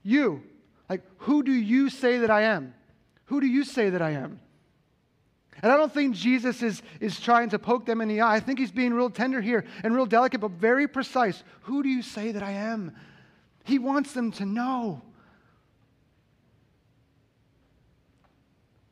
You. 0.02 0.42
Like, 0.88 1.02
who 1.18 1.42
do 1.42 1.52
you 1.52 1.90
say 1.90 2.18
that 2.18 2.30
I 2.30 2.42
am? 2.42 2.74
Who 3.26 3.40
do 3.40 3.46
you 3.46 3.64
say 3.64 3.90
that 3.90 4.02
I 4.02 4.10
am? 4.10 4.40
And 5.62 5.72
I 5.72 5.76
don't 5.76 5.92
think 5.92 6.14
Jesus 6.14 6.62
is, 6.62 6.82
is 7.00 7.18
trying 7.18 7.48
to 7.50 7.58
poke 7.58 7.86
them 7.86 8.00
in 8.00 8.08
the 8.08 8.20
eye. 8.20 8.36
I 8.36 8.40
think 8.40 8.58
he's 8.58 8.70
being 8.70 8.92
real 8.92 9.10
tender 9.10 9.40
here 9.40 9.64
and 9.82 9.94
real 9.94 10.06
delicate, 10.06 10.40
but 10.40 10.52
very 10.52 10.86
precise. 10.86 11.42
Who 11.62 11.82
do 11.82 11.88
you 11.88 12.02
say 12.02 12.32
that 12.32 12.42
I 12.42 12.52
am? 12.52 12.94
He 13.64 13.78
wants 13.78 14.12
them 14.12 14.30
to 14.32 14.44
know. 14.44 15.02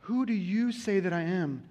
Who 0.05 0.27
do 0.27 0.35
you 0.35 0.71
say 0.71 1.01
that 1.01 1.15
I 1.15 1.23
am? 1.23 1.63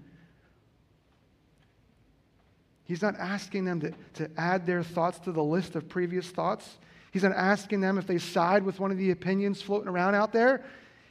He's 2.84 3.02
not 3.02 3.15
asking 3.17 3.65
them 3.65 3.80
to, 3.82 3.93
to 4.15 4.30
add 4.38 4.65
their 4.65 4.82
thoughts 4.82 5.19
to 5.19 5.32
the 5.32 5.43
list 5.43 5.76
of 5.76 5.88
previous 5.88 6.28
thoughts. 6.30 6.80
He's 7.12 7.22
not 7.22 7.34
asking 7.34 7.82
them 7.82 8.00
if 8.00 8.08
they 8.08 8.17
side 8.17 8.63
with 8.63 8.80
one 8.80 8.89
of 8.89 8.98
the 8.98 9.12
opinions 9.12 9.62
floating 9.62 9.88
around 9.88 10.15
out 10.15 10.34
there. 10.34 10.65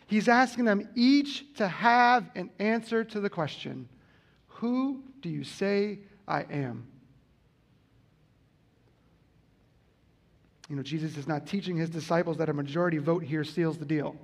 He's 0.08 0.26
asking 0.26 0.64
them 0.64 0.88
each 0.96 1.54
to 1.54 1.68
have 1.68 2.28
an 2.34 2.50
answer 2.58 3.04
to 3.04 3.20
the 3.20 3.30
question 3.30 3.88
Who 4.48 5.04
do 5.20 5.28
you 5.28 5.44
say 5.44 6.00
I 6.26 6.42
am? 6.42 6.88
You 10.68 10.74
know, 10.74 10.82
Jesus 10.82 11.16
is 11.16 11.28
not 11.28 11.46
teaching 11.46 11.76
his 11.76 11.88
disciples 11.88 12.36
that 12.38 12.48
a 12.48 12.52
majority 12.52 12.98
vote 12.98 13.22
here 13.22 13.44
seals 13.44 13.78
the 13.78 13.84
deal. 13.84 14.16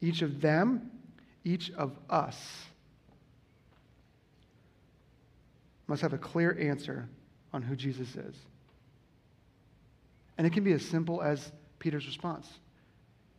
Each 0.00 0.22
of 0.22 0.40
them, 0.40 0.90
each 1.44 1.70
of 1.72 1.92
us, 2.08 2.36
must 5.86 6.02
have 6.02 6.12
a 6.12 6.18
clear 6.18 6.56
answer 6.58 7.08
on 7.52 7.62
who 7.62 7.74
Jesus 7.74 8.14
is. 8.16 8.34
And 10.38 10.46
it 10.46 10.52
can 10.52 10.64
be 10.64 10.72
as 10.72 10.84
simple 10.84 11.20
as 11.20 11.52
Peter's 11.78 12.06
response 12.06 12.48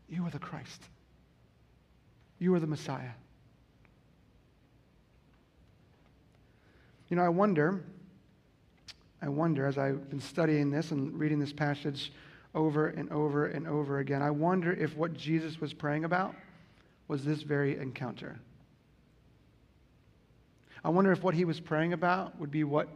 You 0.10 0.26
are 0.26 0.30
the 0.30 0.40
Christ, 0.40 0.84
you 2.40 2.54
are 2.54 2.60
the 2.60 2.68
Messiah. 2.68 3.12
You 7.10 7.18
know, 7.18 7.24
I 7.24 7.30
wonder, 7.30 7.84
I 9.22 9.28
wonder 9.28 9.66
as 9.66 9.78
I've 9.78 10.10
been 10.10 10.22
studying 10.22 10.72
this 10.72 10.92
and 10.92 11.18
reading 11.20 11.40
this 11.40 11.52
passage 11.52 12.14
over 12.56 12.88
and 12.88 13.12
over 13.12 13.48
and 13.48 13.68
over 13.68 14.00
again, 14.00 14.22
I 14.22 14.32
wonder 14.32 14.72
if 14.72 14.96
what 14.96 15.14
Jesus 15.14 15.60
was 15.60 15.74
praying 15.74 16.06
about 16.06 16.36
was 17.12 17.26
this 17.26 17.42
very 17.42 17.78
encounter. 17.78 18.40
I 20.82 20.88
wonder 20.88 21.12
if 21.12 21.22
what 21.22 21.36
he 21.36 21.44
was 21.44 21.60
praying 21.60 21.92
about 21.92 22.40
would 22.40 22.52
be 22.52 22.64
what 22.64 22.88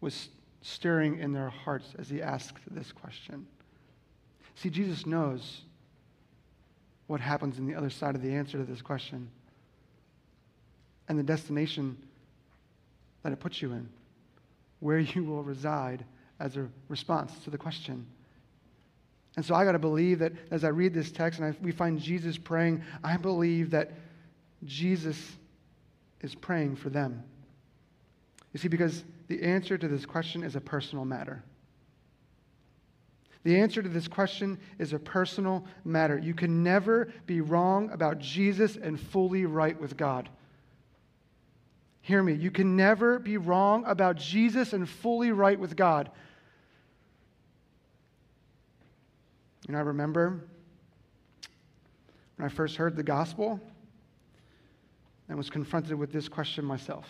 was 0.00 0.28
stirring 0.62 1.18
in 1.18 1.32
their 1.32 1.48
hearts 1.48 1.88
as 1.98 2.08
he 2.08 2.22
asked 2.22 2.60
this 2.70 2.92
question. 2.92 3.44
See, 4.54 4.70
Jesus 4.70 5.04
knows 5.04 5.62
what 7.08 7.20
happens 7.20 7.58
in 7.58 7.66
the 7.66 7.74
other 7.74 7.90
side 7.90 8.14
of 8.14 8.22
the 8.22 8.32
answer 8.32 8.56
to 8.56 8.62
this 8.62 8.82
question 8.82 9.30
and 11.08 11.18
the 11.18 11.24
destination 11.24 11.96
that 13.24 13.32
it 13.32 13.40
puts 13.40 13.60
you 13.60 13.72
in, 13.72 13.88
where 14.78 15.00
you 15.00 15.24
will 15.24 15.42
reside 15.42 16.04
as 16.38 16.56
a 16.56 16.68
response 16.88 17.32
to 17.42 17.50
the 17.50 17.58
question. 17.58 18.06
And 19.36 19.44
so 19.44 19.54
I 19.54 19.64
got 19.64 19.72
to 19.72 19.78
believe 19.78 20.18
that 20.20 20.32
as 20.50 20.64
I 20.64 20.68
read 20.68 20.94
this 20.94 21.12
text 21.12 21.38
and 21.38 21.48
I, 21.48 21.56
we 21.60 21.70
find 21.70 22.00
Jesus 22.00 22.38
praying, 22.38 22.82
I 23.04 23.18
believe 23.18 23.70
that 23.70 23.92
Jesus 24.64 25.36
is 26.22 26.34
praying 26.34 26.76
for 26.76 26.88
them. 26.88 27.22
You 28.52 28.58
see, 28.58 28.68
because 28.68 29.04
the 29.28 29.42
answer 29.42 29.76
to 29.76 29.88
this 29.88 30.06
question 30.06 30.42
is 30.42 30.56
a 30.56 30.60
personal 30.60 31.04
matter. 31.04 31.42
The 33.44 33.60
answer 33.60 33.82
to 33.82 33.88
this 33.88 34.08
question 34.08 34.58
is 34.78 34.92
a 34.92 34.98
personal 34.98 35.64
matter. 35.84 36.18
You 36.18 36.34
can 36.34 36.64
never 36.64 37.12
be 37.26 37.42
wrong 37.42 37.90
about 37.90 38.18
Jesus 38.18 38.76
and 38.76 38.98
fully 38.98 39.44
right 39.44 39.78
with 39.80 39.96
God. 39.96 40.30
Hear 42.00 42.22
me. 42.22 42.32
You 42.32 42.50
can 42.50 42.74
never 42.74 43.18
be 43.18 43.36
wrong 43.36 43.84
about 43.84 44.16
Jesus 44.16 44.72
and 44.72 44.88
fully 44.88 45.30
right 45.30 45.58
with 45.58 45.76
God. 45.76 46.10
And 49.68 49.76
I 49.76 49.80
remember 49.80 50.44
when 52.36 52.46
I 52.46 52.48
first 52.48 52.76
heard 52.76 52.96
the 52.96 53.02
gospel 53.02 53.60
and 55.28 55.36
was 55.36 55.50
confronted 55.50 55.94
with 55.94 56.12
this 56.12 56.28
question 56.28 56.64
myself. 56.64 57.06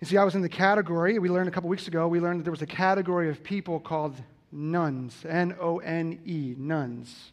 You 0.00 0.06
see, 0.06 0.16
I 0.16 0.24
was 0.24 0.34
in 0.34 0.42
the 0.42 0.48
category, 0.48 1.18
we 1.18 1.28
learned 1.28 1.48
a 1.48 1.50
couple 1.50 1.68
weeks 1.68 1.86
ago, 1.86 2.08
we 2.08 2.20
learned 2.20 2.40
that 2.40 2.44
there 2.44 2.52
was 2.52 2.62
a 2.62 2.66
category 2.66 3.28
of 3.28 3.42
people 3.42 3.78
called 3.78 4.16
nones, 4.50 5.24
N 5.28 5.54
O 5.60 5.78
N 5.78 6.18
E, 6.24 6.54
nones. 6.56 7.32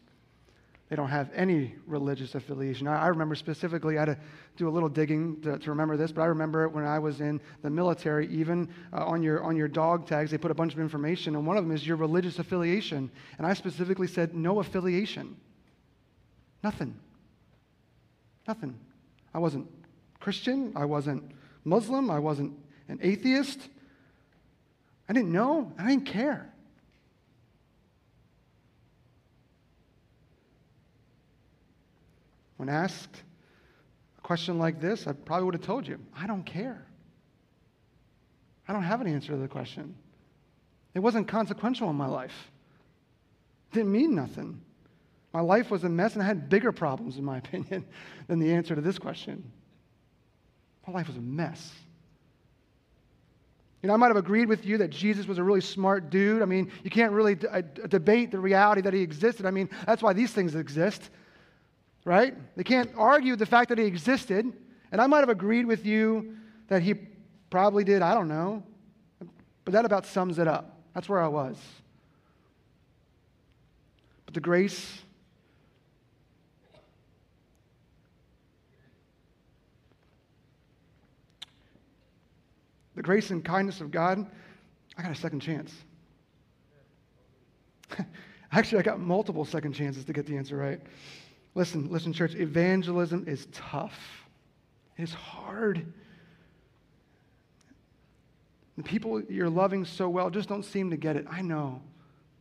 They 0.89 0.95
don't 0.95 1.09
have 1.09 1.29
any 1.35 1.75
religious 1.85 2.33
affiliation. 2.35 2.87
I, 2.87 3.03
I, 3.03 3.07
remember 3.07 3.35
specifically, 3.35 3.97
I 3.97 4.01
had 4.01 4.05
to 4.05 4.17
do 4.55 4.69
a 4.69 4.71
little 4.71 4.87
digging 4.87 5.41
to, 5.41 5.59
to, 5.59 5.69
remember 5.69 5.97
this, 5.97 6.13
but 6.13 6.21
I 6.21 6.27
remember 6.27 6.69
when 6.69 6.85
I 6.85 6.97
was 6.97 7.19
in 7.19 7.41
the 7.61 7.69
military, 7.69 8.27
even 8.27 8.69
uh, 8.93 9.05
on, 9.05 9.21
your, 9.21 9.43
on 9.43 9.57
your 9.57 9.67
dog 9.67 10.07
tags, 10.07 10.31
they 10.31 10.37
put 10.37 10.49
a 10.49 10.55
bunch 10.55 10.73
of 10.73 10.79
information, 10.79 11.35
and 11.35 11.45
one 11.45 11.57
of 11.57 11.65
them 11.65 11.75
is 11.75 11.85
your 11.85 11.97
religious 11.97 12.39
affiliation. 12.39 13.11
And 13.37 13.45
I 13.45 13.53
specifically 13.53 14.07
said, 14.07 14.33
no 14.33 14.61
affiliation. 14.61 15.35
Nothing. 16.63 16.95
Nothing. 18.47 18.79
I 19.33 19.39
wasn't 19.39 19.67
Christian. 20.21 20.71
I 20.75 20.85
wasn't 20.85 21.31
Muslim. 21.65 22.09
I 22.09 22.19
wasn't 22.19 22.53
an 22.87 22.99
atheist. 23.01 23.59
I 25.09 25.13
didn't 25.13 25.33
know. 25.33 25.73
I 25.77 25.89
didn't 25.89 26.05
care. 26.05 26.53
When 32.57 32.69
asked 32.69 33.23
a 34.17 34.21
question 34.21 34.59
like 34.59 34.81
this, 34.81 35.07
I 35.07 35.13
probably 35.13 35.45
would 35.45 35.53
have 35.53 35.63
told 35.63 35.87
you, 35.87 35.99
I 36.15 36.27
don't 36.27 36.45
care. 36.45 36.85
I 38.67 38.73
don't 38.73 38.83
have 38.83 38.99
an 39.01 39.07
answer 39.07 39.31
to 39.31 39.37
the 39.37 39.47
question. 39.47 39.95
It 40.93 40.99
wasn't 40.99 41.27
consequential 41.27 41.89
in 41.89 41.95
my 41.95 42.07
life. 42.07 42.51
It 43.71 43.75
didn't 43.75 43.91
mean 43.91 44.15
nothing. 44.15 44.61
My 45.33 45.41
life 45.41 45.69
was 45.69 45.83
a 45.83 45.89
mess 45.89 46.13
and 46.13 46.23
I 46.23 46.25
had 46.25 46.49
bigger 46.49 46.71
problems, 46.71 47.17
in 47.17 47.23
my 47.23 47.37
opinion, 47.43 47.85
than 48.27 48.39
the 48.39 48.51
answer 48.51 48.75
to 48.75 48.81
this 48.81 48.97
question. 48.97 49.51
My 50.85 50.93
life 50.93 51.07
was 51.07 51.17
a 51.17 51.21
mess. 51.21 51.71
You 53.83 53.87
know, 53.87 53.93
I 53.93 53.97
might 53.97 54.07
have 54.07 54.17
agreed 54.17 54.47
with 54.47 54.65
you 54.65 54.79
that 54.79 54.89
Jesus 54.89 55.27
was 55.27 55.37
a 55.37 55.43
really 55.43 55.61
smart 55.61 56.09
dude. 56.09 56.41
I 56.41 56.45
mean, 56.45 56.71
you 56.83 56.89
can't 56.89 57.11
really 57.11 57.35
d- 57.35 57.47
uh, 57.47 57.61
debate 57.87 58.31
the 58.31 58.39
reality 58.39 58.81
that 58.81 58.93
he 58.93 59.01
existed. 59.01 59.45
I 59.45 59.51
mean, 59.51 59.69
that's 59.85 60.01
why 60.01 60.13
these 60.13 60.31
things 60.31 60.55
exist, 60.55 61.09
right? 62.07 62.33
They 62.55 62.63
can't 62.63 62.89
argue 62.95 63.35
the 63.35 63.45
fact 63.45 63.67
that 63.67 63.77
he 63.77 63.83
existed. 63.83 64.53
And 64.93 65.01
I 65.01 65.07
might 65.07 65.19
have 65.19 65.29
agreed 65.29 65.65
with 65.65 65.85
you 65.85 66.37
that 66.69 66.81
he 66.81 66.93
probably 67.49 67.83
did, 67.83 68.01
I 68.01 68.13
don't 68.13 68.29
know. 68.29 68.63
But 69.65 69.73
that 69.73 69.83
about 69.83 70.05
sums 70.05 70.39
it 70.39 70.47
up. 70.47 70.79
That's 70.95 71.09
where 71.09 71.19
I 71.19 71.27
was. 71.27 71.57
But 74.25 74.33
the 74.33 74.39
grace 74.39 75.01
the 82.95 83.03
grace 83.03 83.31
and 83.31 83.43
kindness 83.43 83.81
of 83.81 83.91
God, 83.91 84.25
I 84.97 85.03
got 85.03 85.11
a 85.11 85.15
second 85.15 85.41
chance. 85.41 85.73
Actually, 88.53 88.79
I 88.79 88.83
got 88.83 89.01
multiple 89.01 89.43
second 89.43 89.73
chances 89.73 90.05
to 90.05 90.13
get 90.13 90.25
the 90.25 90.37
answer 90.37 90.55
right. 90.55 90.79
Listen, 91.57 91.89
listen, 91.89 92.13
church, 92.13 92.35
evangelism 92.35 93.23
is 93.27 93.47
tough. 93.51 93.97
It's 94.95 95.11
hard. 95.11 95.91
The 98.77 98.83
people 98.83 99.23
you're 99.23 99.49
loving 99.49 99.83
so 99.83 100.07
well 100.07 100.29
just 100.29 100.47
don't 100.47 100.61
seem 100.61 100.91
to 100.91 100.97
get 100.97 101.15
it. 101.15 101.25
I 101.27 101.41
know. 101.41 101.81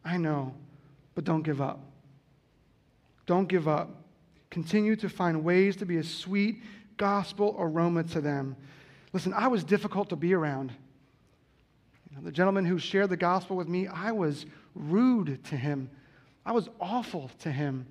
I 0.04 0.18
know. 0.18 0.52
But 1.14 1.24
don't 1.24 1.40
give 1.40 1.62
up. 1.62 1.80
Don't 3.24 3.48
give 3.48 3.66
up. 3.66 3.88
Continue 4.50 4.96
to 4.96 5.08
find 5.08 5.42
ways 5.42 5.76
to 5.76 5.86
be 5.86 5.96
a 5.96 6.04
sweet 6.04 6.62
gospel 6.98 7.56
aroma 7.58 8.04
to 8.04 8.20
them. 8.20 8.54
Listen, 9.14 9.32
I 9.32 9.48
was 9.48 9.64
difficult 9.64 10.10
to 10.10 10.16
be 10.16 10.34
around. 10.34 10.72
You 12.10 12.18
know, 12.18 12.22
the 12.22 12.32
gentleman 12.32 12.66
who 12.66 12.78
shared 12.78 13.08
the 13.08 13.16
gospel 13.16 13.56
with 13.56 13.66
me, 13.66 13.86
I 13.86 14.12
was 14.12 14.44
rude 14.74 15.42
to 15.44 15.56
him. 15.56 15.88
I 16.44 16.52
was 16.52 16.68
awful 16.78 17.30
to 17.38 17.50
him. 17.50 17.86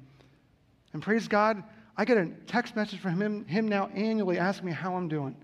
And 0.95 1.03
praise 1.03 1.27
God, 1.27 1.61
I 1.97 2.05
get 2.05 2.15
a 2.17 2.27
text 2.47 2.73
message 2.73 3.01
from 3.01 3.21
him, 3.21 3.45
him 3.47 3.67
now 3.67 3.87
annually 3.93 4.39
asking 4.39 4.67
me 4.67 4.71
how 4.71 4.95
I'm 4.95 5.09
doing. 5.09 5.35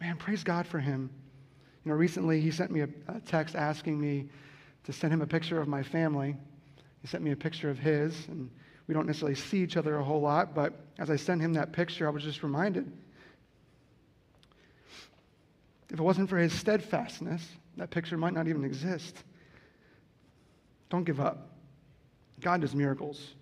Man, 0.00 0.16
praise 0.16 0.42
God 0.42 0.66
for 0.66 0.78
him. 0.78 1.10
You 1.84 1.90
know, 1.90 1.98
recently 1.98 2.40
he 2.40 2.50
sent 2.50 2.70
me 2.70 2.80
a, 2.80 2.88
a 3.08 3.20
text 3.20 3.54
asking 3.54 4.00
me 4.00 4.30
to 4.84 4.92
send 4.94 5.12
him 5.12 5.20
a 5.20 5.26
picture 5.26 5.60
of 5.60 5.68
my 5.68 5.82
family. 5.82 6.34
He 7.02 7.08
sent 7.08 7.22
me 7.22 7.32
a 7.32 7.36
picture 7.36 7.68
of 7.68 7.78
his, 7.78 8.14
and 8.28 8.50
we 8.86 8.94
don't 8.94 9.06
necessarily 9.06 9.34
see 9.34 9.58
each 9.58 9.76
other 9.76 9.98
a 9.98 10.02
whole 10.02 10.22
lot, 10.22 10.54
but 10.54 10.72
as 10.98 11.10
I 11.10 11.16
sent 11.16 11.42
him 11.42 11.52
that 11.52 11.70
picture, 11.70 12.06
I 12.06 12.10
was 12.10 12.22
just 12.22 12.42
reminded 12.42 12.90
if 15.90 15.98
it 15.98 16.02
wasn't 16.02 16.30
for 16.30 16.38
his 16.38 16.54
steadfastness, 16.54 17.46
that 17.76 17.90
picture 17.90 18.16
might 18.16 18.32
not 18.32 18.48
even 18.48 18.64
exist. 18.64 19.24
Don't 20.88 21.04
give 21.04 21.20
up. 21.20 21.50
God 22.40 22.62
does 22.62 22.74
miracles. 22.74 23.34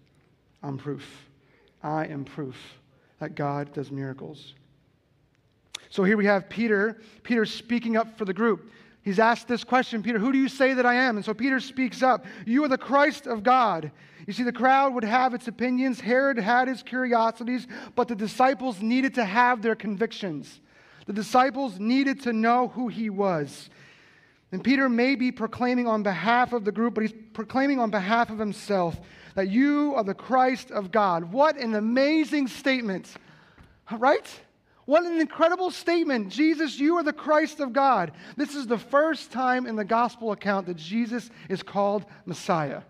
I'm 0.62 0.79
proof. 0.79 1.27
I 1.83 2.07
am 2.07 2.25
proof 2.25 2.57
that 3.21 3.35
God 3.35 3.73
does 3.73 3.90
miracles. 3.90 4.55
So 5.90 6.05
here 6.05 6.16
we 6.16 6.27
have 6.27 6.49
Peter. 6.49 7.01
Peter 7.23 7.47
speaking 7.47 7.97
up 7.97 8.19
for 8.19 8.25
the 8.25 8.35
group. 8.35 8.71
He's 9.03 9.21
asked 9.21 9.47
this 9.47 9.62
question 9.62 10.03
Peter, 10.03 10.19
who 10.19 10.33
do 10.33 10.38
you 10.38 10.49
say 10.49 10.75
that 10.75 10.85
I 10.85 10.95
am? 10.95 11.16
And 11.16 11.25
so 11.25 11.33
Peter 11.33 11.61
speaks 11.61 12.03
up 12.03 12.27
You 12.45 12.64
are 12.64 12.69
the 12.69 12.77
Christ 12.77 13.27
of 13.27 13.42
God. 13.42 13.92
You 14.27 14.33
see, 14.33 14.42
the 14.42 14.53
crowd 14.53 14.95
would 14.95 15.05
have 15.05 15.35
its 15.35 15.47
opinions, 15.47 16.01
Herod 16.01 16.38
had 16.38 16.66
his 16.66 16.83
curiosities, 16.83 17.69
but 17.95 18.09
the 18.09 18.16
disciples 18.16 18.83
needed 18.83 19.14
to 19.14 19.25
have 19.25 19.62
their 19.62 19.77
convictions. 19.77 20.61
The 21.07 21.12
disciples 21.12 21.79
needed 21.79 22.23
to 22.23 22.33
know 22.33 22.66
who 22.69 22.88
he 22.88 23.09
was. 23.09 23.71
And 24.51 24.64
Peter 24.64 24.88
may 24.88 25.14
be 25.14 25.31
proclaiming 25.31 25.87
on 25.87 26.03
behalf 26.03 26.53
of 26.53 26.64
the 26.64 26.73
group, 26.73 26.95
but 26.95 27.03
he's 27.03 27.14
proclaiming 27.33 27.79
on 27.79 27.90
behalf 27.90 28.31
of 28.31 28.40
himself 28.40 28.99
that 29.37 29.49
you 29.49 29.94
are 29.94 30.03
the 30.03 30.14
Christ 30.14 30.70
of 30.70 30.90
God. 30.90 31.31
What 31.31 31.59
an 31.59 31.75
amazing 31.75 32.49
statement, 32.49 33.14
right? 33.92 34.27
What 34.87 35.05
an 35.05 35.20
incredible 35.20 35.70
statement. 35.70 36.31
Jesus, 36.31 36.81
you 36.81 36.96
are 36.96 37.03
the 37.03 37.12
Christ 37.12 37.61
of 37.61 37.72
God. 37.72 38.12
This 38.37 38.55
is 38.55 38.66
the 38.66 38.79
first 38.79 39.31
time 39.31 39.66
in 39.66 39.77
the 39.77 39.85
gospel 39.85 40.33
account 40.33 40.66
that 40.66 40.79
Jesus 40.79 41.31
is 41.51 41.62
called 41.62 42.07
Messiah. 42.25 42.81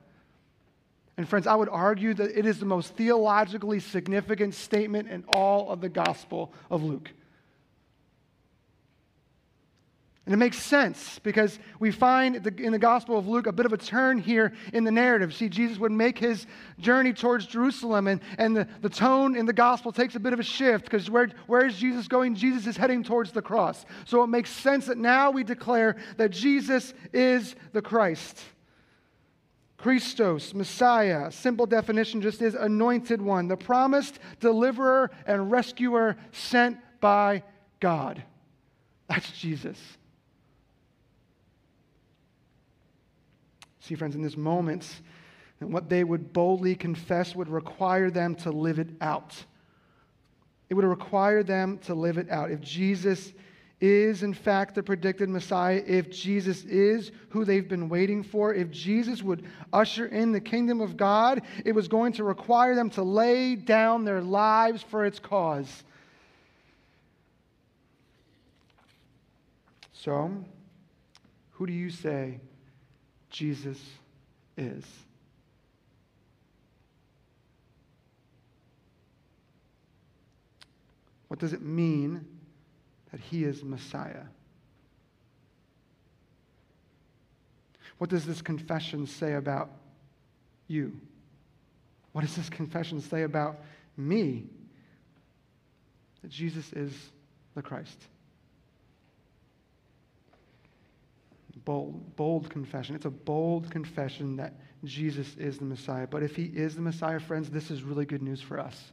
And 1.16 1.28
friends, 1.28 1.48
I 1.48 1.54
would 1.56 1.68
argue 1.68 2.14
that 2.14 2.38
it 2.38 2.46
is 2.46 2.60
the 2.60 2.66
most 2.66 2.94
theologically 2.94 3.80
significant 3.80 4.54
statement 4.54 5.08
in 5.08 5.24
all 5.34 5.70
of 5.70 5.80
the 5.80 5.88
gospel 5.88 6.52
of 6.70 6.82
Luke. 6.82 7.10
And 10.26 10.34
it 10.34 10.38
makes 10.38 10.58
sense 10.60 11.20
because 11.20 11.60
we 11.78 11.92
find 11.92 12.34
in 12.58 12.72
the 12.72 12.80
Gospel 12.80 13.16
of 13.16 13.28
Luke 13.28 13.46
a 13.46 13.52
bit 13.52 13.64
of 13.64 13.72
a 13.72 13.76
turn 13.76 14.18
here 14.18 14.52
in 14.72 14.82
the 14.82 14.90
narrative. 14.90 15.32
See, 15.32 15.48
Jesus 15.48 15.78
would 15.78 15.92
make 15.92 16.18
his 16.18 16.48
journey 16.80 17.12
towards 17.12 17.46
Jerusalem, 17.46 18.08
and, 18.08 18.20
and 18.36 18.56
the, 18.56 18.66
the 18.82 18.88
tone 18.88 19.36
in 19.36 19.46
the 19.46 19.52
Gospel 19.52 19.92
takes 19.92 20.16
a 20.16 20.20
bit 20.20 20.32
of 20.32 20.40
a 20.40 20.42
shift 20.42 20.84
because 20.84 21.08
where, 21.08 21.28
where 21.46 21.64
is 21.64 21.76
Jesus 21.76 22.08
going? 22.08 22.34
Jesus 22.34 22.66
is 22.66 22.76
heading 22.76 23.04
towards 23.04 23.30
the 23.30 23.40
cross. 23.40 23.86
So 24.04 24.24
it 24.24 24.26
makes 24.26 24.50
sense 24.50 24.86
that 24.86 24.98
now 24.98 25.30
we 25.30 25.44
declare 25.44 25.94
that 26.16 26.30
Jesus 26.30 26.92
is 27.12 27.54
the 27.72 27.80
Christ. 27.80 28.42
Christos, 29.76 30.54
Messiah, 30.54 31.30
simple 31.30 31.66
definition 31.66 32.20
just 32.20 32.42
is 32.42 32.56
anointed 32.56 33.22
one, 33.22 33.46
the 33.46 33.56
promised 33.56 34.18
deliverer 34.40 35.12
and 35.24 35.52
rescuer 35.52 36.16
sent 36.32 36.78
by 37.00 37.44
God. 37.78 38.24
That's 39.08 39.30
Jesus. 39.30 39.78
See, 43.86 43.94
friends, 43.94 44.16
in 44.16 44.22
this 44.22 44.36
moment, 44.36 45.00
and 45.60 45.72
what 45.72 45.88
they 45.88 46.02
would 46.02 46.32
boldly 46.32 46.74
confess 46.74 47.36
would 47.36 47.48
require 47.48 48.10
them 48.10 48.34
to 48.36 48.50
live 48.50 48.80
it 48.80 48.88
out. 49.00 49.44
It 50.68 50.74
would 50.74 50.84
require 50.84 51.44
them 51.44 51.78
to 51.84 51.94
live 51.94 52.18
it 52.18 52.28
out. 52.28 52.50
If 52.50 52.60
Jesus 52.60 53.32
is, 53.80 54.24
in 54.24 54.34
fact, 54.34 54.74
the 54.74 54.82
predicted 54.82 55.28
Messiah, 55.28 55.80
if 55.86 56.10
Jesus 56.10 56.64
is 56.64 57.12
who 57.28 57.44
they've 57.44 57.68
been 57.68 57.88
waiting 57.88 58.24
for, 58.24 58.52
if 58.52 58.72
Jesus 58.72 59.22
would 59.22 59.44
usher 59.72 60.06
in 60.06 60.32
the 60.32 60.40
kingdom 60.40 60.80
of 60.80 60.96
God, 60.96 61.42
it 61.64 61.70
was 61.70 61.86
going 61.86 62.12
to 62.14 62.24
require 62.24 62.74
them 62.74 62.90
to 62.90 63.04
lay 63.04 63.54
down 63.54 64.04
their 64.04 64.20
lives 64.20 64.82
for 64.82 65.06
its 65.06 65.20
cause. 65.20 65.84
So, 69.92 70.32
who 71.52 71.68
do 71.68 71.72
you 71.72 71.90
say 71.90 72.40
Jesus 73.36 73.78
is. 74.56 74.82
What 81.28 81.38
does 81.38 81.52
it 81.52 81.60
mean 81.60 82.24
that 83.12 83.20
he 83.20 83.44
is 83.44 83.62
Messiah? 83.62 84.22
What 87.98 88.08
does 88.08 88.24
this 88.24 88.40
confession 88.40 89.06
say 89.06 89.34
about 89.34 89.68
you? 90.66 90.98
What 92.12 92.22
does 92.22 92.36
this 92.36 92.48
confession 92.48 93.02
say 93.02 93.24
about 93.24 93.58
me? 93.98 94.44
That 96.22 96.30
Jesus 96.30 96.72
is 96.72 96.90
the 97.54 97.60
Christ. 97.60 97.98
Bold, 101.66 102.16
bold 102.16 102.48
confession. 102.48 102.94
It's 102.96 103.04
a 103.04 103.10
bold 103.10 103.70
confession 103.70 104.36
that 104.36 104.54
Jesus 104.84 105.36
is 105.36 105.58
the 105.58 105.66
Messiah. 105.66 106.06
But 106.06 106.22
if 106.22 106.34
he 106.34 106.44
is 106.44 106.74
the 106.74 106.80
Messiah, 106.80 107.20
friends, 107.20 107.50
this 107.50 107.70
is 107.70 107.82
really 107.82 108.06
good 108.06 108.22
news 108.22 108.40
for 108.40 108.58
us. 108.58 108.92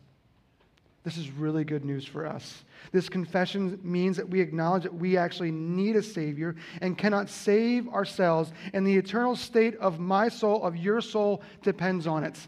This 1.04 1.18
is 1.18 1.30
really 1.32 1.66
good 1.66 1.86
news 1.86 2.06
for 2.06 2.26
us. 2.26 2.64
This 2.92 3.10
confession 3.10 3.80
means 3.84 4.18
that 4.18 4.28
we 4.28 4.40
acknowledge 4.40 4.84
that 4.84 4.94
we 4.94 5.18
actually 5.18 5.52
need 5.52 5.96
a 5.96 6.04
Savior 6.04 6.56
and 6.82 6.98
cannot 6.98 7.30
save 7.30 7.90
ourselves, 7.90 8.54
and 8.74 8.88
the 8.88 8.96
eternal 8.96 9.36
state 9.36 9.76
of 9.78 10.00
my 10.00 10.30
soul, 10.30 10.64
of 10.64 10.78
your 10.78 11.02
soul, 11.02 11.42
depends 11.62 12.08
on 12.08 12.24
it. 12.24 12.48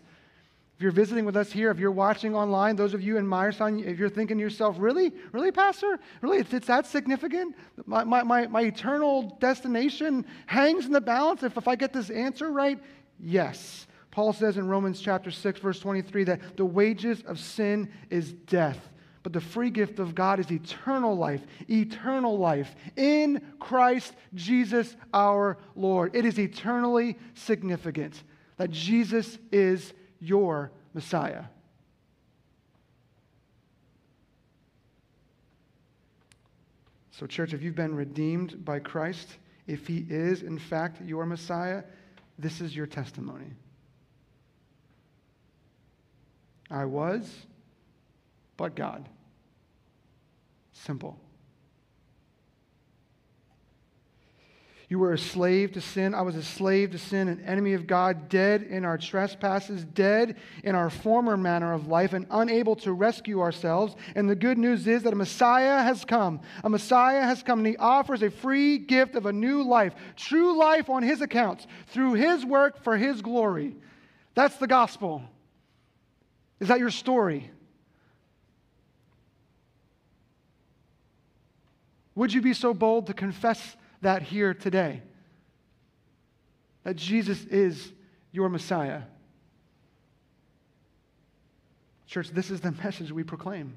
If 0.75 0.81
you're 0.81 0.91
visiting 0.91 1.23
with 1.23 1.37
us 1.37 1.53
here, 1.53 1.71
if 1.71 1.79
you're 1.79 1.89
watching 1.89 2.35
online, 2.35 2.75
those 2.75 2.93
of 2.93 3.01
you 3.01 3.15
in 3.15 3.25
Myerstown, 3.25 3.85
if 3.85 3.97
you're 3.97 4.09
thinking 4.09 4.37
to 4.37 4.43
yourself, 4.43 4.75
really? 4.77 5.13
Really, 5.31 5.51
Pastor? 5.51 5.99
Really? 6.21 6.39
It's, 6.39 6.53
it's 6.53 6.67
that 6.67 6.85
significant? 6.85 7.55
My, 7.85 8.03
my, 8.03 8.23
my, 8.23 8.47
my 8.47 8.61
eternal 8.63 9.37
destination 9.39 10.25
hangs 10.47 10.85
in 10.85 10.91
the 10.91 10.99
balance 10.99 11.43
if, 11.43 11.55
if 11.55 11.69
I 11.69 11.75
get 11.75 11.93
this 11.93 12.09
answer 12.09 12.51
right? 12.51 12.77
Yes. 13.21 13.87
Paul 14.11 14.33
says 14.33 14.57
in 14.57 14.67
Romans 14.67 14.99
chapter 14.99 15.31
6, 15.31 15.61
verse 15.61 15.79
23, 15.79 16.25
that 16.25 16.57
the 16.57 16.65
wages 16.65 17.21
of 17.21 17.39
sin 17.39 17.89
is 18.09 18.33
death. 18.33 18.89
But 19.23 19.31
the 19.31 19.41
free 19.41 19.69
gift 19.69 19.99
of 19.99 20.13
God 20.13 20.41
is 20.41 20.51
eternal 20.51 21.15
life, 21.15 21.41
eternal 21.69 22.37
life 22.37 22.75
in 22.97 23.41
Christ 23.59 24.13
Jesus 24.33 24.95
our 25.13 25.57
Lord. 25.75 26.15
It 26.15 26.25
is 26.25 26.37
eternally 26.37 27.17
significant 27.33 28.23
that 28.57 28.71
Jesus 28.71 29.37
is 29.51 29.93
your 30.25 30.71
Messiah. 30.93 31.45
So, 37.11 37.25
church, 37.25 37.53
if 37.53 37.61
you've 37.61 37.75
been 37.75 37.95
redeemed 37.95 38.65
by 38.65 38.79
Christ, 38.79 39.37
if 39.67 39.87
he 39.87 40.05
is, 40.09 40.43
in 40.43 40.59
fact, 40.59 41.01
your 41.01 41.25
Messiah, 41.25 41.83
this 42.37 42.59
is 42.59 42.75
your 42.75 42.87
testimony. 42.87 43.51
I 46.69 46.85
was, 46.85 47.45
but 48.57 48.75
God. 48.75 49.07
Simple. 50.73 51.17
You 54.87 54.99
were 54.99 55.13
a 55.13 55.17
slave 55.17 55.71
to 55.73 55.81
sin. 55.81 56.13
I 56.13 56.21
was 56.21 56.35
a 56.35 56.43
slave 56.43 56.91
to 56.91 56.99
sin, 56.99 57.27
an 57.27 57.41
enemy 57.41 57.73
of 57.73 57.87
God, 57.87 58.29
dead 58.29 58.61
in 58.61 58.85
our 58.85 58.99
trespasses, 58.99 59.83
dead 59.83 60.35
in 60.63 60.75
our 60.75 60.91
former 60.91 61.35
manner 61.35 61.73
of 61.73 61.87
life, 61.87 62.13
and 62.13 62.27
unable 62.29 62.75
to 62.77 62.93
rescue 62.93 63.41
ourselves. 63.41 63.95
And 64.15 64.29
the 64.29 64.35
good 64.35 64.59
news 64.59 64.85
is 64.85 65.01
that 65.03 65.13
a 65.13 65.15
Messiah 65.15 65.81
has 65.81 66.05
come. 66.05 66.39
A 66.63 66.69
Messiah 66.69 67.23
has 67.23 67.41
come, 67.41 67.59
and 67.59 67.67
he 67.67 67.77
offers 67.77 68.21
a 68.21 68.29
free 68.29 68.77
gift 68.77 69.15
of 69.15 69.25
a 69.25 69.33
new 69.33 69.63
life, 69.63 69.95
true 70.15 70.55
life 70.57 70.87
on 70.87 71.01
his 71.01 71.21
accounts, 71.21 71.65
through 71.87 72.13
his 72.13 72.45
work 72.45 72.83
for 72.83 72.95
his 72.95 73.23
glory. 73.23 73.75
That's 74.35 74.57
the 74.57 74.67
gospel. 74.67 75.23
Is 76.59 76.67
that 76.67 76.79
your 76.79 76.91
story? 76.91 77.49
Would 82.13 82.33
you 82.33 82.41
be 82.41 82.53
so 82.53 82.73
bold 82.73 83.07
to 83.07 83.13
confess? 83.13 83.75
That 84.05 84.21
here 84.21 84.53
today 84.53 85.01
that 86.83 86.95
Jesus 86.95 87.43
is 87.45 87.91
your 88.31 88.49
Messiah. 88.49 89.01
Church, 92.05 92.29
this 92.29 92.51
is 92.51 92.61
the 92.61 92.71
message 92.83 93.11
we 93.11 93.23
proclaim. 93.23 93.73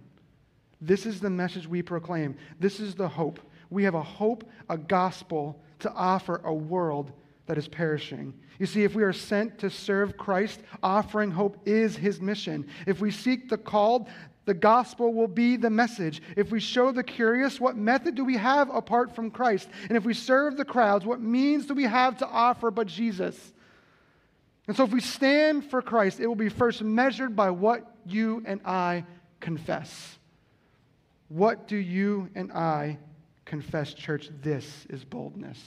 This 0.82 1.06
is 1.06 1.18
the 1.18 1.30
message 1.30 1.66
we 1.66 1.80
proclaim. 1.80 2.36
This 2.60 2.78
is 2.78 2.94
the 2.94 3.08
hope. 3.08 3.40
We 3.70 3.84
have 3.84 3.94
a 3.94 4.02
hope, 4.02 4.44
a 4.68 4.76
gospel 4.76 5.62
to 5.78 5.90
offer 5.94 6.42
a 6.44 6.52
world 6.52 7.10
that 7.46 7.56
is 7.56 7.66
perishing. 7.66 8.34
You 8.58 8.66
see, 8.66 8.84
if 8.84 8.94
we 8.94 9.04
are 9.04 9.14
sent 9.14 9.58
to 9.60 9.70
serve 9.70 10.18
Christ, 10.18 10.60
offering 10.82 11.30
hope 11.30 11.56
is 11.64 11.96
his 11.96 12.20
mission. 12.20 12.68
If 12.86 13.00
we 13.00 13.10
seek 13.10 13.48
the 13.48 13.56
called, 13.56 14.08
the 14.48 14.54
gospel 14.54 15.12
will 15.12 15.28
be 15.28 15.56
the 15.56 15.68
message. 15.68 16.22
If 16.34 16.50
we 16.50 16.58
show 16.58 16.90
the 16.90 17.02
curious, 17.02 17.60
what 17.60 17.76
method 17.76 18.14
do 18.14 18.24
we 18.24 18.38
have 18.38 18.74
apart 18.74 19.14
from 19.14 19.30
Christ? 19.30 19.68
And 19.90 19.96
if 19.98 20.06
we 20.06 20.14
serve 20.14 20.56
the 20.56 20.64
crowds, 20.64 21.04
what 21.04 21.20
means 21.20 21.66
do 21.66 21.74
we 21.74 21.84
have 21.84 22.16
to 22.18 22.26
offer 22.26 22.70
but 22.70 22.86
Jesus? 22.86 23.52
And 24.66 24.74
so, 24.74 24.84
if 24.84 24.90
we 24.90 25.02
stand 25.02 25.66
for 25.66 25.82
Christ, 25.82 26.18
it 26.18 26.26
will 26.26 26.34
be 26.34 26.48
first 26.48 26.82
measured 26.82 27.36
by 27.36 27.50
what 27.50 27.94
you 28.06 28.42
and 28.46 28.62
I 28.64 29.04
confess. 29.38 30.16
What 31.28 31.68
do 31.68 31.76
you 31.76 32.30
and 32.34 32.50
I 32.50 32.96
confess, 33.44 33.92
church? 33.92 34.30
This 34.40 34.86
is 34.88 35.04
boldness. 35.04 35.62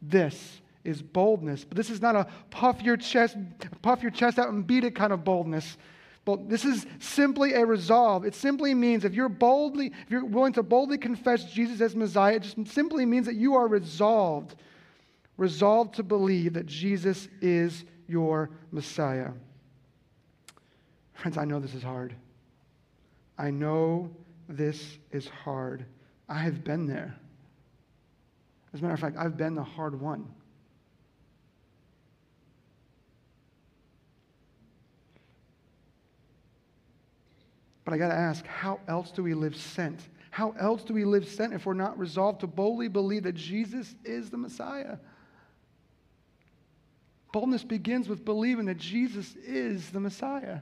This 0.00 0.60
is 0.84 1.02
boldness. 1.02 1.64
But 1.64 1.76
this 1.76 1.90
is 1.90 2.00
not 2.00 2.14
a 2.14 2.28
puff 2.50 2.82
your 2.82 2.96
chest, 2.96 3.36
puff 3.82 4.00
your 4.00 4.12
chest 4.12 4.38
out 4.38 4.48
and 4.50 4.64
beat 4.64 4.84
it 4.84 4.94
kind 4.94 5.12
of 5.12 5.24
boldness. 5.24 5.76
Well, 6.26 6.36
this 6.36 6.64
is 6.64 6.86
simply 6.98 7.54
a 7.54 7.64
resolve. 7.64 8.26
It 8.26 8.34
simply 8.34 8.74
means 8.74 9.04
if 9.04 9.14
you're 9.14 9.30
boldly, 9.30 9.86
if 9.86 10.10
you're 10.10 10.24
willing 10.24 10.52
to 10.54 10.62
boldly 10.62 10.98
confess 10.98 11.44
Jesus 11.44 11.80
as 11.80 11.96
Messiah, 11.96 12.36
it 12.36 12.42
just 12.42 12.66
simply 12.74 13.06
means 13.06 13.26
that 13.26 13.36
you 13.36 13.54
are 13.54 13.66
resolved, 13.66 14.54
resolved 15.38 15.94
to 15.94 16.02
believe 16.02 16.52
that 16.52 16.66
Jesus 16.66 17.28
is 17.40 17.84
your 18.06 18.50
Messiah. 18.72 19.30
Friends, 21.14 21.38
I 21.38 21.44
know 21.44 21.60
this 21.60 21.74
is 21.74 21.82
hard. 21.82 22.14
I 23.38 23.50
know 23.50 24.10
this 24.48 24.98
is 25.10 25.28
hard. 25.28 25.84
I 26.28 26.38
have 26.38 26.62
been 26.62 26.86
there. 26.86 27.14
As 28.74 28.80
a 28.80 28.82
matter 28.82 28.94
of 28.94 29.00
fact, 29.00 29.16
I've 29.16 29.36
been 29.36 29.54
the 29.54 29.62
hard 29.62 29.98
one. 29.98 30.28
But 37.88 37.94
I 37.94 37.98
got 38.00 38.08
to 38.08 38.14
ask, 38.14 38.46
how 38.46 38.80
else 38.86 39.10
do 39.10 39.22
we 39.22 39.32
live 39.32 39.56
sent? 39.56 39.98
How 40.30 40.54
else 40.60 40.84
do 40.84 40.92
we 40.92 41.06
live 41.06 41.26
sent 41.26 41.54
if 41.54 41.64
we're 41.64 41.72
not 41.72 41.98
resolved 41.98 42.40
to 42.40 42.46
boldly 42.46 42.86
believe 42.88 43.22
that 43.22 43.34
Jesus 43.34 43.94
is 44.04 44.28
the 44.28 44.36
Messiah? 44.36 44.98
Boldness 47.32 47.64
begins 47.64 48.06
with 48.06 48.26
believing 48.26 48.66
that 48.66 48.76
Jesus 48.76 49.34
is 49.36 49.88
the 49.88 50.00
Messiah. 50.00 50.58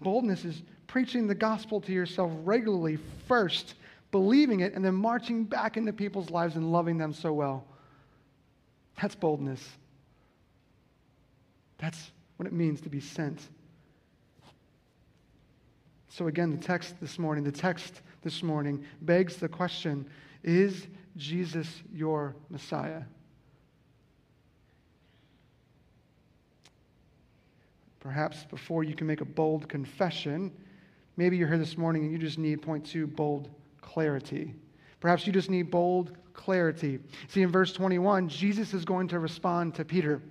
Boldness 0.00 0.44
is 0.44 0.62
preaching 0.86 1.26
the 1.26 1.34
gospel 1.34 1.80
to 1.80 1.90
yourself 1.90 2.30
regularly 2.44 3.00
first, 3.26 3.74
believing 4.12 4.60
it, 4.60 4.74
and 4.74 4.84
then 4.84 4.94
marching 4.94 5.42
back 5.42 5.76
into 5.76 5.92
people's 5.92 6.30
lives 6.30 6.54
and 6.54 6.70
loving 6.70 6.98
them 6.98 7.12
so 7.12 7.32
well. 7.32 7.66
That's 9.02 9.16
boldness. 9.16 9.68
That's 11.78 12.12
what 12.36 12.46
it 12.46 12.52
means 12.52 12.80
to 12.82 12.88
be 12.88 13.00
sent. 13.00 13.40
So, 16.16 16.28
again, 16.28 16.52
the 16.52 16.64
text 16.64 16.94
this 17.00 17.18
morning, 17.18 17.42
the 17.42 17.50
text 17.50 18.02
this 18.22 18.40
morning 18.40 18.84
begs 19.02 19.34
the 19.34 19.48
question 19.48 20.08
Is 20.44 20.86
Jesus 21.16 21.82
your 21.92 22.36
Messiah? 22.50 23.02
Perhaps 27.98 28.44
before 28.44 28.84
you 28.84 28.94
can 28.94 29.08
make 29.08 29.22
a 29.22 29.24
bold 29.24 29.68
confession, 29.68 30.52
maybe 31.16 31.36
you're 31.36 31.48
here 31.48 31.58
this 31.58 31.76
morning 31.76 32.04
and 32.04 32.12
you 32.12 32.18
just 32.18 32.38
need, 32.38 32.62
point 32.62 32.86
two, 32.86 33.08
bold 33.08 33.50
clarity. 33.80 34.54
Perhaps 35.00 35.26
you 35.26 35.32
just 35.32 35.50
need 35.50 35.68
bold 35.68 36.16
clarity. 36.32 37.00
See, 37.26 37.42
in 37.42 37.50
verse 37.50 37.72
21, 37.72 38.28
Jesus 38.28 38.72
is 38.72 38.84
going 38.84 39.08
to 39.08 39.18
respond 39.18 39.74
to 39.74 39.84
Peter. 39.84 40.22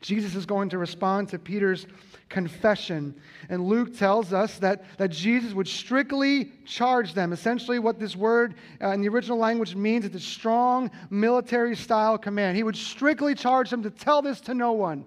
Jesus 0.00 0.34
is 0.34 0.46
going 0.46 0.68
to 0.70 0.78
respond 0.78 1.28
to 1.30 1.38
Peter's 1.38 1.86
confession. 2.28 3.14
And 3.48 3.64
Luke 3.66 3.96
tells 3.96 4.32
us 4.32 4.58
that, 4.58 4.84
that 4.98 5.10
Jesus 5.10 5.52
would 5.52 5.68
strictly 5.68 6.52
charge 6.66 7.14
them. 7.14 7.32
Essentially, 7.32 7.78
what 7.78 7.98
this 7.98 8.16
word 8.16 8.54
uh, 8.82 8.88
in 8.88 9.00
the 9.00 9.08
original 9.08 9.38
language 9.38 9.74
means 9.74 10.04
is 10.04 10.14
a 10.14 10.20
strong 10.20 10.90
military 11.10 11.76
style 11.76 12.18
command. 12.18 12.56
He 12.56 12.62
would 12.62 12.76
strictly 12.76 13.34
charge 13.34 13.70
them 13.70 13.82
to 13.82 13.90
tell 13.90 14.22
this 14.22 14.40
to 14.42 14.54
no 14.54 14.72
one. 14.72 15.06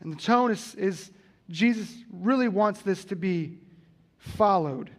And 0.00 0.12
the 0.12 0.16
tone 0.16 0.50
is, 0.50 0.74
is 0.74 1.10
Jesus 1.50 1.92
really 2.12 2.48
wants 2.48 2.82
this 2.82 3.04
to 3.06 3.16
be 3.16 3.58
followed. 4.18 4.90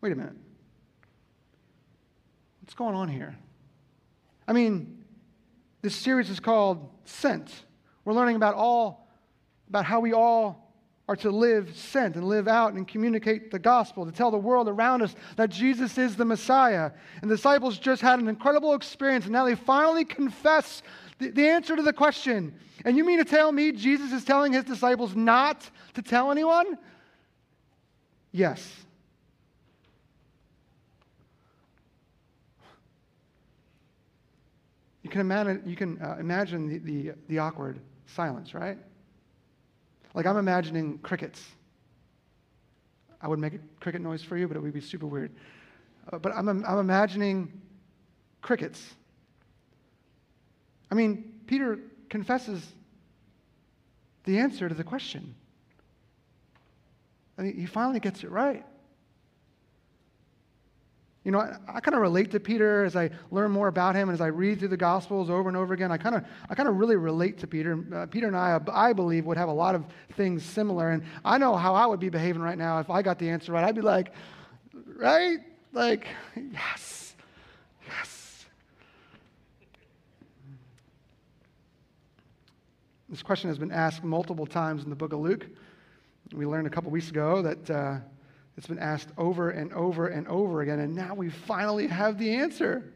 Wait 0.00 0.12
a 0.12 0.16
minute. 0.16 0.36
What's 2.62 2.74
going 2.74 2.94
on 2.94 3.08
here? 3.08 3.36
I 4.48 4.52
mean, 4.52 4.99
this 5.82 5.94
series 5.94 6.30
is 6.30 6.40
called 6.40 6.88
Sent. 7.04 7.64
We're 8.04 8.14
learning 8.14 8.36
about 8.36 8.54
all 8.54 9.08
about 9.68 9.84
how 9.84 10.00
we 10.00 10.12
all 10.12 10.74
are 11.08 11.16
to 11.16 11.30
live 11.30 11.76
sent 11.76 12.14
and 12.14 12.24
live 12.24 12.46
out 12.46 12.74
and 12.74 12.86
communicate 12.86 13.50
the 13.50 13.58
gospel, 13.58 14.06
to 14.06 14.12
tell 14.12 14.30
the 14.30 14.38
world 14.38 14.68
around 14.68 15.02
us 15.02 15.14
that 15.36 15.50
Jesus 15.50 15.98
is 15.98 16.14
the 16.14 16.24
Messiah. 16.24 16.92
And 17.20 17.30
the 17.30 17.34
disciples 17.34 17.78
just 17.78 18.00
had 18.02 18.20
an 18.20 18.28
incredible 18.28 18.74
experience, 18.74 19.24
and 19.24 19.32
now 19.32 19.44
they 19.44 19.56
finally 19.56 20.04
confess 20.04 20.82
the, 21.18 21.30
the 21.30 21.48
answer 21.48 21.74
to 21.74 21.82
the 21.82 21.92
question. 21.92 22.54
And 22.84 22.96
you 22.96 23.04
mean 23.04 23.18
to 23.18 23.24
tell 23.24 23.50
me 23.50 23.72
Jesus 23.72 24.12
is 24.12 24.24
telling 24.24 24.52
his 24.52 24.64
disciples 24.64 25.16
not 25.16 25.68
to 25.94 26.02
tell 26.02 26.30
anyone? 26.30 26.78
Yes. 28.30 28.72
You 35.10 35.12
can 35.12 35.22
imagine, 35.22 35.62
you 35.66 35.74
can, 35.74 36.00
uh, 36.00 36.18
imagine 36.20 36.68
the, 36.68 36.78
the, 36.78 37.14
the 37.26 37.38
awkward 37.40 37.80
silence, 38.06 38.54
right? 38.54 38.78
Like 40.14 40.24
I'm 40.24 40.36
imagining 40.36 40.98
crickets. 40.98 41.44
I 43.20 43.26
would 43.26 43.40
make 43.40 43.54
a 43.54 43.58
cricket 43.80 44.02
noise 44.02 44.22
for 44.22 44.36
you, 44.36 44.46
but 44.46 44.56
it 44.56 44.60
would 44.60 44.72
be 44.72 44.80
super 44.80 45.06
weird. 45.06 45.32
Uh, 46.12 46.18
but 46.20 46.30
I'm, 46.32 46.48
I'm 46.48 46.78
imagining 46.78 47.60
crickets. 48.40 48.94
I 50.92 50.94
mean, 50.94 51.40
Peter 51.48 51.80
confesses 52.08 52.64
the 54.26 54.38
answer 54.38 54.68
to 54.68 54.76
the 54.76 54.84
question. 54.84 55.34
I 57.36 57.42
mean, 57.42 57.56
he 57.56 57.66
finally 57.66 57.98
gets 57.98 58.22
it 58.22 58.30
right. 58.30 58.64
You 61.30 61.36
know, 61.36 61.42
I, 61.42 61.76
I 61.76 61.78
kind 61.78 61.94
of 61.94 62.00
relate 62.00 62.32
to 62.32 62.40
Peter 62.40 62.82
as 62.82 62.96
I 62.96 63.08
learn 63.30 63.52
more 63.52 63.68
about 63.68 63.94
him 63.94 64.08
and 64.08 64.14
as 64.14 64.20
I 64.20 64.26
read 64.26 64.58
through 64.58 64.66
the 64.66 64.76
Gospels 64.76 65.30
over 65.30 65.48
and 65.48 65.56
over 65.56 65.72
again. 65.72 65.92
I 65.92 65.96
kind 65.96 66.16
of, 66.16 66.24
I 66.48 66.56
kind 66.56 66.68
of 66.68 66.74
really 66.74 66.96
relate 66.96 67.38
to 67.38 67.46
Peter. 67.46 67.84
Uh, 67.94 68.06
Peter 68.06 68.26
and 68.26 68.36
I, 68.36 68.58
I 68.72 68.92
believe, 68.92 69.26
would 69.26 69.36
have 69.36 69.48
a 69.48 69.52
lot 69.52 69.76
of 69.76 69.84
things 70.16 70.44
similar. 70.44 70.90
And 70.90 71.04
I 71.24 71.38
know 71.38 71.54
how 71.54 71.76
I 71.76 71.86
would 71.86 72.00
be 72.00 72.08
behaving 72.08 72.42
right 72.42 72.58
now 72.58 72.80
if 72.80 72.90
I 72.90 73.00
got 73.02 73.20
the 73.20 73.30
answer 73.30 73.52
right. 73.52 73.62
I'd 73.62 73.76
be 73.76 73.80
like, 73.80 74.12
right? 74.96 75.38
Like, 75.72 76.08
yes, 76.34 77.14
yes. 77.86 78.46
This 83.08 83.22
question 83.22 83.50
has 83.50 83.58
been 83.58 83.70
asked 83.70 84.02
multiple 84.02 84.46
times 84.46 84.82
in 84.82 84.90
the 84.90 84.96
book 84.96 85.12
of 85.12 85.20
Luke. 85.20 85.46
We 86.32 86.44
learned 86.44 86.66
a 86.66 86.70
couple 86.70 86.90
weeks 86.90 87.08
ago 87.08 87.40
that. 87.42 87.70
Uh, 87.70 87.98
it's 88.56 88.66
been 88.66 88.78
asked 88.78 89.08
over 89.16 89.50
and 89.50 89.72
over 89.72 90.08
and 90.08 90.26
over 90.28 90.60
again, 90.60 90.80
and 90.80 90.94
now 90.94 91.14
we 91.14 91.30
finally 91.30 91.86
have 91.86 92.18
the 92.18 92.34
answer. 92.34 92.92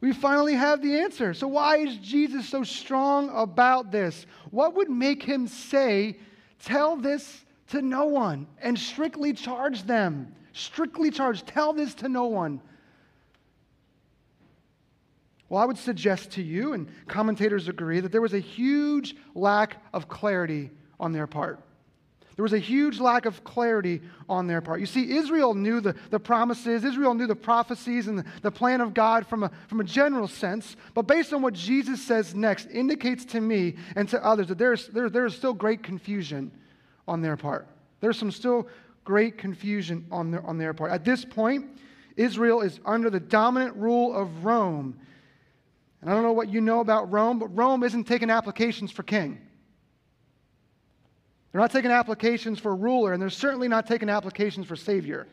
We 0.00 0.12
finally 0.12 0.54
have 0.54 0.82
the 0.82 1.00
answer. 1.00 1.34
So, 1.34 1.48
why 1.48 1.78
is 1.78 1.96
Jesus 1.96 2.48
so 2.48 2.62
strong 2.62 3.30
about 3.34 3.90
this? 3.90 4.26
What 4.50 4.74
would 4.74 4.90
make 4.90 5.22
him 5.22 5.46
say, 5.46 6.18
Tell 6.64 6.96
this 6.96 7.44
to 7.68 7.82
no 7.82 8.06
one, 8.06 8.46
and 8.60 8.78
strictly 8.78 9.32
charge 9.32 9.84
them? 9.84 10.34
Strictly 10.52 11.10
charge, 11.10 11.44
tell 11.44 11.72
this 11.72 11.94
to 11.96 12.08
no 12.08 12.26
one. 12.26 12.60
Well, 15.48 15.62
I 15.62 15.64
would 15.64 15.78
suggest 15.78 16.32
to 16.32 16.42
you, 16.42 16.74
and 16.74 16.88
commentators 17.06 17.68
agree, 17.68 18.00
that 18.00 18.12
there 18.12 18.20
was 18.20 18.34
a 18.34 18.40
huge 18.40 19.16
lack 19.34 19.82
of 19.94 20.08
clarity 20.08 20.70
on 21.00 21.12
their 21.12 21.26
part. 21.26 21.60
There 22.38 22.44
was 22.44 22.52
a 22.52 22.58
huge 22.60 23.00
lack 23.00 23.26
of 23.26 23.42
clarity 23.42 24.00
on 24.28 24.46
their 24.46 24.60
part. 24.60 24.78
You 24.78 24.86
see, 24.86 25.16
Israel 25.16 25.54
knew 25.54 25.80
the, 25.80 25.96
the 26.10 26.20
promises, 26.20 26.84
Israel 26.84 27.12
knew 27.12 27.26
the 27.26 27.34
prophecies 27.34 28.06
and 28.06 28.20
the, 28.20 28.24
the 28.42 28.52
plan 28.52 28.80
of 28.80 28.94
God 28.94 29.26
from 29.26 29.42
a, 29.42 29.50
from 29.66 29.80
a 29.80 29.84
general 29.84 30.28
sense, 30.28 30.76
but 30.94 31.08
based 31.08 31.32
on 31.32 31.42
what 31.42 31.52
Jesus 31.52 32.00
says 32.00 32.36
next, 32.36 32.68
indicates 32.70 33.24
to 33.24 33.40
me 33.40 33.74
and 33.96 34.08
to 34.10 34.24
others 34.24 34.46
that 34.46 34.58
there's, 34.58 34.86
there, 34.86 35.10
there 35.10 35.26
is 35.26 35.34
still 35.34 35.52
great 35.52 35.82
confusion 35.82 36.52
on 37.08 37.22
their 37.22 37.36
part. 37.36 37.66
There's 37.98 38.16
some 38.16 38.30
still 38.30 38.68
great 39.02 39.36
confusion 39.36 40.06
on 40.12 40.30
their, 40.30 40.46
on 40.46 40.58
their 40.58 40.72
part. 40.72 40.92
At 40.92 41.04
this 41.04 41.24
point, 41.24 41.66
Israel 42.16 42.60
is 42.60 42.78
under 42.86 43.10
the 43.10 43.18
dominant 43.18 43.74
rule 43.74 44.14
of 44.14 44.44
Rome. 44.44 44.96
And 46.02 46.08
I 46.08 46.14
don't 46.14 46.22
know 46.22 46.30
what 46.30 46.50
you 46.50 46.60
know 46.60 46.78
about 46.78 47.10
Rome, 47.10 47.40
but 47.40 47.48
Rome 47.48 47.82
isn't 47.82 48.04
taking 48.04 48.30
applications 48.30 48.92
for 48.92 49.02
king. 49.02 49.40
They're 51.52 51.60
not 51.60 51.70
taking 51.70 51.90
applications 51.90 52.58
for 52.58 52.74
ruler, 52.74 53.12
and 53.12 53.22
they're 53.22 53.30
certainly 53.30 53.68
not 53.68 53.86
taking 53.86 54.08
applications 54.08 54.66
for 54.66 54.76
savior. 54.76 55.26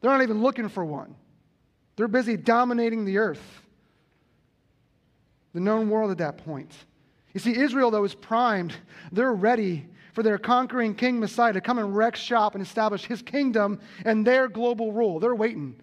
They're 0.00 0.10
not 0.10 0.22
even 0.22 0.42
looking 0.42 0.68
for 0.68 0.84
one. 0.84 1.14
They're 1.96 2.08
busy 2.08 2.36
dominating 2.36 3.04
the 3.04 3.18
earth, 3.18 3.42
the 5.52 5.60
known 5.60 5.88
world 5.88 6.10
at 6.10 6.18
that 6.18 6.38
point. 6.38 6.72
You 7.32 7.40
see, 7.40 7.56
Israel, 7.56 7.90
though, 7.90 8.04
is 8.04 8.14
primed. 8.14 8.74
They're 9.12 9.34
ready 9.34 9.86
for 10.12 10.22
their 10.22 10.38
conquering 10.38 10.94
king 10.94 11.20
Messiah 11.20 11.52
to 11.52 11.60
come 11.60 11.78
and 11.78 11.94
wreck 11.94 12.16
shop 12.16 12.54
and 12.54 12.64
establish 12.64 13.04
his 13.04 13.20
kingdom 13.20 13.78
and 14.04 14.26
their 14.26 14.48
global 14.48 14.92
rule. 14.92 15.20
They're 15.20 15.34
waiting. 15.34 15.76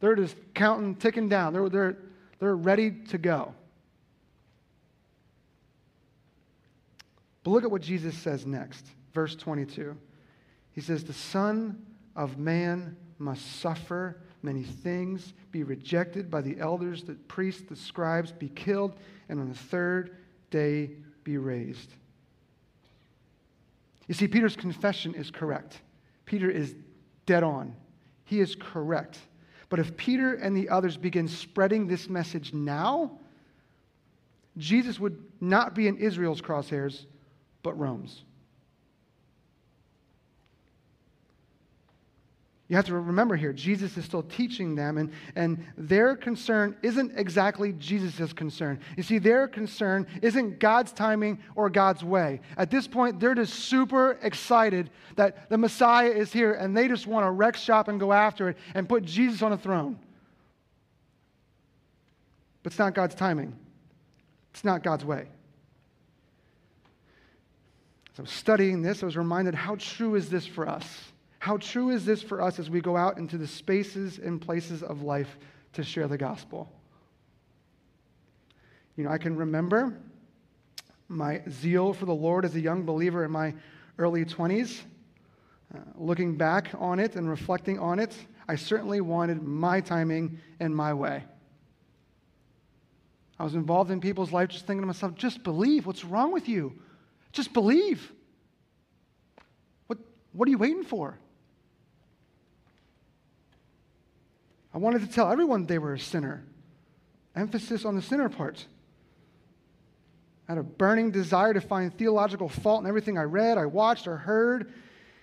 They're 0.00 0.16
just 0.16 0.36
counting, 0.54 0.96
ticking 0.96 1.28
down. 1.28 1.52
They're, 1.52 1.68
they're, 1.68 1.98
they're 2.40 2.56
ready 2.56 2.90
to 3.10 3.18
go. 3.18 3.54
But 7.48 7.54
look 7.54 7.64
at 7.64 7.70
what 7.70 7.80
Jesus 7.80 8.14
says 8.14 8.44
next, 8.44 8.84
verse 9.14 9.34
22. 9.34 9.96
He 10.72 10.82
says, 10.82 11.02
The 11.02 11.14
Son 11.14 11.82
of 12.14 12.36
Man 12.36 12.94
must 13.18 13.60
suffer 13.60 14.20
many 14.42 14.64
things, 14.64 15.32
be 15.50 15.62
rejected 15.62 16.30
by 16.30 16.42
the 16.42 16.60
elders, 16.60 17.04
the 17.04 17.14
priests, 17.14 17.62
the 17.66 17.74
scribes, 17.74 18.32
be 18.32 18.50
killed, 18.50 18.98
and 19.30 19.40
on 19.40 19.48
the 19.48 19.54
third 19.54 20.18
day 20.50 20.90
be 21.24 21.38
raised. 21.38 21.90
You 24.08 24.12
see, 24.12 24.28
Peter's 24.28 24.54
confession 24.54 25.14
is 25.14 25.30
correct. 25.30 25.80
Peter 26.26 26.50
is 26.50 26.74
dead 27.24 27.44
on. 27.44 27.74
He 28.26 28.40
is 28.40 28.56
correct. 28.56 29.20
But 29.70 29.78
if 29.78 29.96
Peter 29.96 30.34
and 30.34 30.54
the 30.54 30.68
others 30.68 30.98
begin 30.98 31.26
spreading 31.26 31.86
this 31.86 32.10
message 32.10 32.52
now, 32.52 33.18
Jesus 34.58 35.00
would 35.00 35.18
not 35.40 35.74
be 35.74 35.88
in 35.88 35.96
Israel's 35.96 36.42
crosshairs, 36.42 37.06
but 37.62 37.78
Rome's. 37.78 38.22
You 42.68 42.76
have 42.76 42.84
to 42.86 42.94
remember 42.94 43.34
here, 43.34 43.54
Jesus 43.54 43.96
is 43.96 44.04
still 44.04 44.22
teaching 44.22 44.74
them, 44.74 44.98
and, 44.98 45.10
and 45.34 45.64
their 45.78 46.14
concern 46.14 46.76
isn't 46.82 47.12
exactly 47.16 47.72
Jesus' 47.72 48.34
concern. 48.34 48.78
You 48.94 49.02
see, 49.02 49.16
their 49.16 49.48
concern 49.48 50.06
isn't 50.20 50.58
God's 50.58 50.92
timing 50.92 51.38
or 51.54 51.70
God's 51.70 52.04
way. 52.04 52.42
At 52.58 52.70
this 52.70 52.86
point, 52.86 53.20
they're 53.20 53.34
just 53.34 53.54
super 53.54 54.18
excited 54.22 54.90
that 55.16 55.48
the 55.48 55.56
Messiah 55.56 56.10
is 56.10 56.30
here, 56.30 56.52
and 56.52 56.76
they 56.76 56.88
just 56.88 57.06
want 57.06 57.24
to 57.24 57.30
wreck 57.30 57.56
shop 57.56 57.88
and 57.88 57.98
go 57.98 58.12
after 58.12 58.50
it 58.50 58.58
and 58.74 58.86
put 58.86 59.02
Jesus 59.02 59.40
on 59.40 59.54
a 59.54 59.58
throne. 59.58 59.98
But 62.62 62.72
it's 62.72 62.78
not 62.78 62.92
God's 62.94 63.14
timing, 63.14 63.56
it's 64.50 64.62
not 64.62 64.82
God's 64.82 65.06
way. 65.06 65.28
Was 68.18 68.30
studying 68.30 68.82
this, 68.82 69.02
I 69.02 69.06
was 69.06 69.16
reminded 69.16 69.54
how 69.54 69.76
true 69.76 70.16
is 70.16 70.28
this 70.28 70.46
for 70.46 70.68
us? 70.68 70.84
How 71.38 71.56
true 71.56 71.90
is 71.90 72.04
this 72.04 72.20
for 72.20 72.42
us 72.42 72.58
as 72.58 72.68
we 72.68 72.80
go 72.80 72.96
out 72.96 73.16
into 73.16 73.38
the 73.38 73.46
spaces 73.46 74.18
and 74.18 74.40
places 74.40 74.82
of 74.82 75.02
life 75.02 75.38
to 75.74 75.84
share 75.84 76.08
the 76.08 76.18
gospel? 76.18 76.70
You 78.96 79.04
know, 79.04 79.10
I 79.10 79.18
can 79.18 79.36
remember 79.36 79.96
my 81.06 81.42
zeal 81.48 81.92
for 81.92 82.06
the 82.06 82.14
Lord 82.14 82.44
as 82.44 82.56
a 82.56 82.60
young 82.60 82.84
believer 82.84 83.24
in 83.24 83.30
my 83.30 83.54
early 83.98 84.24
20s. 84.24 84.80
Uh, 85.72 85.78
looking 85.96 86.36
back 86.36 86.70
on 86.78 86.98
it 86.98 87.14
and 87.14 87.28
reflecting 87.28 87.78
on 87.78 88.00
it, 88.00 88.16
I 88.48 88.56
certainly 88.56 89.00
wanted 89.00 89.42
my 89.42 89.80
timing 89.80 90.40
and 90.58 90.74
my 90.74 90.92
way. 90.92 91.22
I 93.38 93.44
was 93.44 93.54
involved 93.54 93.92
in 93.92 94.00
people's 94.00 94.32
lives 94.32 94.54
just 94.54 94.66
thinking 94.66 94.82
to 94.82 94.86
myself, 94.86 95.14
just 95.14 95.44
believe. 95.44 95.86
What's 95.86 96.04
wrong 96.04 96.32
with 96.32 96.48
you? 96.48 96.72
Just 97.32 97.52
believe. 97.52 98.12
What, 99.86 99.98
what 100.32 100.48
are 100.48 100.50
you 100.50 100.58
waiting 100.58 100.84
for? 100.84 101.18
I 104.72 104.78
wanted 104.78 105.00
to 105.02 105.08
tell 105.08 105.30
everyone 105.30 105.66
they 105.66 105.78
were 105.78 105.94
a 105.94 105.98
sinner. 105.98 106.44
Emphasis 107.34 107.84
on 107.84 107.96
the 107.96 108.02
sinner 108.02 108.28
part. 108.28 108.64
I 110.48 110.52
had 110.52 110.58
a 110.58 110.62
burning 110.62 111.10
desire 111.10 111.52
to 111.52 111.60
find 111.60 111.92
theological 111.96 112.48
fault 112.48 112.82
in 112.82 112.88
everything 112.88 113.18
I 113.18 113.24
read, 113.24 113.58
I 113.58 113.66
watched, 113.66 114.08
or 114.08 114.16
heard. 114.16 114.72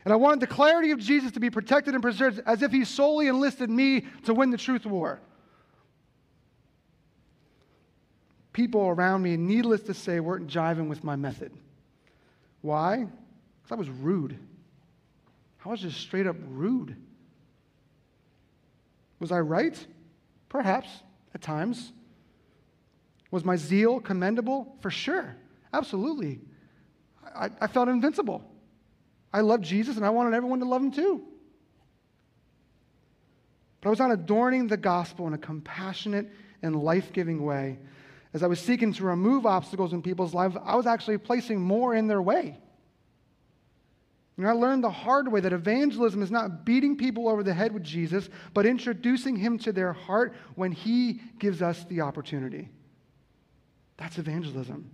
And 0.03 0.13
I 0.13 0.17
wanted 0.17 0.39
the 0.39 0.47
clarity 0.47 0.91
of 0.91 0.99
Jesus 0.99 1.31
to 1.31 1.39
be 1.39 1.49
protected 1.49 1.95
and 1.95 2.03
preserved 2.03 2.41
as 2.45 2.61
if 2.61 2.71
he 2.71 2.85
solely 2.85 3.27
enlisted 3.27 3.69
me 3.69 4.05
to 4.25 4.35
win 4.35 4.51
the 4.51 4.57
truth 4.57 4.85
war. 4.85 5.19
People 8.53 8.87
around 8.87 9.23
me, 9.23 9.35
needless 9.35 9.81
to 9.81 9.93
say, 9.93 10.19
weren't 10.19 10.47
jiving 10.47 10.87
with 10.87 11.03
my 11.03 11.15
method. 11.15 11.51
Why? 12.65 13.05
Because 13.61 13.71
I 13.71 13.75
was 13.75 13.89
rude. 13.91 14.39
I 15.63 15.69
was 15.69 15.81
just 15.81 15.99
straight 15.99 16.25
up 16.25 16.35
rude. 16.47 16.95
Was 19.19 19.31
I 19.31 19.39
right? 19.39 19.77
Perhaps, 20.49 20.89
at 21.35 21.43
times. 21.43 21.93
Was 23.29 23.45
my 23.45 23.55
zeal 23.55 23.99
commendable? 23.99 24.77
For 24.81 24.89
sure. 24.89 25.35
Absolutely. 25.73 26.39
I, 27.35 27.51
I 27.61 27.67
felt 27.67 27.87
invincible. 27.87 28.43
I 29.31 29.41
loved 29.41 29.63
Jesus 29.63 29.95
and 29.97 30.05
I 30.05 30.09
wanted 30.09 30.33
everyone 30.33 30.59
to 30.61 30.65
love 30.65 30.81
him 30.81 30.91
too. 30.91 31.23
But 33.79 33.89
I 33.89 33.91
was 33.91 33.99
not 33.99 34.09
adorning 34.09 34.65
the 34.65 34.77
gospel 34.77 35.27
in 35.27 35.33
a 35.33 35.37
compassionate 35.37 36.31
and 36.63 36.75
life 36.75 37.13
giving 37.13 37.45
way 37.45 37.77
as 38.35 38.43
I 38.43 38.47
was 38.47 38.59
seeking 38.59 38.91
to 38.91 39.05
remove 39.05 39.45
obstacles 39.45 39.93
in 39.93 40.01
people's 40.01 40.33
lives, 40.33 40.57
I 40.61 40.75
was 40.75 40.85
actually 40.85 41.17
placing 41.17 41.61
more 41.61 41.95
in 41.95 42.07
their 42.07 42.21
way. 42.21 42.57
And 44.35 44.45
I 44.45 44.51
learned 44.51 44.83
the 44.83 44.91
hard 44.91 45.31
way 45.31 45.39
that 45.39 45.53
evangelism 45.53 46.21
is 46.21 46.29
not 46.29 46.65
beating 46.65 46.97
people 46.97 47.29
over 47.29 47.43
the 47.43 47.53
head 47.53 47.71
with 47.71 47.85
Jesus, 47.85 48.27
but 48.53 48.65
introducing 48.65 49.37
him 49.37 49.57
to 49.59 49.71
their 49.71 49.93
heart 49.93 50.35
when 50.55 50.73
he 50.73 51.21
gives 51.39 51.61
us 51.61 51.85
the 51.85 52.01
opportunity. 52.01 52.67
That's 53.95 54.17
evangelism. 54.17 54.91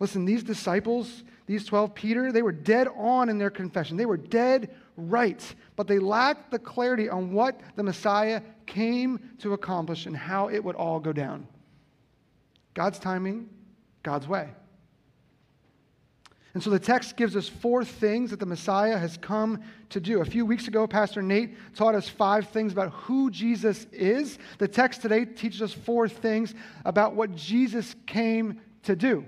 Listen, 0.00 0.24
these 0.24 0.42
disciples, 0.42 1.24
these 1.44 1.66
12, 1.66 1.94
Peter, 1.94 2.32
they 2.32 2.40
were 2.40 2.50
dead 2.50 2.88
on 2.96 3.28
in 3.28 3.36
their 3.36 3.50
confession. 3.50 3.98
They 3.98 4.06
were 4.06 4.16
dead 4.16 4.74
right, 4.96 5.54
but 5.76 5.86
they 5.86 5.98
lacked 5.98 6.50
the 6.50 6.58
clarity 6.58 7.10
on 7.10 7.30
what 7.30 7.60
the 7.76 7.82
Messiah 7.82 8.40
came 8.64 9.20
to 9.40 9.52
accomplish 9.52 10.06
and 10.06 10.16
how 10.16 10.48
it 10.48 10.64
would 10.64 10.76
all 10.76 10.98
go 10.98 11.12
down. 11.12 11.46
God's 12.74 12.98
timing, 12.98 13.48
God's 14.02 14.26
way. 14.26 14.50
And 16.54 16.62
so 16.62 16.68
the 16.68 16.78
text 16.78 17.16
gives 17.16 17.34
us 17.34 17.48
four 17.48 17.82
things 17.82 18.30
that 18.30 18.38
the 18.38 18.46
Messiah 18.46 18.98
has 18.98 19.16
come 19.16 19.62
to 19.88 20.00
do. 20.00 20.20
A 20.20 20.24
few 20.24 20.44
weeks 20.44 20.68
ago, 20.68 20.86
Pastor 20.86 21.22
Nate 21.22 21.56
taught 21.74 21.94
us 21.94 22.08
five 22.08 22.48
things 22.48 22.72
about 22.72 22.92
who 22.92 23.30
Jesus 23.30 23.86
is. 23.90 24.38
The 24.58 24.68
text 24.68 25.00
today 25.00 25.24
teaches 25.24 25.62
us 25.62 25.72
four 25.72 26.08
things 26.08 26.54
about 26.84 27.14
what 27.14 27.34
Jesus 27.34 27.94
came 28.06 28.60
to 28.82 28.94
do. 28.94 29.24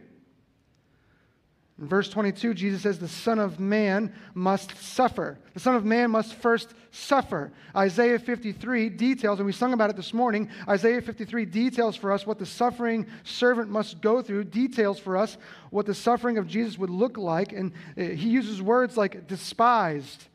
In 1.81 1.89
verse 1.89 2.09
22, 2.09 2.55
Jesus 2.55 2.83
says, 2.83 3.01
The 3.01 3.09
Son 3.09 3.41
of 3.41 3.59
Man 3.59 4.15
must 4.33 4.77
suffer. 4.79 5.39
The 5.55 5.61
Son 5.61 5.75
of 5.75 5.85
Man 5.85 6.13
must 6.13 6.35
first 6.35 6.73
suffer. 6.93 7.53
Isaiah 7.75 8.21
53 8.21 8.91
details, 8.91 9.41
and 9.41 9.47
we 9.47 9.53
sung 9.53 9.73
about 9.73 9.91
it 9.91 9.97
this 9.97 10.15
morning. 10.15 10.49
Isaiah 10.69 11.03
53 11.03 11.45
details 11.47 11.97
for 11.97 12.13
us 12.13 12.27
what 12.27 12.39
the 12.39 12.47
suffering 12.47 13.07
servant 13.25 13.71
must 13.71 14.01
go 14.01 14.23
through, 14.23 14.45
details 14.45 15.01
for 15.01 15.17
us 15.17 15.37
what 15.71 15.85
the 15.85 15.95
suffering 15.95 16.39
of 16.39 16.47
Jesus 16.47 16.79
would 16.79 16.91
look 16.91 17.19
like. 17.19 17.53
And 17.53 17.73
uh, 17.99 18.03
he 18.03 18.29
uses 18.29 18.63
words 18.63 18.97
like 18.97 19.27
despised, 19.27 20.29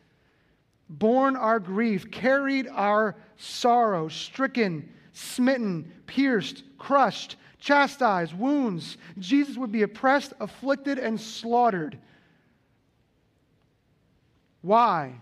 borne 0.89 1.37
our 1.37 1.61
grief, 1.61 2.11
carried 2.11 2.67
our 2.67 3.15
sorrow, 3.37 4.09
stricken, 4.09 4.89
smitten, 5.13 5.89
pierced, 6.05 6.63
crushed 6.77 7.37
chastised, 7.59 8.37
wounds. 8.37 8.97
Jesus 9.17 9.57
would 9.57 9.71
be 9.71 9.83
oppressed, 9.83 10.33
afflicted, 10.39 10.97
and 10.97 11.19
slaughtered. 11.19 11.97
Why? 14.61 15.15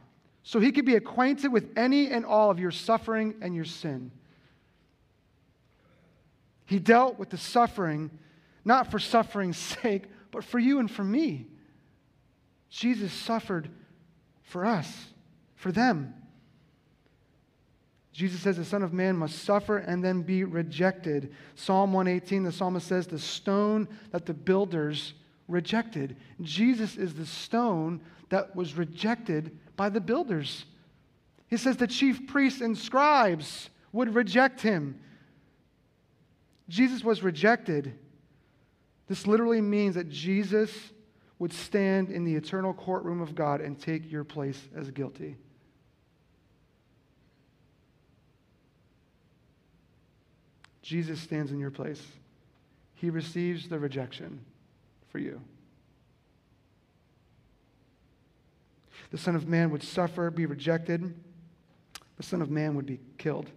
So 0.44 0.60
he 0.60 0.72
could 0.72 0.86
be 0.86 0.96
acquainted 0.96 1.52
with 1.52 1.78
any 1.78 2.10
and 2.10 2.26
all 2.26 2.50
of 2.50 2.60
your 2.60 2.72
suffering 2.72 3.36
and 3.42 3.54
your 3.54 3.66
sin. 3.66 4.12
He 6.66 6.80
dealt 6.80 7.18
with 7.18 7.30
the 7.30 7.38
suffering, 7.38 8.12
not 8.64 8.92
for 8.92 9.00
suffering's 9.00 9.58
sake, 9.58 10.04
but 10.32 10.44
for 10.44 10.60
you 10.60 10.80
and 10.80 10.90
for 10.90 11.04
me. 11.04 11.48
Jesus 12.70 13.12
suffered 13.14 13.70
for 14.44 14.66
us, 14.66 15.08
for 15.56 15.72
them. 15.72 16.14
Jesus 18.18 18.42
says 18.42 18.58
the 18.58 18.66
Son 18.66 18.82
of 18.82 18.94
Man 18.94 19.16
must 19.16 19.44
suffer 19.44 19.78
and 19.78 20.04
then 20.04 20.24
be 20.24 20.44
rejected. 20.44 21.36
Psalm 21.54 21.94
118, 21.94 22.42
the 22.42 22.52
psalmist 22.52 22.88
says, 22.88 23.06
the 23.06 23.20
stone 23.20 23.88
that 24.10 24.26
the 24.26 24.34
builders 24.34 25.14
rejected. 25.48 26.18
Jesus 26.42 26.98
is 26.98 27.14
the 27.14 27.28
stone 27.28 28.02
that 28.30 28.56
was 28.56 28.74
rejected 28.74 29.56
by 29.76 29.90
the 29.90 30.02
builders. 30.02 30.66
He 31.48 31.58
says 31.58 31.78
the 31.78 31.86
chief 31.86 32.26
priests 32.26 32.60
and 32.60 32.76
scribes 32.76 33.70
would 33.92 34.16
reject 34.16 34.62
him. 34.62 35.00
Jesus 36.68 37.04
was 37.04 37.22
rejected. 37.22 37.94
This 39.08 39.28
literally 39.28 39.62
means 39.62 39.94
that 39.94 40.10
Jesus 40.10 40.72
would 41.38 41.54
stand 41.54 42.10
in 42.10 42.24
the 42.24 42.34
eternal 42.34 42.74
courtroom 42.74 43.22
of 43.22 43.36
God 43.36 43.62
and 43.62 43.80
take 43.80 44.12
your 44.12 44.24
place 44.24 44.60
as 44.76 44.90
guilty. 44.90 45.38
Jesus 50.88 51.20
stands 51.20 51.52
in 51.52 51.60
your 51.60 51.70
place. 51.70 52.02
He 52.96 53.10
receives 53.10 53.68
the 53.68 53.78
rejection 53.78 54.40
for 55.10 55.20
you. 55.20 55.42
The 59.12 59.18
Son 59.18 59.36
of 59.36 59.50
Man 59.50 59.70
would 59.72 59.84
suffer, 59.84 60.32
be 60.32 60.46
rejected. 60.46 61.14
The 62.16 62.24
Son 62.24 62.42
of 62.42 62.50
Man 62.50 62.74
would 62.76 62.86
be 62.86 63.02
killed. 63.18 63.52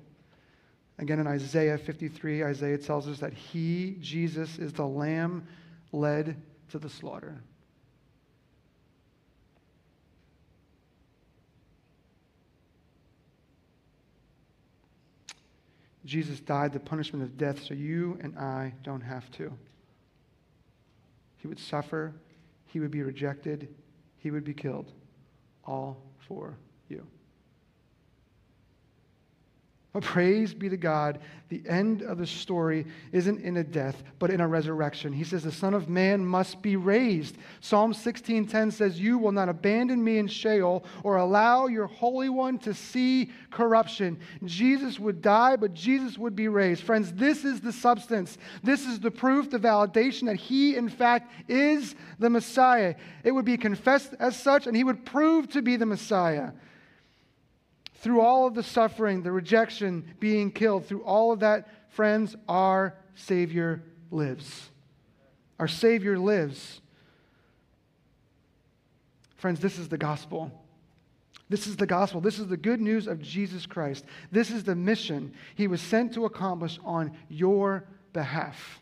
Again, 0.98 1.20
in 1.20 1.28
Isaiah 1.28 1.78
53, 1.78 2.42
Isaiah 2.42 2.78
tells 2.78 3.06
us 3.06 3.20
that 3.20 3.32
he, 3.32 3.96
Jesus, 4.00 4.58
is 4.58 4.72
the 4.72 4.84
lamb 4.84 5.46
led 5.92 6.34
to 6.70 6.80
the 6.80 6.90
slaughter. 6.90 7.40
Jesus 16.05 16.40
died 16.40 16.72
the 16.72 16.80
punishment 16.80 17.24
of 17.24 17.36
death 17.36 17.62
so 17.62 17.74
you 17.74 18.18
and 18.22 18.38
I 18.38 18.72
don't 18.82 19.03
have 19.03 19.30
to. 19.32 19.53
He 21.36 21.48
would 21.48 21.59
suffer, 21.59 22.14
he 22.66 22.80
would 22.80 22.90
be 22.90 23.03
rejected, 23.03 23.68
he 24.18 24.30
would 24.30 24.44
be 24.44 24.55
killed, 24.55 24.92
all 25.64 26.03
for 26.26 26.57
you. 26.88 27.07
But 29.93 30.05
praise 30.05 30.55
be 30.55 30.68
to 30.68 30.76
God, 30.76 31.18
the 31.49 31.62
end 31.68 32.03
of 32.03 32.18
the 32.18 32.26
story 32.26 32.86
isn't 33.11 33.41
in 33.41 33.57
a 33.57 33.64
death, 33.64 34.05
but 34.20 34.30
in 34.30 34.41
a 34.41 34.47
resurrection. 34.47 35.12
He 35.12 35.24
says 35.24 35.43
the 35.43 35.51
Son 35.51 35.74
of 35.74 35.88
Man 35.88 36.24
must 36.24 36.62
be 36.62 36.76
raised. 36.76 37.36
Psalm 37.61 37.93
16:10 37.93 38.70
says, 38.70 39.01
"You 39.01 39.18
will 39.18 39.32
not 39.32 39.49
abandon 39.49 40.05
me 40.05 40.18
in 40.18 40.28
Sheol 40.28 40.84
or 41.03 41.16
allow 41.16 41.66
your 41.66 41.88
Holy 41.88 42.28
One 42.28 42.57
to 42.59 42.72
see 42.72 43.30
corruption." 43.51 44.20
Jesus 44.45 45.01
would 45.01 45.22
die, 45.22 45.57
but 45.57 45.74
Jesus 45.74 46.16
would 46.16 46.36
be 46.36 46.47
raised. 46.47 46.84
Friends, 46.84 47.12
this 47.14 47.45
is 47.45 47.61
the 47.61 47.72
substance. 47.72 48.38
This 48.62 48.86
is 48.86 49.01
the 49.01 49.11
proof, 49.11 49.51
the 49.51 49.59
validation 49.59 50.26
that 50.26 50.36
he 50.36 50.76
in 50.76 50.88
fact 50.88 51.32
is 51.49 51.97
the 52.20 52.30
Messiah. 52.30 52.95
It 53.24 53.32
would 53.32 53.45
be 53.45 53.57
confessed 53.57 54.14
as 54.20 54.36
such 54.36 54.68
and 54.68 54.76
he 54.76 54.84
would 54.84 55.05
prove 55.05 55.49
to 55.49 55.62
be 55.62 55.74
the 55.74 55.86
Messiah 55.86 56.53
through 58.01 58.20
all 58.20 58.46
of 58.46 58.55
the 58.55 58.62
suffering, 58.62 59.22
the 59.22 59.32
rejection, 59.32 60.05
being 60.18 60.51
killed, 60.51 60.86
through 60.86 61.05
all 61.05 61.32
of 61.32 61.40
that, 61.40 61.68
friends, 61.90 62.34
our 62.48 62.94
Savior 63.14 63.82
lives. 64.11 64.70
Our 65.59 65.68
Savior 65.68 66.18
lives. 66.18 66.80
Friends, 69.36 69.61
this 69.61 69.78
is 69.78 69.88
the 69.88 69.98
gospel. 69.98 70.51
This 71.51 71.66
is 71.66 71.76
the 71.76 71.86
gospel. 71.86 72.20
This 72.20 72.38
is 72.38 72.46
the 72.46 72.57
good 72.57 72.80
news 72.80 73.07
of 73.07 73.20
Jesus 73.20 73.66
Christ. 73.66 74.05
This 74.30 74.51
is 74.51 74.64
the 74.64 74.74
mission 74.74 75.34
he 75.55 75.66
was 75.66 75.80
sent 75.80 76.14
to 76.14 76.24
accomplish 76.24 76.78
on 76.84 77.12
your 77.28 77.84
behalf. 78.12 78.79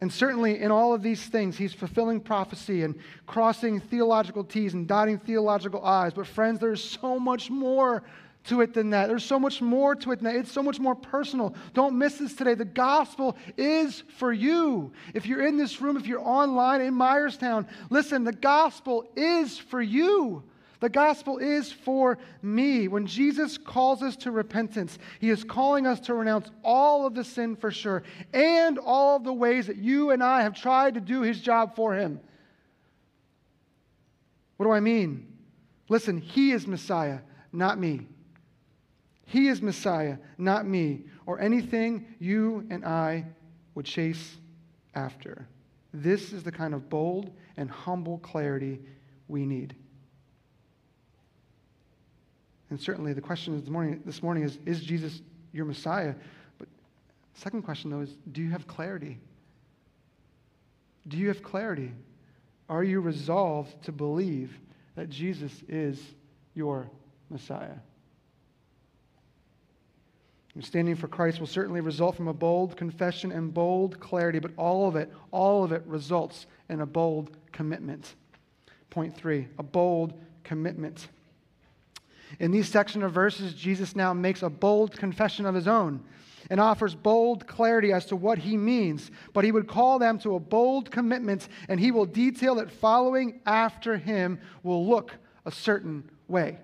And 0.00 0.12
certainly 0.12 0.60
in 0.60 0.70
all 0.70 0.94
of 0.94 1.02
these 1.02 1.26
things, 1.26 1.56
he's 1.56 1.74
fulfilling 1.74 2.20
prophecy 2.20 2.84
and 2.84 2.94
crossing 3.26 3.80
theological 3.80 4.44
T's 4.44 4.74
and 4.74 4.86
dotting 4.86 5.18
theological 5.18 5.84
I's. 5.84 6.14
But, 6.14 6.26
friends, 6.26 6.60
there's 6.60 6.82
so 6.82 7.18
much 7.18 7.50
more 7.50 8.04
to 8.44 8.60
it 8.60 8.74
than 8.74 8.90
that. 8.90 9.08
There's 9.08 9.24
so 9.24 9.38
much 9.38 9.60
more 9.60 9.96
to 9.96 10.12
it 10.12 10.16
than 10.16 10.24
that. 10.24 10.36
It's 10.36 10.52
so 10.52 10.62
much 10.62 10.78
more 10.78 10.94
personal. 10.94 11.54
Don't 11.74 11.98
miss 11.98 12.18
this 12.18 12.34
today. 12.34 12.54
The 12.54 12.64
gospel 12.64 13.36
is 13.56 14.04
for 14.16 14.32
you. 14.32 14.92
If 15.14 15.26
you're 15.26 15.46
in 15.46 15.56
this 15.56 15.80
room, 15.80 15.96
if 15.96 16.06
you're 16.06 16.26
online 16.26 16.80
in 16.80 16.94
Myerstown, 16.94 17.66
listen, 17.90 18.24
the 18.24 18.32
gospel 18.32 19.10
is 19.16 19.58
for 19.58 19.82
you. 19.82 20.44
The 20.80 20.88
gospel 20.88 21.38
is 21.38 21.72
for 21.72 22.18
me. 22.40 22.86
When 22.86 23.06
Jesus 23.06 23.58
calls 23.58 24.02
us 24.02 24.16
to 24.18 24.30
repentance, 24.30 24.98
he 25.18 25.30
is 25.30 25.42
calling 25.42 25.86
us 25.86 25.98
to 26.00 26.14
renounce 26.14 26.50
all 26.62 27.04
of 27.04 27.14
the 27.14 27.24
sin 27.24 27.56
for 27.56 27.70
sure 27.70 28.04
and 28.32 28.78
all 28.78 29.16
of 29.16 29.24
the 29.24 29.32
ways 29.32 29.66
that 29.66 29.76
you 29.76 30.10
and 30.10 30.22
I 30.22 30.42
have 30.42 30.54
tried 30.54 30.94
to 30.94 31.00
do 31.00 31.22
his 31.22 31.40
job 31.40 31.74
for 31.74 31.94
him. 31.94 32.20
What 34.56 34.66
do 34.66 34.72
I 34.72 34.80
mean? 34.80 35.26
Listen, 35.88 36.18
he 36.18 36.52
is 36.52 36.66
Messiah, 36.66 37.20
not 37.52 37.78
me. 37.78 38.06
He 39.24 39.48
is 39.48 39.60
Messiah, 39.60 40.18
not 40.36 40.66
me, 40.66 41.04
or 41.26 41.40
anything 41.40 42.06
you 42.18 42.66
and 42.70 42.84
I 42.84 43.26
would 43.74 43.84
chase 43.84 44.36
after. 44.94 45.48
This 45.92 46.32
is 46.32 46.42
the 46.42 46.52
kind 46.52 46.72
of 46.72 46.88
bold 46.88 47.30
and 47.56 47.70
humble 47.70 48.18
clarity 48.18 48.80
we 49.26 49.44
need. 49.44 49.74
And 52.70 52.80
certainly 52.80 53.12
the 53.12 53.20
question 53.20 53.58
this 53.58 53.68
morning, 53.68 54.02
this 54.04 54.22
morning 54.22 54.44
is 54.44 54.58
Is 54.66 54.80
Jesus 54.80 55.22
your 55.52 55.64
Messiah? 55.64 56.14
But 56.58 56.68
second 57.34 57.62
question, 57.62 57.90
though, 57.90 58.00
is 58.00 58.16
Do 58.32 58.42
you 58.42 58.50
have 58.50 58.66
clarity? 58.66 59.18
Do 61.06 61.16
you 61.16 61.28
have 61.28 61.42
clarity? 61.42 61.92
Are 62.68 62.84
you 62.84 63.00
resolved 63.00 63.82
to 63.84 63.92
believe 63.92 64.58
that 64.94 65.08
Jesus 65.08 65.52
is 65.68 66.02
your 66.54 66.90
Messiah? 67.30 67.76
And 70.54 70.64
standing 70.64 70.96
for 70.96 71.08
Christ 71.08 71.40
will 71.40 71.46
certainly 71.46 71.80
result 71.80 72.16
from 72.16 72.28
a 72.28 72.34
bold 72.34 72.76
confession 72.76 73.30
and 73.30 73.54
bold 73.54 74.00
clarity, 74.00 74.38
but 74.38 74.50
all 74.56 74.88
of 74.88 74.96
it, 74.96 75.10
all 75.30 75.62
of 75.64 75.72
it 75.72 75.82
results 75.86 76.46
in 76.68 76.80
a 76.80 76.86
bold 76.86 77.30
commitment. 77.52 78.16
Point 78.90 79.16
three, 79.16 79.46
a 79.58 79.62
bold 79.62 80.14
commitment. 80.42 81.08
In 82.40 82.50
these 82.50 82.68
section 82.68 83.02
of 83.02 83.12
verses, 83.12 83.54
Jesus 83.54 83.96
now 83.96 84.12
makes 84.12 84.42
a 84.42 84.50
bold 84.50 84.96
confession 84.96 85.44
of 85.44 85.54
his 85.54 85.66
own 85.66 86.04
and 86.50 86.60
offers 86.60 86.94
bold 86.94 87.46
clarity 87.46 87.92
as 87.92 88.06
to 88.06 88.16
what 88.16 88.38
he 88.38 88.56
means. 88.56 89.10
But 89.32 89.44
he 89.44 89.52
would 89.52 89.66
call 89.66 89.98
them 89.98 90.18
to 90.20 90.36
a 90.36 90.40
bold 90.40 90.90
commitment, 90.90 91.48
and 91.68 91.80
he 91.80 91.90
will 91.90 92.06
detail 92.06 92.54
that 92.56 92.70
following 92.70 93.40
after 93.44 93.96
him 93.96 94.40
will 94.62 94.86
look 94.86 95.14
a 95.44 95.50
certain 95.50 96.08
way. 96.28 96.58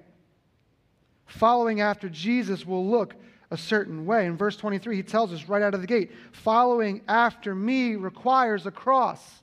Following 1.27 1.81
after 1.81 2.09
Jesus 2.09 2.65
will 2.65 2.89
look 2.89 3.15
a 3.51 3.57
certain 3.57 4.07
way. 4.07 4.27
In 4.27 4.37
verse 4.37 4.57
23, 4.57 4.97
he 4.97 5.03
tells 5.03 5.33
us 5.33 5.49
right 5.49 5.63
out 5.63 5.75
of 5.75 5.81
the 5.81 5.87
gate 5.87 6.13
following 6.33 7.03
after 7.09 7.55
me 7.55 7.97
requires 7.97 8.67
a 8.67 8.71
cross. 8.71 9.43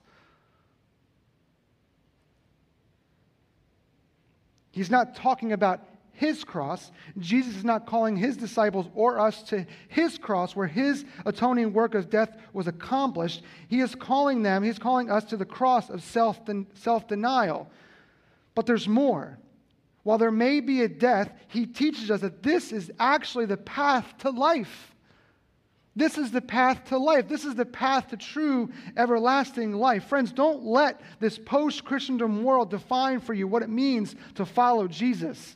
He's 4.71 4.89
not 4.89 5.15
talking 5.15 5.51
about 5.51 5.81
his 6.21 6.43
cross. 6.43 6.91
Jesus 7.17 7.55
is 7.55 7.63
not 7.63 7.87
calling 7.87 8.15
his 8.15 8.37
disciples 8.37 8.85
or 8.93 9.19
us 9.19 9.41
to 9.41 9.65
his 9.87 10.19
cross 10.19 10.55
where 10.55 10.67
his 10.67 11.03
atoning 11.25 11.73
work 11.73 11.95
of 11.95 12.11
death 12.11 12.37
was 12.53 12.67
accomplished. 12.67 13.41
He 13.69 13.79
is 13.79 13.95
calling 13.95 14.43
them, 14.43 14.61
he's 14.61 14.77
calling 14.77 15.09
us 15.09 15.23
to 15.25 15.35
the 15.35 15.47
cross 15.47 15.89
of 15.89 16.03
self 16.03 17.07
denial. 17.07 17.71
But 18.53 18.67
there's 18.67 18.87
more. 18.87 19.39
While 20.03 20.19
there 20.19 20.29
may 20.29 20.59
be 20.59 20.83
a 20.83 20.87
death, 20.87 21.31
he 21.47 21.65
teaches 21.65 22.11
us 22.11 22.21
that 22.21 22.43
this 22.43 22.71
is 22.71 22.91
actually 22.99 23.47
the 23.47 23.57
path 23.57 24.05
to 24.19 24.29
life. 24.29 24.93
This 25.95 26.19
is 26.19 26.29
the 26.29 26.39
path 26.39 26.83
to 26.89 26.99
life. 26.99 27.27
This 27.27 27.45
is 27.45 27.55
the 27.55 27.65
path 27.65 28.09
to 28.09 28.17
true 28.17 28.69
everlasting 28.95 29.73
life. 29.73 30.03
Friends, 30.05 30.31
don't 30.31 30.63
let 30.65 31.01
this 31.19 31.39
post 31.39 31.83
Christendom 31.83 32.43
world 32.43 32.69
define 32.69 33.21
for 33.21 33.33
you 33.33 33.47
what 33.47 33.63
it 33.63 33.69
means 33.69 34.15
to 34.35 34.45
follow 34.45 34.87
Jesus. 34.87 35.55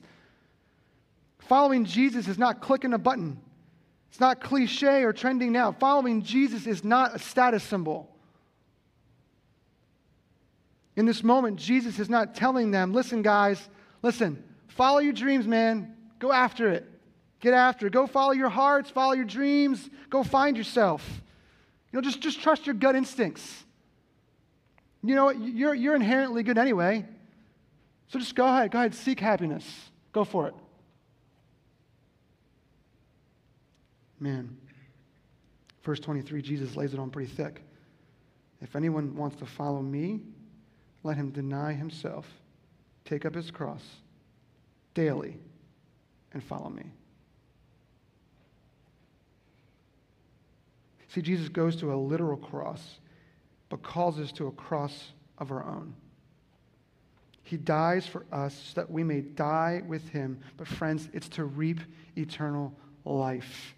Following 1.47 1.85
Jesus 1.85 2.27
is 2.27 2.37
not 2.37 2.61
clicking 2.61 2.93
a 2.93 2.97
button, 2.97 3.39
it's 4.09 4.19
not 4.19 4.41
cliche 4.41 5.03
or 5.03 5.13
trending 5.13 5.51
now. 5.51 5.71
Following 5.73 6.21
Jesus 6.21 6.67
is 6.67 6.83
not 6.83 7.15
a 7.15 7.19
status 7.19 7.63
symbol. 7.63 8.09
In 10.95 11.05
this 11.05 11.23
moment, 11.23 11.57
Jesus 11.57 11.99
is 11.99 12.09
not 12.09 12.35
telling 12.35 12.71
them, 12.71 12.93
listen, 12.93 13.21
guys, 13.21 13.69
listen, 14.01 14.41
follow 14.69 14.99
your 14.99 15.11
dreams, 15.11 15.45
man. 15.45 15.93
Go 16.19 16.31
after 16.31 16.69
it. 16.69 16.89
Get 17.41 17.53
after 17.53 17.87
it. 17.87 17.93
Go 17.93 18.07
follow 18.07 18.31
your 18.31 18.49
hearts, 18.49 18.89
follow 18.89 19.11
your 19.13 19.25
dreams, 19.25 19.89
go 20.09 20.23
find 20.23 20.55
yourself. 20.55 21.05
You 21.91 21.97
know, 21.97 22.01
just, 22.01 22.21
just 22.21 22.41
trust 22.41 22.65
your 22.65 22.75
gut 22.75 22.95
instincts. 22.95 23.63
You 25.03 25.15
know? 25.15 25.29
You're, 25.29 25.75
you're 25.75 25.95
inherently 25.95 26.43
good 26.43 26.57
anyway. 26.57 27.05
So 28.07 28.17
just 28.17 28.35
go 28.35 28.47
ahead. 28.47 28.71
Go 28.71 28.79
ahead. 28.79 28.95
Seek 28.95 29.19
happiness. 29.19 29.65
Go 30.13 30.23
for 30.23 30.47
it. 30.47 30.55
Man, 34.19 34.57
verse 35.83 35.99
23, 35.99 36.41
Jesus 36.41 36.75
lays 36.75 36.93
it 36.93 36.99
on 36.99 37.09
pretty 37.09 37.31
thick. 37.31 37.61
If 38.61 38.75
anyone 38.75 39.15
wants 39.15 39.35
to 39.37 39.45
follow 39.45 39.81
me, 39.81 40.21
let 41.03 41.17
him 41.17 41.29
deny 41.29 41.73
himself, 41.73 42.25
take 43.03 43.25
up 43.25 43.35
his 43.35 43.51
cross 43.51 43.83
daily, 44.93 45.37
and 46.33 46.43
follow 46.43 46.69
me. 46.69 46.85
See, 51.09 51.21
Jesus 51.21 51.47
goes 51.49 51.75
to 51.77 51.93
a 51.93 51.95
literal 51.95 52.37
cross, 52.37 52.99
but 53.69 53.83
calls 53.83 54.19
us 54.19 54.31
to 54.33 54.47
a 54.47 54.51
cross 54.51 55.11
of 55.37 55.51
our 55.51 55.63
own. 55.63 55.93
He 57.43 57.57
dies 57.57 58.07
for 58.07 58.25
us 58.31 58.71
so 58.73 58.81
that 58.81 58.89
we 58.89 59.03
may 59.03 59.21
die 59.21 59.83
with 59.87 60.09
him. 60.09 60.39
But, 60.57 60.67
friends, 60.67 61.07
it's 61.13 61.29
to 61.29 61.45
reap 61.45 61.79
eternal 62.17 62.73
life. 63.05 63.74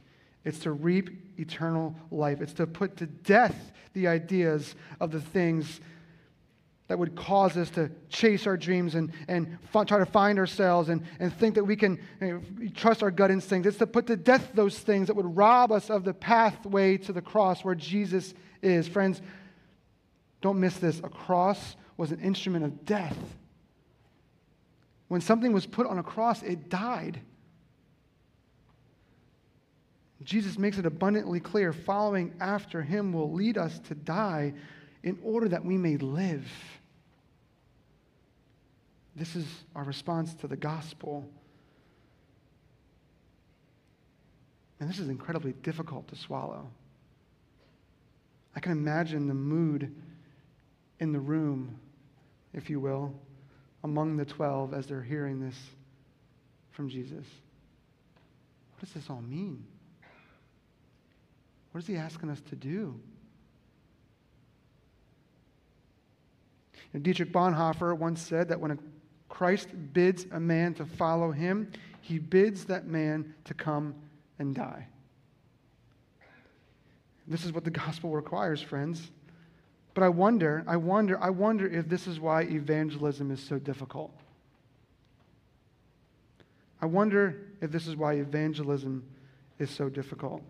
It's 0.47 0.59
to 0.59 0.71
reap 0.71 1.09
eternal 1.37 1.93
life. 2.09 2.39
It's 2.39 2.53
to 2.53 2.65
put 2.65 2.95
to 2.97 3.05
death 3.05 3.73
the 3.91 4.07
ideas 4.07 4.75
of 5.01 5.11
the 5.11 5.19
things 5.19 5.81
that 6.87 6.97
would 6.97 7.17
cause 7.17 7.57
us 7.57 7.69
to 7.71 7.91
chase 8.07 8.47
our 8.47 8.55
dreams 8.55 8.95
and, 8.95 9.11
and 9.27 9.57
f- 9.75 9.85
try 9.85 9.99
to 9.99 10.05
find 10.05 10.39
ourselves 10.39 10.87
and, 10.87 11.03
and 11.19 11.33
think 11.33 11.55
that 11.55 11.65
we 11.65 11.75
can 11.75 11.99
you 12.21 12.27
know, 12.27 12.69
trust 12.73 13.03
our 13.03 13.11
gut 13.11 13.29
instincts. 13.29 13.67
It's 13.67 13.77
to 13.79 13.87
put 13.87 14.07
to 14.07 14.15
death 14.15 14.51
those 14.53 14.79
things 14.79 15.07
that 15.07 15.15
would 15.17 15.35
rob 15.35 15.73
us 15.73 15.89
of 15.89 16.05
the 16.05 16.13
pathway 16.13 16.95
to 16.99 17.11
the 17.11 17.21
cross 17.21 17.65
where 17.65 17.75
Jesus 17.75 18.33
is. 18.61 18.87
Friends, 18.87 19.21
don't 20.39 20.61
miss 20.61 20.77
this. 20.77 20.99
A 20.99 21.09
cross 21.09 21.75
was 21.97 22.13
an 22.13 22.21
instrument 22.21 22.63
of 22.63 22.85
death. 22.85 23.17
When 25.09 25.19
something 25.19 25.51
was 25.51 25.65
put 25.65 25.87
on 25.87 25.99
a 25.99 26.03
cross, 26.03 26.41
it 26.41 26.69
died. 26.69 27.19
Jesus 30.23 30.57
makes 30.57 30.77
it 30.77 30.85
abundantly 30.85 31.39
clear 31.39 31.71
following 31.71 32.33
after 32.39 32.81
him 32.81 33.13
will 33.13 33.31
lead 33.31 33.57
us 33.57 33.79
to 33.87 33.95
die 33.95 34.53
in 35.03 35.17
order 35.23 35.47
that 35.49 35.63
we 35.63 35.77
may 35.77 35.97
live. 35.97 36.47
This 39.15 39.35
is 39.35 39.45
our 39.75 39.83
response 39.83 40.33
to 40.35 40.47
the 40.47 40.57
gospel. 40.57 41.29
And 44.79 44.89
this 44.89 44.99
is 44.99 45.09
incredibly 45.09 45.53
difficult 45.53 46.07
to 46.09 46.15
swallow. 46.15 46.69
I 48.55 48.59
can 48.59 48.71
imagine 48.71 49.27
the 49.27 49.33
mood 49.33 49.95
in 50.99 51.11
the 51.11 51.19
room, 51.19 51.79
if 52.53 52.69
you 52.69 52.79
will, 52.79 53.13
among 53.83 54.17
the 54.17 54.25
12 54.25 54.73
as 54.73 54.87
they're 54.87 55.01
hearing 55.01 55.39
this 55.39 55.57
from 56.71 56.89
Jesus. 56.89 57.25
What 58.73 58.81
does 58.81 58.93
this 58.93 59.09
all 59.09 59.21
mean? 59.21 59.63
What 61.77 61.83
is 61.83 61.87
he 61.89 61.97
asking 61.97 62.31
us 62.31 62.41
to 62.49 62.55
do? 62.55 62.99
Dietrich 66.99 67.31
Bonhoeffer 67.31 67.95
once 67.95 68.19
said 68.19 68.49
that 68.49 68.59
when 68.59 68.79
Christ 69.29 69.67
bids 69.93 70.25
a 70.31 70.39
man 70.39 70.73
to 70.73 70.87
follow 70.87 71.29
him, 71.29 71.71
he 72.01 72.17
bids 72.17 72.65
that 72.65 72.87
man 72.87 73.31
to 73.45 73.53
come 73.53 73.93
and 74.39 74.55
die. 74.55 74.87
This 77.27 77.45
is 77.45 77.53
what 77.53 77.63
the 77.63 77.69
gospel 77.69 78.09
requires, 78.09 78.59
friends. 78.59 79.11
But 79.93 80.03
I 80.03 80.09
wonder, 80.09 80.63
I 80.65 80.77
wonder, 80.77 81.21
I 81.21 81.29
wonder 81.29 81.67
if 81.67 81.87
this 81.87 82.07
is 82.07 82.19
why 82.19 82.41
evangelism 82.41 83.29
is 83.29 83.39
so 83.39 83.59
difficult. 83.59 84.17
I 86.81 86.87
wonder 86.87 87.35
if 87.61 87.71
this 87.71 87.85
is 87.85 87.95
why 87.95 88.13
evangelism 88.13 89.03
is 89.59 89.69
so 89.69 89.89
difficult. 89.89 90.41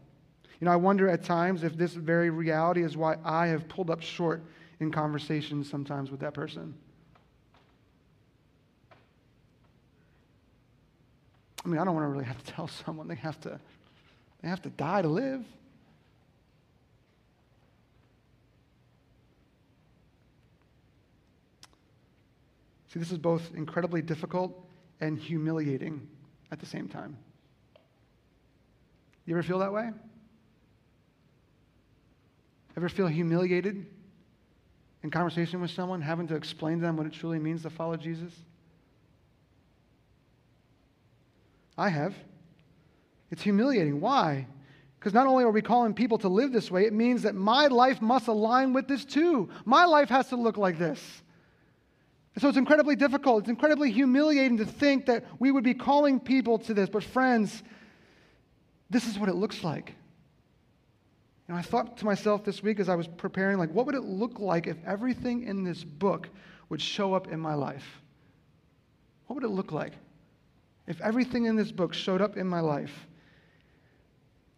You 0.59 0.65
know, 0.65 0.71
I 0.71 0.75
wonder 0.75 1.07
at 1.07 1.23
times 1.23 1.63
if 1.63 1.77
this 1.77 1.93
very 1.93 2.29
reality 2.29 2.83
is 2.83 2.97
why 2.97 3.17
I 3.23 3.47
have 3.47 3.67
pulled 3.67 3.91
up 3.91 4.01
short 4.01 4.43
in 4.79 4.91
conversations 4.91 5.69
sometimes 5.69 6.09
with 6.09 6.19
that 6.21 6.33
person. 6.33 6.73
I 11.63 11.69
mean, 11.69 11.79
I 11.79 11.83
don't 11.83 11.93
want 11.93 12.05
to 12.05 12.09
really 12.09 12.25
have 12.25 12.43
to 12.43 12.53
tell 12.53 12.67
someone 12.85 13.07
they 13.07 13.15
have 13.15 13.39
to, 13.41 13.59
they 14.41 14.47
have 14.47 14.61
to 14.63 14.69
die 14.69 15.01
to 15.01 15.07
live. 15.07 15.45
See, 22.87 22.99
this 22.99 23.11
is 23.11 23.17
both 23.17 23.51
incredibly 23.53 24.01
difficult 24.01 24.65
and 25.01 25.19
humiliating 25.19 26.07
at 26.51 26.59
the 26.59 26.65
same 26.65 26.87
time. 26.87 27.17
You 29.25 29.35
ever 29.35 29.43
feel 29.43 29.59
that 29.59 29.73
way? 29.73 29.91
Ever 32.77 32.89
feel 32.89 33.07
humiliated 33.07 33.87
in 35.01 35.09
conversation 35.09 35.59
with 35.59 35.71
someone, 35.71 35.99
having 35.99 36.27
to 36.27 36.35
explain 36.35 36.77
to 36.77 36.81
them 36.81 36.95
what 36.95 37.07
it 37.07 37.13
truly 37.13 37.39
means 37.39 37.63
to 37.63 37.71
follow 37.71 37.97
Jesus? 37.97 38.31
I 41.75 41.89
have. 41.89 42.13
It's 43.31 43.41
humiliating. 43.41 43.99
Why? 43.99 44.45
Because 44.99 45.13
not 45.13 45.25
only 45.25 45.43
are 45.43 45.51
we 45.51 45.61
calling 45.61 45.95
people 45.95 46.19
to 46.19 46.27
live 46.27 46.51
this 46.51 46.69
way, 46.69 46.85
it 46.85 46.93
means 46.93 47.23
that 47.23 47.33
my 47.33 47.65
life 47.65 47.99
must 47.99 48.27
align 48.27 48.73
with 48.73 48.87
this 48.87 49.05
too. 49.05 49.49
My 49.65 49.85
life 49.85 50.09
has 50.09 50.29
to 50.29 50.35
look 50.35 50.57
like 50.57 50.77
this. 50.77 51.01
And 52.35 52.41
so 52.43 52.47
it's 52.47 52.57
incredibly 52.59 52.95
difficult. 52.95 53.39
It's 53.39 53.49
incredibly 53.49 53.91
humiliating 53.91 54.57
to 54.57 54.65
think 54.65 55.07
that 55.07 55.25
we 55.39 55.49
would 55.49 55.63
be 55.63 55.73
calling 55.73 56.19
people 56.19 56.59
to 56.59 56.75
this. 56.75 56.89
But, 56.89 57.03
friends, 57.03 57.63
this 58.91 59.07
is 59.07 59.17
what 59.17 59.29
it 59.29 59.35
looks 59.35 59.63
like. 59.63 59.95
And 61.47 61.57
I 61.57 61.61
thought 61.61 61.97
to 61.97 62.05
myself 62.05 62.43
this 62.43 62.61
week 62.61 62.79
as 62.79 62.89
I 62.89 62.95
was 62.95 63.07
preparing, 63.07 63.57
like, 63.57 63.71
what 63.71 63.85
would 63.85 63.95
it 63.95 64.03
look 64.03 64.39
like 64.39 64.67
if 64.67 64.77
everything 64.85 65.43
in 65.43 65.63
this 65.63 65.83
book 65.83 66.29
would 66.69 66.81
show 66.81 67.13
up 67.13 67.27
in 67.27 67.39
my 67.39 67.53
life? 67.53 68.01
What 69.27 69.35
would 69.35 69.43
it 69.43 69.49
look 69.49 69.71
like? 69.71 69.93
if 70.87 71.01
everything 71.01 71.45
in 71.45 71.55
this 71.55 71.71
book 71.71 71.93
showed 71.93 72.21
up 72.21 72.37
in 72.37 72.47
my 72.47 72.61
life, 72.61 73.07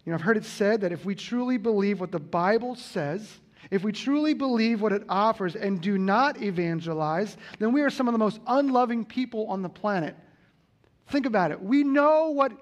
you 0.06 0.12
know, 0.12 0.16
I've 0.16 0.22
heard 0.22 0.38
it 0.38 0.46
said 0.46 0.82
that 0.82 0.92
if 0.92 1.04
we 1.04 1.16
truly 1.16 1.58
believe 1.58 2.00
what 2.00 2.12
the 2.12 2.20
Bible 2.20 2.76
says, 2.76 3.40
if 3.72 3.84
we 3.84 3.92
truly 3.92 4.34
believe 4.34 4.82
what 4.82 4.94
it 4.94 5.04
offers 5.10 5.56
and 5.56 5.82
do 5.82 5.98
not 5.98 6.42
evangelize, 6.42 7.36
then 7.58 7.74
we 7.74 7.82
are 7.82 7.90
some 7.90 8.08
of 8.08 8.14
the 8.14 8.20
most 8.20 8.40
unloving 8.48 9.04
people 9.04 9.48
on 9.48 9.62
the 9.62 9.70
planet. 9.70 10.16
Think 11.08 11.26
about 11.26 11.52
it. 11.52 11.62
We 11.62 11.84
know 11.84 12.30
what 12.30 12.54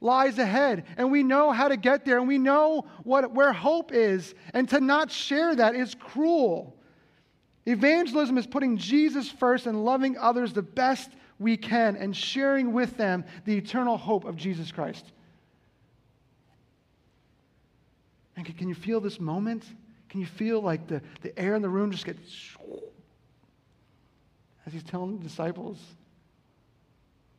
lies 0.00 0.38
ahead 0.38 0.84
and 0.96 1.10
we 1.10 1.22
know 1.22 1.52
how 1.52 1.68
to 1.68 1.76
get 1.76 2.04
there 2.04 2.18
and 2.18 2.26
we 2.26 2.38
know 2.38 2.86
what, 3.04 3.32
where 3.32 3.52
hope 3.52 3.92
is, 3.92 4.34
and 4.54 4.68
to 4.70 4.80
not 4.80 5.10
share 5.10 5.54
that 5.54 5.74
is 5.74 5.94
cruel. 5.94 6.76
Evangelism 7.66 8.38
is 8.38 8.46
putting 8.46 8.76
Jesus 8.76 9.28
first 9.28 9.66
and 9.66 9.84
loving 9.84 10.16
others 10.16 10.52
the 10.52 10.62
best 10.62 11.10
we 11.38 11.56
can 11.56 11.96
and 11.96 12.16
sharing 12.16 12.72
with 12.72 12.96
them 12.96 13.24
the 13.44 13.56
eternal 13.56 13.96
hope 13.96 14.24
of 14.24 14.36
Jesus 14.36 14.72
Christ. 14.72 15.04
And 18.36 18.56
can, 18.56 18.68
you 18.68 18.74
feel 18.74 19.00
this 19.00 19.20
moment? 19.20 19.64
Can 20.08 20.20
you 20.20 20.26
feel 20.26 20.62
like 20.62 20.86
the, 20.86 21.02
the 21.20 21.38
air 21.38 21.54
in 21.54 21.62
the 21.62 21.68
room 21.68 21.90
just 21.90 22.06
get 22.06 22.16
as 24.66 24.72
he's 24.72 24.82
telling 24.82 25.18
the 25.18 25.24
disciples, 25.24 25.78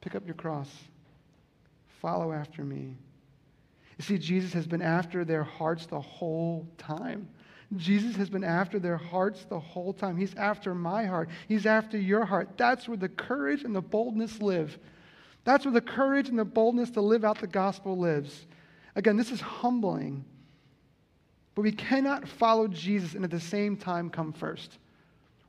pick 0.02 0.16
up 0.16 0.26
your 0.26 0.36
cross, 0.36 0.70
follow 2.02 2.32
after 2.32 2.64
me. 2.64 2.98
You 3.98 4.04
see, 4.04 4.18
Jesus 4.18 4.52
has 4.54 4.66
been 4.66 4.82
after 4.82 5.24
their 5.24 5.44
hearts 5.44 5.86
the 5.86 6.02
whole 6.02 6.68
time. 6.78 7.28
Jesus 7.78 8.16
has 8.18 8.30
been 8.30 8.44
after 8.44 8.80
their 8.80 8.98
hearts 8.98 9.46
the 9.46 9.60
whole 9.60 9.94
time. 9.94 10.18
He's 10.18 10.34
after 10.36 10.76
my 10.76 11.06
heart. 11.06 11.30
He's 11.48 11.66
after 11.66 11.98
your 11.98 12.26
heart. 12.26 12.50
That's 12.58 12.88
where 12.88 12.98
the 12.98 13.10
courage 13.10 13.64
and 13.64 13.76
the 13.76 13.82
boldness 13.82 14.42
live. 14.42 14.78
That's 15.44 15.66
where 15.66 15.74
the 15.74 15.82
courage 15.82 16.28
and 16.28 16.38
the 16.38 16.46
boldness 16.46 16.90
to 16.92 17.02
live 17.02 17.24
out 17.24 17.40
the 17.40 17.48
gospel 17.48 17.98
lives. 17.98 18.46
Again, 18.96 19.16
this 19.16 19.32
is 19.32 19.40
humbling. 19.40 20.26
But 21.56 21.62
we 21.62 21.72
cannot 21.72 22.28
follow 22.28 22.68
Jesus 22.68 23.14
and 23.14 23.24
at 23.24 23.32
the 23.32 23.40
same 23.40 23.78
time 23.78 24.10
come 24.10 24.34
first. 24.34 24.78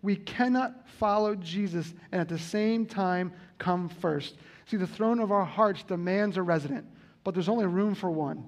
We 0.02 0.16
cannot 0.16 0.88
follow 0.98 1.34
Jesus 1.34 1.94
and 2.10 2.20
at 2.20 2.28
the 2.28 2.38
same 2.38 2.86
time 2.86 3.32
come 3.58 3.88
first. 3.88 4.36
See, 4.66 4.76
the 4.76 4.86
throne 4.86 5.20
of 5.20 5.32
our 5.32 5.44
hearts 5.44 5.82
demands 5.82 6.36
a 6.36 6.42
resident, 6.42 6.86
but 7.24 7.34
there's 7.34 7.48
only 7.48 7.66
room 7.66 7.94
for 7.94 8.10
one. 8.10 8.44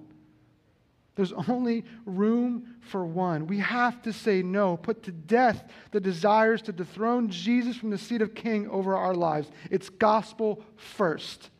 There's 1.16 1.32
only 1.48 1.84
room 2.04 2.76
for 2.80 3.04
one. 3.04 3.46
We 3.46 3.58
have 3.58 4.02
to 4.02 4.12
say 4.12 4.42
no, 4.42 4.76
put 4.76 5.02
to 5.04 5.12
death 5.12 5.70
the 5.90 6.00
desires 6.00 6.62
to 6.62 6.72
dethrone 6.72 7.28
Jesus 7.28 7.76
from 7.76 7.90
the 7.90 7.98
seat 7.98 8.22
of 8.22 8.34
king 8.34 8.68
over 8.68 8.96
our 8.96 9.14
lives. 9.14 9.50
It's 9.70 9.88
gospel 9.88 10.62
first. 10.76 11.50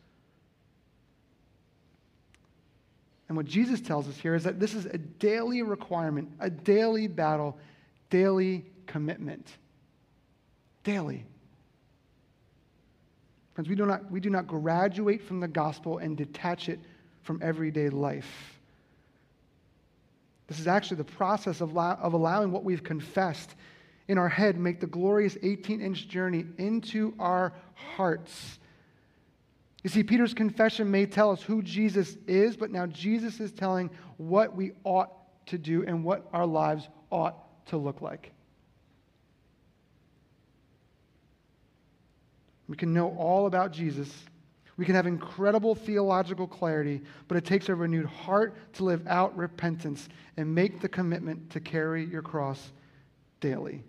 And 3.27 3.35
what 3.35 3.47
Jesus 3.47 3.81
tells 3.81 4.07
us 4.07 4.17
here 4.17 4.35
is 4.35 4.43
that 4.43 4.59
this 4.59 4.73
is 4.75 4.85
a 4.85 4.97
daily 4.97 5.63
requirement, 5.63 6.29
a 6.39 6.49
daily 6.49 7.07
battle, 7.07 7.57
daily 8.09 8.65
commitment. 8.85 9.47
Daily. 10.83 11.25
Friends, 13.55 13.67
we 13.67 13.75
do 13.75 13.85
not, 13.85 14.11
we 14.11 14.19
do 14.19 14.29
not 14.29 14.45
graduate 14.45 15.23
from 15.23 15.39
the 15.39 15.47
gospel 15.47 15.97
and 15.97 16.15
detach 16.15 16.69
it 16.69 16.79
from 17.23 17.39
everyday 17.41 17.89
life. 17.89 18.59
This 20.47 20.59
is 20.59 20.67
actually 20.67 20.97
the 20.97 21.05
process 21.05 21.61
of, 21.61 21.75
of 21.75 22.13
allowing 22.13 22.51
what 22.51 22.63
we've 22.63 22.83
confessed 22.83 23.55
in 24.07 24.19
our 24.19 24.29
head 24.29 24.59
make 24.59 24.79
the 24.79 24.87
glorious 24.87 25.35
18 25.41 25.81
inch 25.81 26.07
journey 26.07 26.45
into 26.59 27.15
our 27.17 27.53
hearts 27.73 28.59
you 29.85 29.89
see, 29.89 30.01
Peter's 30.01 30.33
confession 30.33 30.89
may 30.89 31.05
tell 31.05 31.29
us 31.29 31.43
who 31.43 31.61
Jesus 31.61 32.17
is, 32.25 32.57
but 32.57 32.71
now 32.71 32.87
Jesus 32.87 33.39
is 33.39 33.51
telling 33.51 33.91
what 34.17 34.55
we 34.55 34.71
ought 34.83 35.11
to 35.45 35.59
do 35.59 35.85
and 35.85 36.03
what 36.03 36.27
our 36.33 36.47
lives 36.47 36.89
ought 37.11 37.35
to 37.67 37.77
look 37.77 38.01
like. 38.01 38.31
We 42.67 42.75
can 42.75 42.93
know 42.93 43.15
all 43.17 43.47
about 43.47 43.71
Jesus. 43.71 44.11
We 44.77 44.85
can 44.85 44.95
have 44.95 45.07
incredible 45.07 45.75
theological 45.75 46.47
clarity, 46.47 47.01
but 47.27 47.37
it 47.37 47.45
takes 47.45 47.69
a 47.69 47.75
renewed 47.75 48.07
heart 48.07 48.55
to 48.73 48.83
live 48.83 49.05
out 49.07 49.35
repentance 49.37 50.09
and 50.37 50.53
make 50.53 50.81
the 50.81 50.89
commitment 50.89 51.49
to 51.51 51.59
carry 51.59 52.03
your 52.05 52.21
cross 52.21 52.71
daily. 53.39 53.83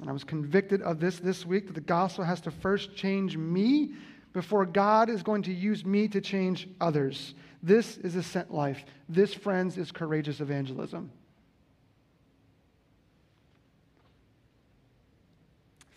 And 0.00 0.08
I 0.08 0.12
was 0.12 0.24
convicted 0.24 0.80
of 0.82 1.00
this 1.00 1.18
this 1.18 1.44
week 1.44 1.66
that 1.66 1.74
the 1.74 1.80
gospel 1.80 2.24
has 2.24 2.40
to 2.42 2.50
first 2.50 2.94
change 2.94 3.36
me 3.36 3.94
before 4.32 4.64
God 4.64 5.10
is 5.10 5.22
going 5.22 5.42
to 5.42 5.52
use 5.52 5.84
me 5.84 6.06
to 6.08 6.20
change 6.20 6.68
others. 6.80 7.34
This 7.62 7.98
is 7.98 8.14
a 8.14 8.22
sent 8.22 8.54
life. 8.54 8.84
This, 9.08 9.34
friends, 9.34 9.76
is 9.76 9.90
courageous 9.90 10.40
evangelism. 10.40 11.10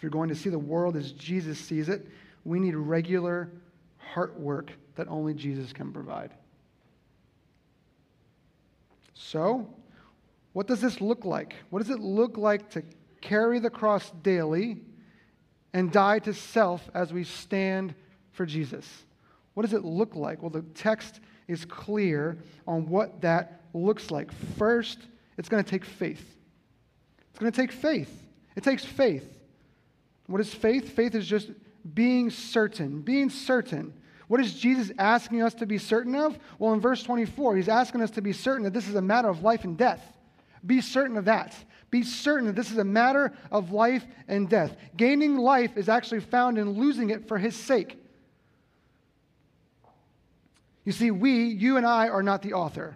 If 0.02 0.04
you're 0.04 0.10
going 0.10 0.30
to 0.30 0.36
see 0.36 0.50
the 0.50 0.58
world 0.58 0.98
as 0.98 1.12
Jesus 1.12 1.60
sees 1.60 1.88
it, 1.88 2.08
we 2.44 2.60
need 2.60 2.74
regular 2.74 3.52
heart 4.00 4.40
work 4.40 4.72
that 4.96 5.08
only 5.08 5.36
Jesus 5.36 5.72
can 5.72 5.94
provide. 5.94 6.32
So, 9.14 9.72
what 10.54 10.66
does 10.66 10.82
this 10.82 11.02
look 11.02 11.24
like? 11.24 11.54
What 11.70 11.80
does 11.80 11.92
it 11.92 12.00
look 12.00 12.36
like 12.36 12.72
to 12.72 12.82
carry 13.22 13.60
the 13.60 13.70
cross 13.70 14.12
daily, 14.24 14.82
and 15.74 15.92
die 15.92 16.20
to 16.20 16.34
self 16.34 16.90
as 16.94 17.14
we 17.14 17.24
stand 17.24 17.94
for 18.32 18.46
Jesus. 18.46 18.88
What 19.54 19.64
does 19.64 19.74
it 19.74 19.86
look 19.86 20.16
like? 20.16 20.42
Well, 20.42 20.50
the 20.50 20.64
text 20.74 21.22
is 21.48 21.66
clear 21.66 22.38
on 22.68 22.90
what 22.90 23.22
that 23.22 23.62
looks 23.74 24.12
like. 24.12 24.32
First, 24.58 25.00
it's 25.38 25.48
going 25.48 25.64
to 25.64 25.70
take 25.70 25.86
faith. 25.86 26.36
It's 27.30 27.40
going 27.40 27.52
to 27.52 27.56
take 27.56 27.72
faith. 27.72 28.28
It 28.56 28.64
takes 28.64 28.84
faith. 28.84 29.38
What 30.32 30.42
is 30.42 30.54
faith? 30.54 30.90
Faith 30.90 31.16
is 31.16 31.28
just 31.28 31.52
being 31.94 32.30
certain, 32.30 33.02
being 33.02 33.30
certain. 33.30 33.94
What 34.28 34.40
is 34.40 34.54
Jesus 34.54 34.92
asking 34.98 35.42
us 35.42 35.54
to 35.56 35.66
be 35.66 35.78
certain 35.78 36.16
of? 36.16 36.40
Well, 36.58 36.74
in 36.74 36.80
verse 36.80 37.04
24, 37.04 37.58
he's 37.58 37.68
asking 37.68 38.02
us 38.02 38.12
to 38.12 38.22
be 38.22 38.32
certain 38.32 38.64
that 38.64 38.74
this 38.74 38.88
is 38.88 38.96
a 38.96 39.02
matter 39.02 39.28
of 39.28 39.44
life 39.44 39.66
and 39.66 39.78
death. 39.78 40.02
Be 40.66 40.80
certain 40.80 41.18
of 41.18 41.26
that. 41.26 41.56
Be 41.90 42.04
certain 42.04 42.48
that 42.48 42.56
this 42.56 42.72
is 42.72 42.78
a 42.78 42.84
matter 42.84 43.34
of 43.52 43.72
life 43.72 44.06
and 44.28 44.48
death. 44.48 44.78
Gaining 44.96 45.38
life 45.38 45.76
is 45.76 45.90
actually 45.90 46.22
found 46.22 46.58
in 46.58 46.72
losing 46.72 47.10
it 47.10 47.28
for 47.28 47.38
his 47.38 47.56
sake. 47.56 47.98
You 50.86 50.94
see, 50.94 51.12
we, 51.12 51.48
you 51.48 51.78
and 51.78 51.86
I, 51.86 52.08
are 52.08 52.24
not 52.24 52.42
the 52.42 52.54
author. 52.54 52.96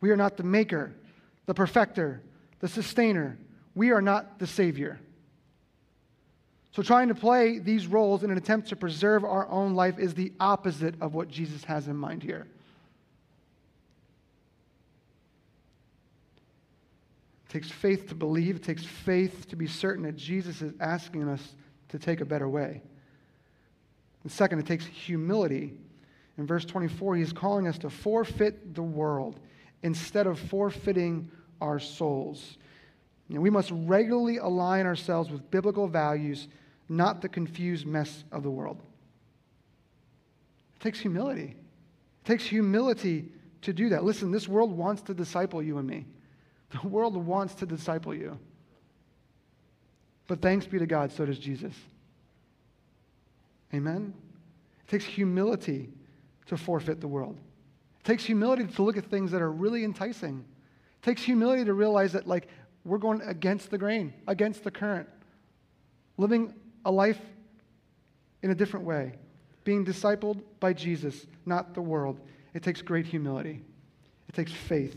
We 0.00 0.10
are 0.10 0.16
not 0.16 0.36
the 0.36 0.44
maker, 0.44 0.94
the 1.46 1.54
perfecter, 1.54 2.22
the 2.60 2.68
sustainer. 2.68 3.38
We 3.74 3.90
are 3.90 4.00
not 4.00 4.38
the 4.38 4.46
savior. 4.46 5.00
So, 6.76 6.82
trying 6.82 7.08
to 7.08 7.14
play 7.14 7.58
these 7.58 7.86
roles 7.86 8.22
in 8.22 8.30
an 8.30 8.36
attempt 8.36 8.68
to 8.68 8.76
preserve 8.76 9.24
our 9.24 9.48
own 9.48 9.74
life 9.74 9.98
is 9.98 10.12
the 10.12 10.30
opposite 10.38 10.94
of 11.00 11.14
what 11.14 11.28
Jesus 11.28 11.64
has 11.64 11.88
in 11.88 11.96
mind 11.96 12.22
here. 12.22 12.46
It 17.46 17.50
takes 17.50 17.70
faith 17.70 18.10
to 18.10 18.14
believe, 18.14 18.56
it 18.56 18.62
takes 18.62 18.84
faith 18.84 19.48
to 19.48 19.56
be 19.56 19.66
certain 19.66 20.02
that 20.02 20.16
Jesus 20.16 20.60
is 20.60 20.74
asking 20.78 21.26
us 21.30 21.54
to 21.88 21.98
take 21.98 22.20
a 22.20 22.26
better 22.26 22.46
way. 22.46 22.82
And 24.22 24.30
second, 24.30 24.58
it 24.58 24.66
takes 24.66 24.84
humility. 24.84 25.72
In 26.36 26.46
verse 26.46 26.66
24, 26.66 27.16
he's 27.16 27.32
calling 27.32 27.66
us 27.66 27.78
to 27.78 27.88
forfeit 27.88 28.74
the 28.74 28.82
world 28.82 29.40
instead 29.82 30.26
of 30.26 30.38
forfeiting 30.38 31.30
our 31.58 31.78
souls. 31.78 32.58
You 33.28 33.36
know, 33.36 33.40
we 33.40 33.48
must 33.48 33.72
regularly 33.72 34.36
align 34.36 34.84
ourselves 34.84 35.30
with 35.30 35.50
biblical 35.50 35.88
values, 35.88 36.48
not 36.88 37.20
the 37.20 37.28
confused 37.28 37.86
mess 37.86 38.24
of 38.32 38.42
the 38.42 38.50
world. 38.50 38.82
It 40.76 40.82
takes 40.82 41.00
humility. 41.00 41.56
It 42.24 42.26
takes 42.26 42.44
humility 42.44 43.30
to 43.62 43.72
do 43.72 43.88
that. 43.90 44.04
Listen, 44.04 44.30
this 44.30 44.48
world 44.48 44.70
wants 44.76 45.02
to 45.02 45.14
disciple 45.14 45.62
you 45.62 45.78
and 45.78 45.86
me. 45.86 46.06
The 46.82 46.88
world 46.88 47.16
wants 47.16 47.54
to 47.54 47.66
disciple 47.66 48.12
you. 48.12 48.38
But 50.26 50.42
thanks 50.42 50.66
be 50.66 50.80
to 50.80 50.86
God, 50.86 51.12
so 51.12 51.24
does 51.24 51.38
Jesus. 51.38 51.72
Amen? 53.72 54.12
It 54.80 54.90
takes 54.90 55.04
humility 55.04 55.90
to 56.46 56.56
forfeit 56.56 57.00
the 57.00 57.08
world. 57.08 57.36
It 58.00 58.04
takes 58.04 58.24
humility 58.24 58.66
to 58.66 58.82
look 58.82 58.96
at 58.96 59.04
things 59.06 59.30
that 59.30 59.42
are 59.42 59.52
really 59.52 59.84
enticing. 59.84 60.44
It 61.02 61.04
takes 61.04 61.22
humility 61.22 61.64
to 61.64 61.72
realize 61.72 62.12
that, 62.12 62.26
like, 62.26 62.48
we're 62.84 62.98
going 62.98 63.20
against 63.22 63.70
the 63.70 63.78
grain, 63.78 64.12
against 64.26 64.64
the 64.64 64.70
current, 64.70 65.08
living 66.18 66.54
a 66.86 66.90
life 66.90 67.20
in 68.42 68.50
a 68.50 68.54
different 68.54 68.86
way, 68.86 69.12
being 69.64 69.84
discipled 69.84 70.40
by 70.60 70.72
Jesus, 70.72 71.26
not 71.44 71.74
the 71.74 71.82
world. 71.82 72.20
It 72.54 72.62
takes 72.62 72.80
great 72.80 73.04
humility. 73.04 73.62
It 74.28 74.34
takes 74.34 74.52
faith. 74.52 74.96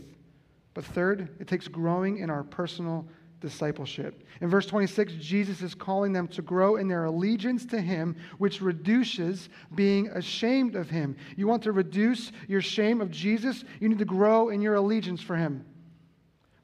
But 0.72 0.84
third, 0.84 1.28
it 1.40 1.48
takes 1.48 1.66
growing 1.66 2.18
in 2.18 2.30
our 2.30 2.44
personal 2.44 3.06
discipleship. 3.40 4.22
In 4.40 4.48
verse 4.48 4.66
26, 4.66 5.14
Jesus 5.14 5.62
is 5.62 5.74
calling 5.74 6.12
them 6.12 6.28
to 6.28 6.42
grow 6.42 6.76
in 6.76 6.86
their 6.86 7.06
allegiance 7.06 7.66
to 7.66 7.80
Him, 7.80 8.14
which 8.38 8.60
reduces 8.60 9.48
being 9.74 10.08
ashamed 10.10 10.76
of 10.76 10.88
Him. 10.88 11.16
You 11.36 11.48
want 11.48 11.64
to 11.64 11.72
reduce 11.72 12.30
your 12.46 12.60
shame 12.60 13.00
of 13.00 13.10
Jesus? 13.10 13.64
You 13.80 13.88
need 13.88 13.98
to 13.98 14.04
grow 14.04 14.50
in 14.50 14.62
your 14.62 14.76
allegiance 14.76 15.20
for 15.20 15.34
Him. 15.34 15.64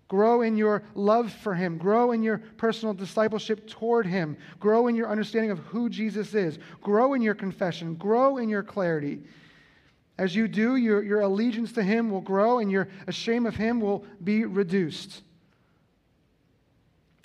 Grow 0.08 0.42
in 0.42 0.56
your 0.56 0.84
love 0.94 1.32
for 1.32 1.54
Him. 1.54 1.78
Grow 1.78 2.12
in 2.12 2.22
your 2.22 2.38
personal 2.56 2.94
discipleship 2.94 3.66
toward 3.66 4.06
Him. 4.06 4.36
Grow 4.60 4.86
in 4.86 4.94
your 4.94 5.10
understanding 5.10 5.50
of 5.50 5.58
who 5.60 5.88
Jesus 5.88 6.34
is. 6.34 6.58
Grow 6.80 7.14
in 7.14 7.22
your 7.22 7.34
confession. 7.34 7.94
Grow 7.96 8.36
in 8.36 8.48
your 8.48 8.62
clarity. 8.62 9.20
As 10.18 10.34
you 10.34 10.48
do, 10.48 10.76
your, 10.76 11.02
your 11.02 11.20
allegiance 11.20 11.72
to 11.72 11.82
Him 11.82 12.10
will 12.10 12.20
grow 12.20 12.60
and 12.60 12.70
your 12.70 12.88
shame 13.10 13.46
of 13.46 13.56
Him 13.56 13.80
will 13.80 14.04
be 14.22 14.44
reduced. 14.44 15.22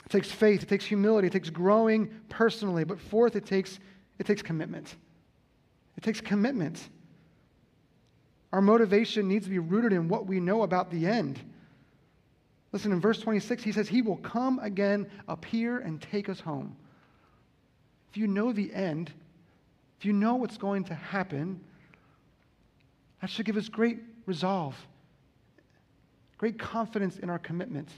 It 0.05 0.09
takes 0.09 0.31
faith, 0.31 0.63
it 0.63 0.67
takes 0.67 0.83
humility, 0.83 1.27
it 1.27 1.31
takes 1.31 1.49
growing 1.49 2.09
personally. 2.29 2.83
But 2.83 2.99
fourth, 2.99 3.35
it 3.35 3.45
takes, 3.45 3.79
it 4.17 4.25
takes 4.25 4.41
commitment. 4.41 4.95
It 5.97 6.03
takes 6.03 6.19
commitment. 6.19 6.89
Our 8.51 8.61
motivation 8.61 9.27
needs 9.27 9.45
to 9.45 9.51
be 9.51 9.59
rooted 9.59 9.93
in 9.93 10.07
what 10.07 10.25
we 10.25 10.39
know 10.39 10.63
about 10.63 10.89
the 10.89 11.05
end. 11.05 11.39
Listen, 12.71 12.91
in 12.91 13.01
verse 13.01 13.19
26, 13.19 13.63
he 13.63 13.71
says, 13.71 13.87
He 13.87 14.01
will 14.01 14.17
come 14.17 14.59
again, 14.59 15.09
appear, 15.27 15.79
and 15.79 16.01
take 16.01 16.29
us 16.29 16.39
home. 16.39 16.75
If 18.11 18.17
you 18.17 18.27
know 18.27 18.51
the 18.51 18.73
end, 18.73 19.11
if 19.99 20.05
you 20.05 20.13
know 20.13 20.35
what's 20.35 20.57
going 20.57 20.85
to 20.85 20.95
happen, 20.95 21.59
that 23.21 23.29
should 23.29 23.45
give 23.45 23.57
us 23.57 23.69
great 23.69 23.99
resolve, 24.25 24.75
great 26.37 26.57
confidence 26.57 27.17
in 27.19 27.29
our 27.29 27.39
commitment 27.39 27.89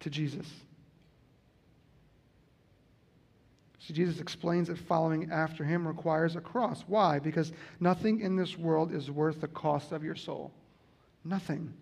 to 0.00 0.10
Jesus. 0.10 0.46
So 3.78 3.94
Jesus 3.94 4.20
explains 4.20 4.68
that 4.68 4.78
following 4.78 5.30
after 5.32 5.64
him 5.64 5.88
requires 5.88 6.36
a 6.36 6.40
cross. 6.40 6.84
Why? 6.86 7.18
Because 7.18 7.52
nothing 7.80 8.20
in 8.20 8.36
this 8.36 8.56
world 8.56 8.92
is 8.92 9.10
worth 9.10 9.40
the 9.40 9.48
cost 9.48 9.90
of 9.90 10.04
your 10.04 10.14
soul. 10.14 10.52
Nothing. 11.24 11.72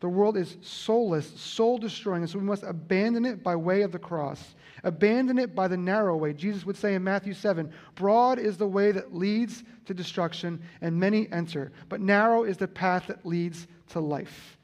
The 0.00 0.08
world 0.08 0.36
is 0.36 0.58
soulless, 0.60 1.26
soul 1.40 1.78
destroying, 1.78 2.22
and 2.22 2.30
so 2.30 2.38
we 2.38 2.44
must 2.44 2.64
abandon 2.64 3.24
it 3.24 3.42
by 3.42 3.56
way 3.56 3.82
of 3.82 3.92
the 3.92 3.98
cross. 3.98 4.54
Abandon 4.84 5.38
it 5.38 5.54
by 5.54 5.68
the 5.68 5.76
narrow 5.76 6.16
way. 6.16 6.34
Jesus 6.34 6.66
would 6.66 6.76
say 6.76 6.94
in 6.94 7.02
Matthew 7.02 7.32
7 7.32 7.72
Broad 7.94 8.38
is 8.38 8.58
the 8.58 8.66
way 8.66 8.92
that 8.92 9.14
leads 9.14 9.64
to 9.86 9.94
destruction, 9.94 10.60
and 10.82 10.98
many 10.98 11.30
enter, 11.32 11.72
but 11.88 12.00
narrow 12.00 12.44
is 12.44 12.58
the 12.58 12.68
path 12.68 13.06
that 13.06 13.24
leads 13.24 13.66
to 13.90 14.00
life. 14.00 14.58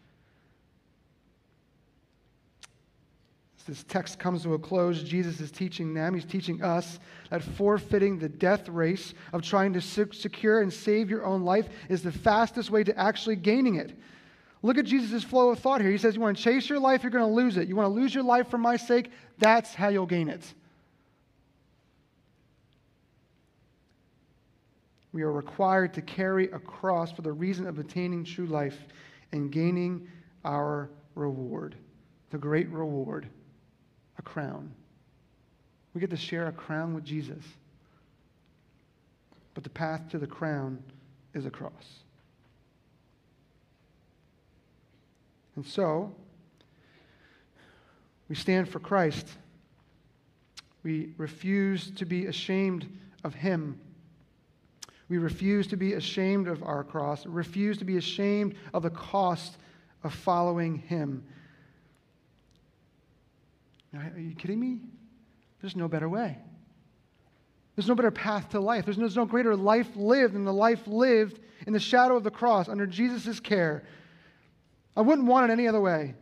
As 3.58 3.64
this 3.64 3.84
text 3.84 4.18
comes 4.18 4.42
to 4.42 4.54
a 4.54 4.58
close, 4.58 5.02
Jesus 5.02 5.40
is 5.40 5.50
teaching 5.50 5.94
them, 5.94 6.14
he's 6.14 6.24
teaching 6.24 6.62
us 6.62 6.98
that 7.30 7.42
forfeiting 7.42 8.18
the 8.18 8.28
death 8.28 8.68
race 8.68 9.14
of 9.32 9.40
trying 9.40 9.72
to 9.72 9.80
secure 9.80 10.60
and 10.60 10.72
save 10.72 11.08
your 11.08 11.24
own 11.24 11.42
life 11.42 11.68
is 11.88 12.02
the 12.02 12.12
fastest 12.12 12.70
way 12.70 12.84
to 12.84 12.98
actually 12.98 13.36
gaining 13.36 13.76
it. 13.76 13.96
Look 14.62 14.78
at 14.78 14.84
Jesus' 14.84 15.24
flow 15.24 15.50
of 15.50 15.58
thought 15.58 15.80
here. 15.80 15.90
He 15.90 15.98
says, 15.98 16.14
You 16.14 16.20
want 16.20 16.36
to 16.36 16.42
chase 16.42 16.68
your 16.68 16.78
life, 16.78 17.02
you're 17.02 17.10
going 17.10 17.28
to 17.28 17.34
lose 17.34 17.56
it. 17.56 17.68
You 17.68 17.76
want 17.76 17.86
to 17.86 18.00
lose 18.00 18.14
your 18.14 18.24
life 18.24 18.48
for 18.48 18.58
my 18.58 18.76
sake, 18.76 19.10
that's 19.38 19.74
how 19.74 19.88
you'll 19.88 20.06
gain 20.06 20.28
it. 20.28 20.42
We 25.12 25.22
are 25.22 25.32
required 25.32 25.92
to 25.94 26.02
carry 26.02 26.50
a 26.50 26.58
cross 26.58 27.12
for 27.12 27.22
the 27.22 27.32
reason 27.32 27.66
of 27.66 27.78
attaining 27.78 28.24
true 28.24 28.46
life 28.46 28.78
and 29.32 29.50
gaining 29.50 30.08
our 30.44 30.88
reward, 31.14 31.74
the 32.30 32.38
great 32.38 32.68
reward 32.70 33.28
a 34.18 34.22
crown. 34.22 34.72
We 35.94 36.00
get 36.00 36.10
to 36.10 36.16
share 36.16 36.46
a 36.46 36.52
crown 36.52 36.94
with 36.94 37.04
Jesus. 37.04 37.44
But 39.54 39.64
the 39.64 39.70
path 39.70 40.08
to 40.10 40.18
the 40.18 40.26
crown 40.26 40.82
is 41.34 41.44
a 41.44 41.50
cross. 41.50 42.01
And 45.56 45.66
so, 45.66 46.14
we 48.28 48.34
stand 48.34 48.68
for 48.68 48.78
Christ. 48.78 49.28
We 50.82 51.12
refuse 51.16 51.90
to 51.92 52.04
be 52.04 52.26
ashamed 52.26 52.88
of 53.24 53.34
Him. 53.34 53.78
We 55.08 55.18
refuse 55.18 55.66
to 55.68 55.76
be 55.76 55.92
ashamed 55.92 56.48
of 56.48 56.62
our 56.62 56.84
cross, 56.84 57.26
refuse 57.26 57.76
to 57.78 57.84
be 57.84 57.98
ashamed 57.98 58.54
of 58.72 58.82
the 58.82 58.90
cost 58.90 59.58
of 60.02 60.14
following 60.14 60.78
Him. 60.78 61.24
Are 63.94 64.18
you 64.18 64.34
kidding 64.34 64.58
me? 64.58 64.80
There's 65.60 65.76
no 65.76 65.86
better 65.86 66.08
way. 66.08 66.38
There's 67.76 67.88
no 67.88 67.94
better 67.94 68.10
path 68.10 68.50
to 68.50 68.60
life. 68.60 68.84
There's 68.84 68.98
no, 68.98 69.02
there's 69.02 69.16
no 69.16 69.26
greater 69.26 69.56
life 69.56 69.88
lived 69.94 70.34
than 70.34 70.44
the 70.44 70.52
life 70.52 70.86
lived 70.86 71.40
in 71.66 71.72
the 71.72 71.80
shadow 71.80 72.16
of 72.16 72.24
the 72.24 72.30
cross 72.30 72.68
under 72.68 72.86
Jesus' 72.86 73.40
care. 73.40 73.84
I 74.96 75.00
wouldn't 75.00 75.26
want 75.26 75.50
it 75.50 75.52
any 75.52 75.68
other 75.68 75.80
way. 75.80 76.14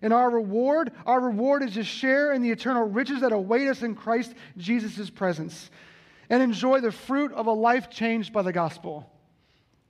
And 0.00 0.12
our 0.12 0.30
reward, 0.30 0.92
our 1.06 1.20
reward 1.20 1.62
is 1.62 1.74
to 1.74 1.84
share 1.84 2.32
in 2.32 2.42
the 2.42 2.50
eternal 2.50 2.88
riches 2.88 3.20
that 3.20 3.32
await 3.32 3.68
us 3.68 3.82
in 3.82 3.94
Christ 3.94 4.34
Jesus' 4.56 5.10
presence 5.10 5.70
and 6.28 6.42
enjoy 6.42 6.80
the 6.80 6.90
fruit 6.90 7.32
of 7.32 7.46
a 7.46 7.52
life 7.52 7.90
changed 7.90 8.32
by 8.32 8.42
the 8.42 8.52
gospel. 8.52 9.08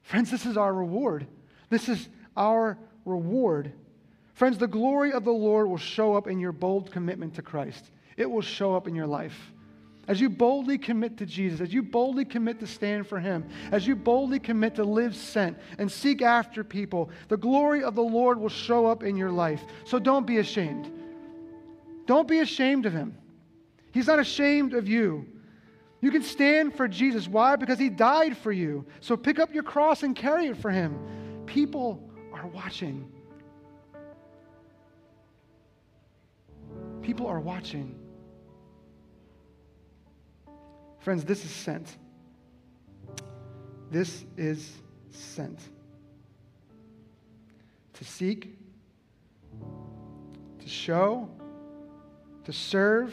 Friends, 0.03 0.30
this 0.30 0.45
is 0.45 0.57
our 0.57 0.72
reward. 0.72 1.26
This 1.70 1.89
is 1.89 2.09
our 2.37 2.76
reward. 3.05 3.72
Friends, 4.35 4.59
the 4.59 4.66
glory 4.66 5.12
of 5.12 5.24
the 5.24 5.30
Lord 5.33 5.68
will 5.68 5.78
show 5.78 6.14
up 6.14 6.26
in 6.26 6.41
your 6.41 6.53
bold 6.53 6.91
commitment 6.91 7.35
to 7.35 7.43
Christ. 7.43 7.91
It 8.16 8.30
will 8.30 8.43
show 8.43 8.74
up 8.74 8.89
in 8.89 8.95
your 8.95 9.07
life. 9.07 9.51
As 10.09 10.20
you 10.20 10.28
boldly 10.28 10.78
commit 10.78 11.16
to 11.18 11.26
Jesus, 11.26 11.61
as 11.61 11.72
you 11.72 11.82
boldly 11.82 12.24
commit 12.24 12.59
to 12.61 12.66
stand 12.66 13.07
for 13.07 13.20
Him, 13.20 13.48
as 13.70 13.86
you 13.86 13.94
boldly 13.94 14.40
commit 14.40 14.74
to 14.74 14.84
live 14.84 15.14
sent 15.14 15.57
and 15.78 15.90
seek 15.90 16.22
after 16.22 16.64
people, 16.64 17.11
the 17.28 17.36
glory 17.36 17.84
of 17.84 17.94
the 17.94 18.03
Lord 18.03 18.38
will 18.38 18.48
show 18.48 18.86
up 18.86 19.05
in 19.05 19.16
your 19.16 19.30
life. 19.30 19.62
So 19.84 20.00
don't 20.00 20.26
be 20.26 20.38
ashamed. 20.38 20.90
Don't 22.07 22.26
be 22.26 22.40
ashamed 22.40 22.84
of 22.84 22.92
Him. 22.92 23.16
He's 23.92 24.09
not 24.09 24.18
ashamed 24.18 24.74
of 24.74 24.88
you. 24.88 25.26
You 26.00 26.11
can 26.11 26.24
stand 26.24 26.74
for 26.74 26.88
Jesus. 26.88 27.28
Why? 27.28 27.55
Because 27.55 27.78
He 27.78 27.88
died 27.88 28.36
for 28.36 28.50
you. 28.50 28.84
So 29.00 29.16
pick 29.16 29.38
up 29.38 29.55
your 29.55 29.62
cross 29.62 30.03
and 30.03 30.16
carry 30.16 30.46
it 30.46 30.57
for 30.57 30.70
Him. 30.70 30.98
People 31.46 32.11
are 32.32 32.48
watching. 32.48 33.09
People 37.03 37.28
are 37.28 37.38
watching. 37.38 38.01
Friends, 41.03 41.24
this 41.24 41.44
is 41.44 41.50
sent. 41.50 41.96
This 43.90 44.24
is 44.36 44.72
sent. 45.11 45.59
To 47.94 48.05
seek, 48.05 48.57
to 50.61 50.68
show, 50.68 51.28
to 52.44 52.53
serve, 52.53 53.12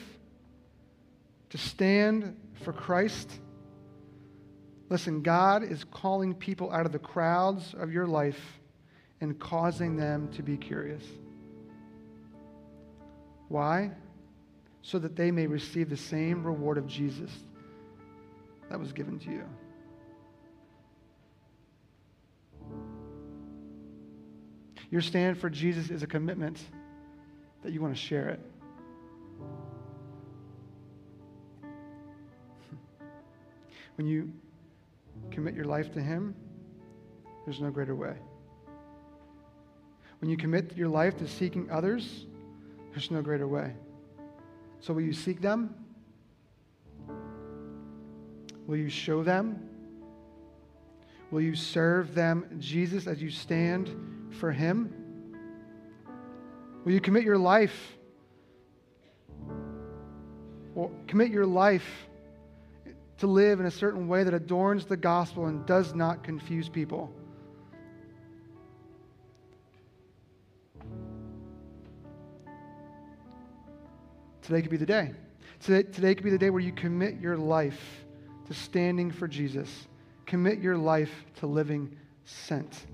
to 1.49 1.57
stand 1.57 2.37
for 2.61 2.73
Christ. 2.73 3.31
Listen, 4.89 5.23
God 5.23 5.63
is 5.63 5.83
calling 5.83 6.35
people 6.35 6.71
out 6.71 6.85
of 6.85 6.91
the 6.91 6.99
crowds 6.99 7.73
of 7.73 7.91
your 7.91 8.05
life 8.05 8.59
and 9.19 9.37
causing 9.39 9.97
them 9.97 10.29
to 10.33 10.43
be 10.43 10.57
curious. 10.57 11.03
Why? 13.47 13.89
So 14.83 14.99
that 14.99 15.15
they 15.15 15.31
may 15.31 15.47
receive 15.47 15.89
the 15.89 15.97
same 15.97 16.43
reward 16.45 16.77
of 16.77 16.85
Jesus 16.85 17.31
that 18.70 18.80
was 18.80 18.93
given 18.93 19.20
to 19.20 19.32
you. 19.32 19.43
Your 24.91 25.01
stand 25.01 25.38
for 25.38 25.49
Jesus 25.49 25.89
is 25.89 26.01
a 26.01 26.07
commitment 26.07 26.59
that 27.63 27.74
you 27.74 27.82
want 27.82 27.93
to 27.95 27.99
share 27.99 28.30
it. 28.30 28.39
When 33.95 34.07
you 34.07 34.32
commit 35.30 35.55
your 35.55 35.65
life 35.65 35.93
to 35.93 36.01
Him, 36.01 36.34
there's 37.45 37.59
no 37.59 37.70
greater 37.70 37.95
way. 37.95 38.15
When 40.22 40.30
you 40.30 40.38
commit 40.38 40.78
your 40.78 40.89
life 40.89 41.17
to 41.17 41.28
seeking 41.28 41.70
others, 41.70 42.26
there's 42.91 43.11
no 43.11 43.22
greater 43.22 43.47
way. 43.47 43.74
So, 44.80 44.93
will 44.93 45.01
you 45.01 45.13
seek 45.13 45.41
them? 45.41 45.76
Will 48.70 48.78
you 48.78 48.89
show 48.89 49.24
them? 49.24 49.67
Will 51.32 51.41
you 51.41 51.55
serve 51.55 52.13
them, 52.13 52.45
Jesus, 52.59 53.07
as 53.07 53.20
you 53.20 53.32
stand 53.32 53.89
for 54.39 54.51
Him? 54.51 54.93
Will 56.86 56.91
you 56.91 57.01
commit 57.01 57.24
your 57.24 57.39
life? 57.39 57.97
Or 60.76 60.91
commit 61.07 61.32
your 61.32 61.47
life 61.47 62.07
to 63.17 63.26
live 63.26 63.59
in 63.59 63.65
a 63.65 63.72
certain 63.72 64.07
way 64.07 64.24
that 64.24 64.36
adorns 64.36 64.86
the 64.86 64.97
gospel 64.97 65.47
and 65.47 65.65
does 65.65 65.95
not 65.95 66.24
confuse 66.24 66.70
people? 66.70 67.11
Today 74.43 74.61
could 74.61 74.70
be 74.70 74.78
the 74.78 74.86
day. 74.86 75.13
Today, 75.59 75.89
today 75.91 76.13
could 76.13 76.24
be 76.24 76.30
the 76.30 76.38
day 76.38 76.51
where 76.51 76.61
you 76.61 76.72
commit 76.72 77.20
your 77.20 77.36
life 77.36 78.05
to 78.50 78.54
standing 78.56 79.12
for 79.12 79.28
Jesus. 79.28 79.88
Commit 80.26 80.60
your 80.60 80.76
life 80.76 81.12
to 81.38 81.47
living 81.47 81.95
sent. 82.26 82.86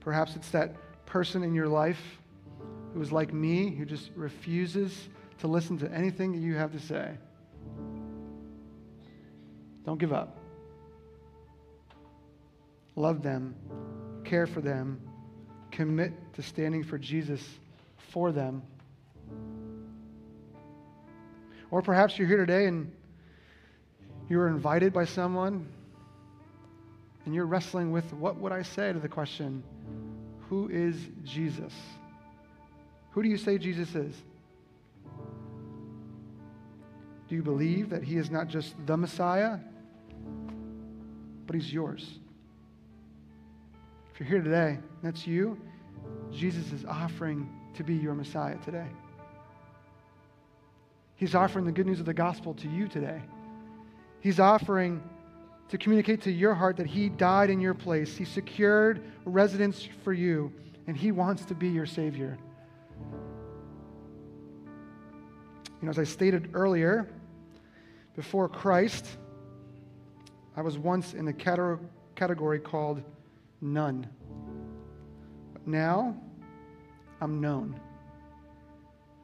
Perhaps 0.00 0.36
it's 0.36 0.50
that 0.50 0.74
person 1.06 1.42
in 1.42 1.54
your 1.54 1.68
life 1.68 2.00
who 2.92 3.00
is 3.00 3.10
like 3.10 3.32
me, 3.32 3.70
who 3.74 3.86
just 3.86 4.10
refuses 4.14 5.08
to 5.38 5.46
listen 5.46 5.78
to 5.78 5.90
anything 5.90 6.32
that 6.32 6.38
you 6.38 6.54
have 6.54 6.72
to 6.72 6.78
say. 6.78 7.16
Don't 9.86 9.98
give 9.98 10.12
up. 10.12 10.38
Love 12.96 13.22
them, 13.22 13.54
care 14.24 14.46
for 14.46 14.60
them, 14.60 15.00
commit 15.70 16.12
to 16.34 16.42
standing 16.42 16.84
for 16.84 16.98
Jesus 16.98 17.42
for 18.10 18.30
them. 18.30 18.62
Or 21.72 21.80
perhaps 21.80 22.18
you're 22.18 22.28
here 22.28 22.36
today 22.36 22.66
and 22.66 22.92
you 24.28 24.36
were 24.36 24.48
invited 24.48 24.92
by 24.92 25.06
someone 25.06 25.66
and 27.24 27.34
you're 27.34 27.46
wrestling 27.46 27.90
with 27.90 28.12
what 28.12 28.36
would 28.36 28.52
I 28.52 28.60
say 28.60 28.92
to 28.92 28.98
the 28.98 29.08
question, 29.08 29.64
Who 30.50 30.68
is 30.68 30.96
Jesus? 31.24 31.72
Who 33.12 33.22
do 33.22 33.28
you 33.30 33.38
say 33.38 33.56
Jesus 33.56 33.94
is? 33.94 34.14
Do 37.28 37.34
you 37.34 37.42
believe 37.42 37.88
that 37.88 38.02
he 38.02 38.18
is 38.18 38.30
not 38.30 38.48
just 38.48 38.74
the 38.84 38.96
Messiah, 38.98 39.58
but 41.46 41.56
he's 41.56 41.72
yours? 41.72 42.18
If 44.12 44.20
you're 44.20 44.28
here 44.28 44.42
today, 44.42 44.78
that's 45.02 45.26
you, 45.26 45.58
Jesus 46.30 46.70
is 46.70 46.84
offering 46.84 47.48
to 47.76 47.82
be 47.82 47.94
your 47.94 48.12
Messiah 48.12 48.58
today. 48.58 48.88
He's 51.16 51.34
offering 51.34 51.64
the 51.64 51.72
good 51.72 51.86
news 51.86 52.00
of 52.00 52.06
the 52.06 52.14
gospel 52.14 52.54
to 52.54 52.68
you 52.68 52.88
today. 52.88 53.22
He's 54.20 54.40
offering 54.40 55.02
to 55.68 55.78
communicate 55.78 56.22
to 56.22 56.30
your 56.32 56.54
heart 56.54 56.76
that 56.76 56.86
He 56.86 57.08
died 57.08 57.48
in 57.48 57.60
your 57.60 57.74
place. 57.74 58.16
He 58.16 58.24
secured 58.24 59.02
residence 59.24 59.88
for 60.04 60.12
you, 60.12 60.52
and 60.86 60.96
He 60.96 61.12
wants 61.12 61.44
to 61.46 61.54
be 61.54 61.68
your 61.68 61.86
Savior. 61.86 62.36
You 65.80 65.86
know, 65.86 65.90
as 65.90 65.98
I 65.98 66.04
stated 66.04 66.50
earlier, 66.54 67.08
before 68.14 68.48
Christ, 68.48 69.06
I 70.56 70.62
was 70.62 70.76
once 70.76 71.14
in 71.14 71.26
a 71.28 71.32
category 71.32 72.58
called 72.58 73.02
none. 73.60 74.06
But 75.52 75.66
now, 75.66 76.16
I'm 77.20 77.40
known. 77.40 77.80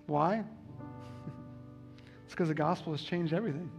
Why? 0.07 0.45
It's 2.29 2.35
because 2.35 2.49
the 2.49 2.55
gospel 2.55 2.93
has 2.93 3.01
changed 3.01 3.33
everything. 3.33 3.71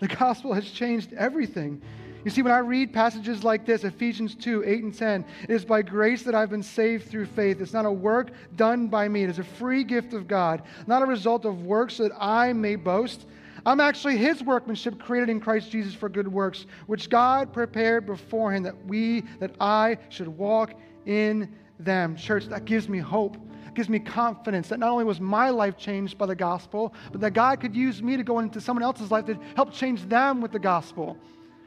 The 0.00 0.08
gospel 0.08 0.54
has 0.54 0.70
changed 0.70 1.12
everything. 1.12 1.82
You 2.24 2.30
see, 2.30 2.40
when 2.40 2.50
I 2.50 2.60
read 2.60 2.94
passages 2.94 3.44
like 3.44 3.66
this, 3.66 3.84
Ephesians 3.84 4.34
2 4.34 4.64
8 4.66 4.84
and 4.84 4.94
10, 4.94 5.24
it 5.42 5.50
is 5.50 5.66
by 5.66 5.82
grace 5.82 6.22
that 6.22 6.34
I've 6.34 6.48
been 6.48 6.62
saved 6.62 7.10
through 7.10 7.26
faith. 7.26 7.60
It's 7.60 7.74
not 7.74 7.84
a 7.84 7.92
work 7.92 8.30
done 8.56 8.88
by 8.88 9.06
me, 9.06 9.22
it 9.22 9.28
is 9.28 9.38
a 9.38 9.44
free 9.44 9.84
gift 9.84 10.14
of 10.14 10.26
God, 10.26 10.62
not 10.86 11.02
a 11.02 11.04
result 11.04 11.44
of 11.44 11.66
works 11.66 11.98
that 11.98 12.12
I 12.18 12.54
may 12.54 12.76
boast. 12.76 13.26
I'm 13.66 13.80
actually 13.80 14.16
his 14.16 14.42
workmanship 14.42 14.98
created 14.98 15.28
in 15.28 15.38
Christ 15.38 15.70
Jesus 15.70 15.92
for 15.92 16.08
good 16.08 16.26
works, 16.26 16.64
which 16.86 17.10
God 17.10 17.52
prepared 17.52 18.06
beforehand 18.06 18.64
that 18.64 18.86
we, 18.86 19.24
that 19.40 19.56
I 19.60 19.98
should 20.08 20.28
walk 20.28 20.72
in 21.04 21.54
them. 21.78 22.16
Church, 22.16 22.46
that 22.46 22.64
gives 22.64 22.88
me 22.88 22.98
hope 22.98 23.36
gives 23.74 23.88
me 23.88 23.98
confidence 23.98 24.68
that 24.68 24.78
not 24.78 24.90
only 24.90 25.04
was 25.04 25.20
my 25.20 25.50
life 25.50 25.76
changed 25.76 26.16
by 26.18 26.26
the 26.26 26.34
gospel, 26.34 26.94
but 27.12 27.20
that 27.20 27.32
God 27.32 27.60
could 27.60 27.74
use 27.74 28.02
me 28.02 28.16
to 28.16 28.22
go 28.22 28.38
into 28.38 28.60
someone 28.60 28.82
else's 28.82 29.10
life 29.10 29.26
to 29.26 29.38
help 29.56 29.72
change 29.72 30.02
them 30.08 30.40
with 30.40 30.52
the 30.52 30.58
gospel. 30.58 31.16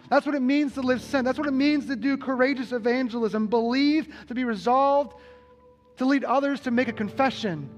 That's 0.10 0.26
what 0.26 0.36
it 0.36 0.42
means 0.42 0.74
to 0.76 0.82
live 0.82 1.02
sent. 1.02 1.26
That's 1.26 1.38
what 1.38 1.48
it 1.48 1.54
means 1.54 1.86
to 1.88 1.96
do 1.96 2.18
courageous 2.18 2.72
evangelism. 2.72 3.48
Believe, 3.48 4.14
to 4.28 4.36
be 4.36 4.46
resolved, 4.46 5.16
to 5.98 6.06
lead 6.06 6.24
others 6.24 6.62
to 6.62 6.72
make 6.72 6.88
a 6.88 6.94
confession, 6.94 7.70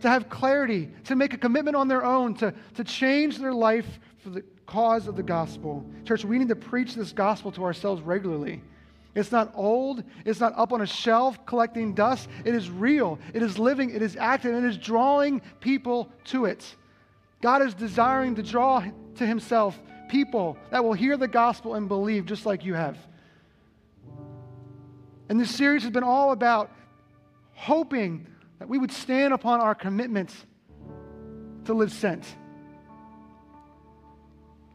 to 0.00 0.08
have 0.08 0.28
clarity, 0.28 0.90
to 1.04 1.14
make 1.14 1.32
a 1.32 1.38
commitment 1.38 1.76
on 1.76 1.88
their 1.88 2.04
own, 2.04 2.34
to, 2.34 2.52
to 2.74 2.84
change 2.84 3.38
their 3.38 3.54
life 3.54 4.00
for 4.18 4.30
the 4.30 4.42
cause 4.66 5.06
of 5.06 5.14
the 5.14 5.22
gospel. 5.22 5.86
Church, 6.04 6.24
we 6.24 6.38
need 6.38 6.48
to 6.48 6.56
preach 6.56 6.94
this 6.94 7.12
gospel 7.12 7.52
to 7.52 7.64
ourselves 7.64 8.02
regularly. 8.02 8.62
It's 9.16 9.32
not 9.32 9.50
old. 9.54 10.04
It's 10.26 10.40
not 10.40 10.52
up 10.58 10.74
on 10.74 10.82
a 10.82 10.86
shelf 10.86 11.44
collecting 11.46 11.94
dust. 11.94 12.28
It 12.44 12.54
is 12.54 12.70
real. 12.70 13.18
It 13.32 13.42
is 13.42 13.58
living. 13.58 13.88
It 13.88 14.02
is 14.02 14.14
active. 14.14 14.54
And 14.54 14.64
it 14.64 14.68
is 14.68 14.76
drawing 14.76 15.40
people 15.58 16.12
to 16.26 16.44
it. 16.44 16.76
God 17.40 17.62
is 17.62 17.72
desiring 17.72 18.34
to 18.34 18.42
draw 18.42 18.84
to 19.14 19.26
Himself 19.26 19.80
people 20.10 20.58
that 20.70 20.84
will 20.84 20.92
hear 20.92 21.16
the 21.16 21.26
gospel 21.26 21.74
and 21.74 21.88
believe 21.88 22.26
just 22.26 22.44
like 22.44 22.62
you 22.62 22.74
have. 22.74 22.98
And 25.30 25.40
this 25.40 25.50
series 25.50 25.82
has 25.82 25.90
been 25.90 26.04
all 26.04 26.32
about 26.32 26.70
hoping 27.54 28.26
that 28.58 28.68
we 28.68 28.76
would 28.76 28.92
stand 28.92 29.32
upon 29.32 29.60
our 29.60 29.74
commitments 29.74 30.34
to 31.64 31.72
live 31.72 31.90
sent. 31.90 32.26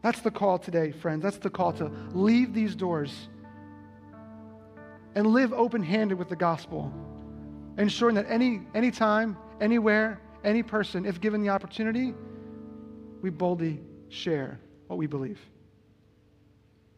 That's 0.02 0.20
the 0.20 0.32
call 0.32 0.58
today, 0.58 0.90
friends. 0.90 1.22
That's 1.22 1.38
the 1.38 1.48
call 1.48 1.72
to 1.74 1.92
leave 2.12 2.52
these 2.52 2.74
doors 2.74 3.28
and 5.14 5.26
live 5.26 5.52
open 5.52 5.82
handed 5.82 6.18
with 6.18 6.28
the 6.28 6.36
gospel, 6.36 6.92
ensuring 7.78 8.14
that 8.16 8.26
any 8.28 8.62
anytime, 8.74 9.36
anywhere, 9.60 10.20
any 10.44 10.62
person, 10.62 11.06
if 11.06 11.20
given 11.20 11.42
the 11.42 11.48
opportunity, 11.48 12.14
we 13.20 13.30
boldly 13.30 13.80
share 14.08 14.58
what 14.86 14.98
we 14.98 15.06
believe. 15.06 15.38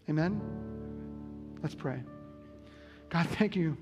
Amen? 0.08 0.40
Let's 1.62 1.74
pray. 1.74 2.02
God, 3.10 3.26
thank 3.26 3.56
you 3.56 3.76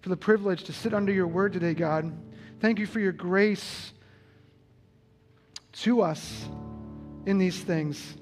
for 0.00 0.08
the 0.08 0.16
privilege 0.16 0.64
to 0.64 0.72
sit 0.72 0.94
under 0.94 1.12
your 1.12 1.26
word 1.26 1.52
today, 1.52 1.74
God. 1.74 2.12
Thank 2.60 2.78
you 2.78 2.86
for 2.86 3.00
your 3.00 3.12
grace 3.12 3.92
to 5.72 6.02
us 6.02 6.48
in 7.26 7.38
these 7.38 7.60
things. 7.60 8.16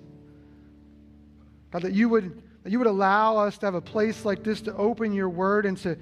God, 1.71 1.83
that 1.83 1.93
you 1.93 2.09
would 2.09 2.43
that 2.69 2.73
you 2.73 2.79
would 2.79 2.87
allow 2.87 3.39
us 3.39 3.57
to 3.57 3.65
have 3.65 3.75
a 3.75 3.81
place 3.81 4.27
like 4.27 4.45
this 4.45 4.61
to 4.61 4.77
open 4.77 5.15
your 5.15 5.31
word 5.31 5.65
and 5.65 5.79
to, 5.79 5.97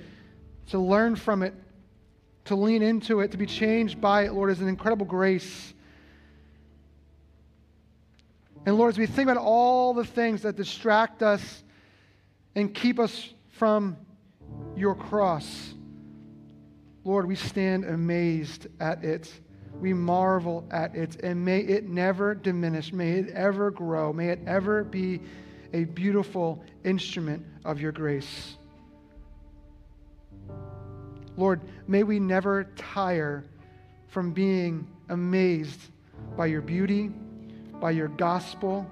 to 0.67 0.81
learn 0.81 1.15
from 1.15 1.45
it, 1.45 1.55
to 2.47 2.57
lean 2.57 2.83
into 2.83 3.21
it, 3.21 3.31
to 3.31 3.37
be 3.37 3.47
changed 3.47 4.01
by 4.01 4.25
it, 4.25 4.33
Lord, 4.33 4.51
is 4.51 4.61
an 4.61 4.67
incredible 4.67 5.07
grace. 5.07 5.73
And 8.67 8.77
Lord, 8.77 8.95
as 8.95 8.99
we 8.99 9.07
think 9.07 9.31
about 9.31 9.41
all 9.41 9.95
the 9.95 10.05
things 10.05 10.43
that 10.43 10.57
distract 10.57 11.23
us 11.23 11.63
and 12.57 12.75
keep 12.75 12.99
us 12.99 13.33
from 13.51 13.97
your 14.75 14.97
cross, 14.97 15.73
Lord, 17.05 17.29
we 17.29 17.37
stand 17.37 17.85
amazed 17.85 18.67
at 18.81 19.05
it. 19.05 19.33
We 19.81 19.95
marvel 19.95 20.67
at 20.73 20.97
it. 20.97 21.21
And 21.23 21.45
may 21.45 21.61
it 21.61 21.89
never 21.89 22.35
diminish. 22.35 22.93
May 22.93 23.21
it 23.21 23.31
ever 23.31 23.71
grow. 23.71 24.13
May 24.13 24.31
it 24.31 24.41
ever 24.49 24.83
be 24.83 25.21
a 25.73 25.85
beautiful 25.85 26.63
instrument 26.85 27.45
of 27.65 27.81
your 27.81 27.93
grace. 27.93 28.57
Lord, 31.37 31.61
may 31.87 32.03
we 32.03 32.19
never 32.19 32.65
tire 32.77 33.45
from 34.09 34.33
being 34.33 34.87
amazed 35.09 35.81
by 36.37 36.47
your 36.47 36.63
beauty, 36.63 37.11
by 37.81 37.91
your 37.91 38.09
gospel, 38.09 38.87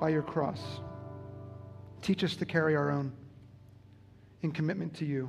by 0.00 0.08
your 0.08 0.22
cross. 0.22 0.60
Teach 2.02 2.24
us 2.24 2.36
to 2.36 2.46
carry 2.46 2.74
our 2.74 2.90
own 2.90 3.12
in 4.42 4.52
commitment 4.52 4.94
to 4.94 5.04
you. 5.04 5.28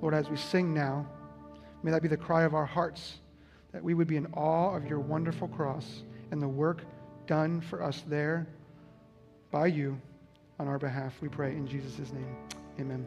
Lord, 0.00 0.14
as 0.14 0.28
we 0.28 0.36
sing 0.36 0.74
now, 0.74 1.06
may 1.82 1.90
that 1.92 2.02
be 2.02 2.08
the 2.08 2.16
cry 2.16 2.42
of 2.42 2.54
our 2.54 2.66
hearts, 2.66 3.18
that 3.72 3.82
we 3.82 3.94
would 3.94 4.08
be 4.08 4.16
in 4.16 4.26
awe 4.34 4.74
of 4.74 4.86
your 4.86 4.98
wonderful 4.98 5.48
cross 5.48 6.02
and 6.30 6.42
the 6.42 6.48
work 6.48 6.82
done 7.26 7.60
for 7.60 7.82
us 7.82 8.02
there 8.08 8.46
by 9.50 9.66
you 9.66 10.00
on 10.58 10.68
our 10.68 10.78
behalf. 10.78 11.14
We 11.20 11.28
pray 11.28 11.52
in 11.52 11.66
Jesus' 11.66 12.12
name. 12.12 12.36
Amen. 12.80 13.06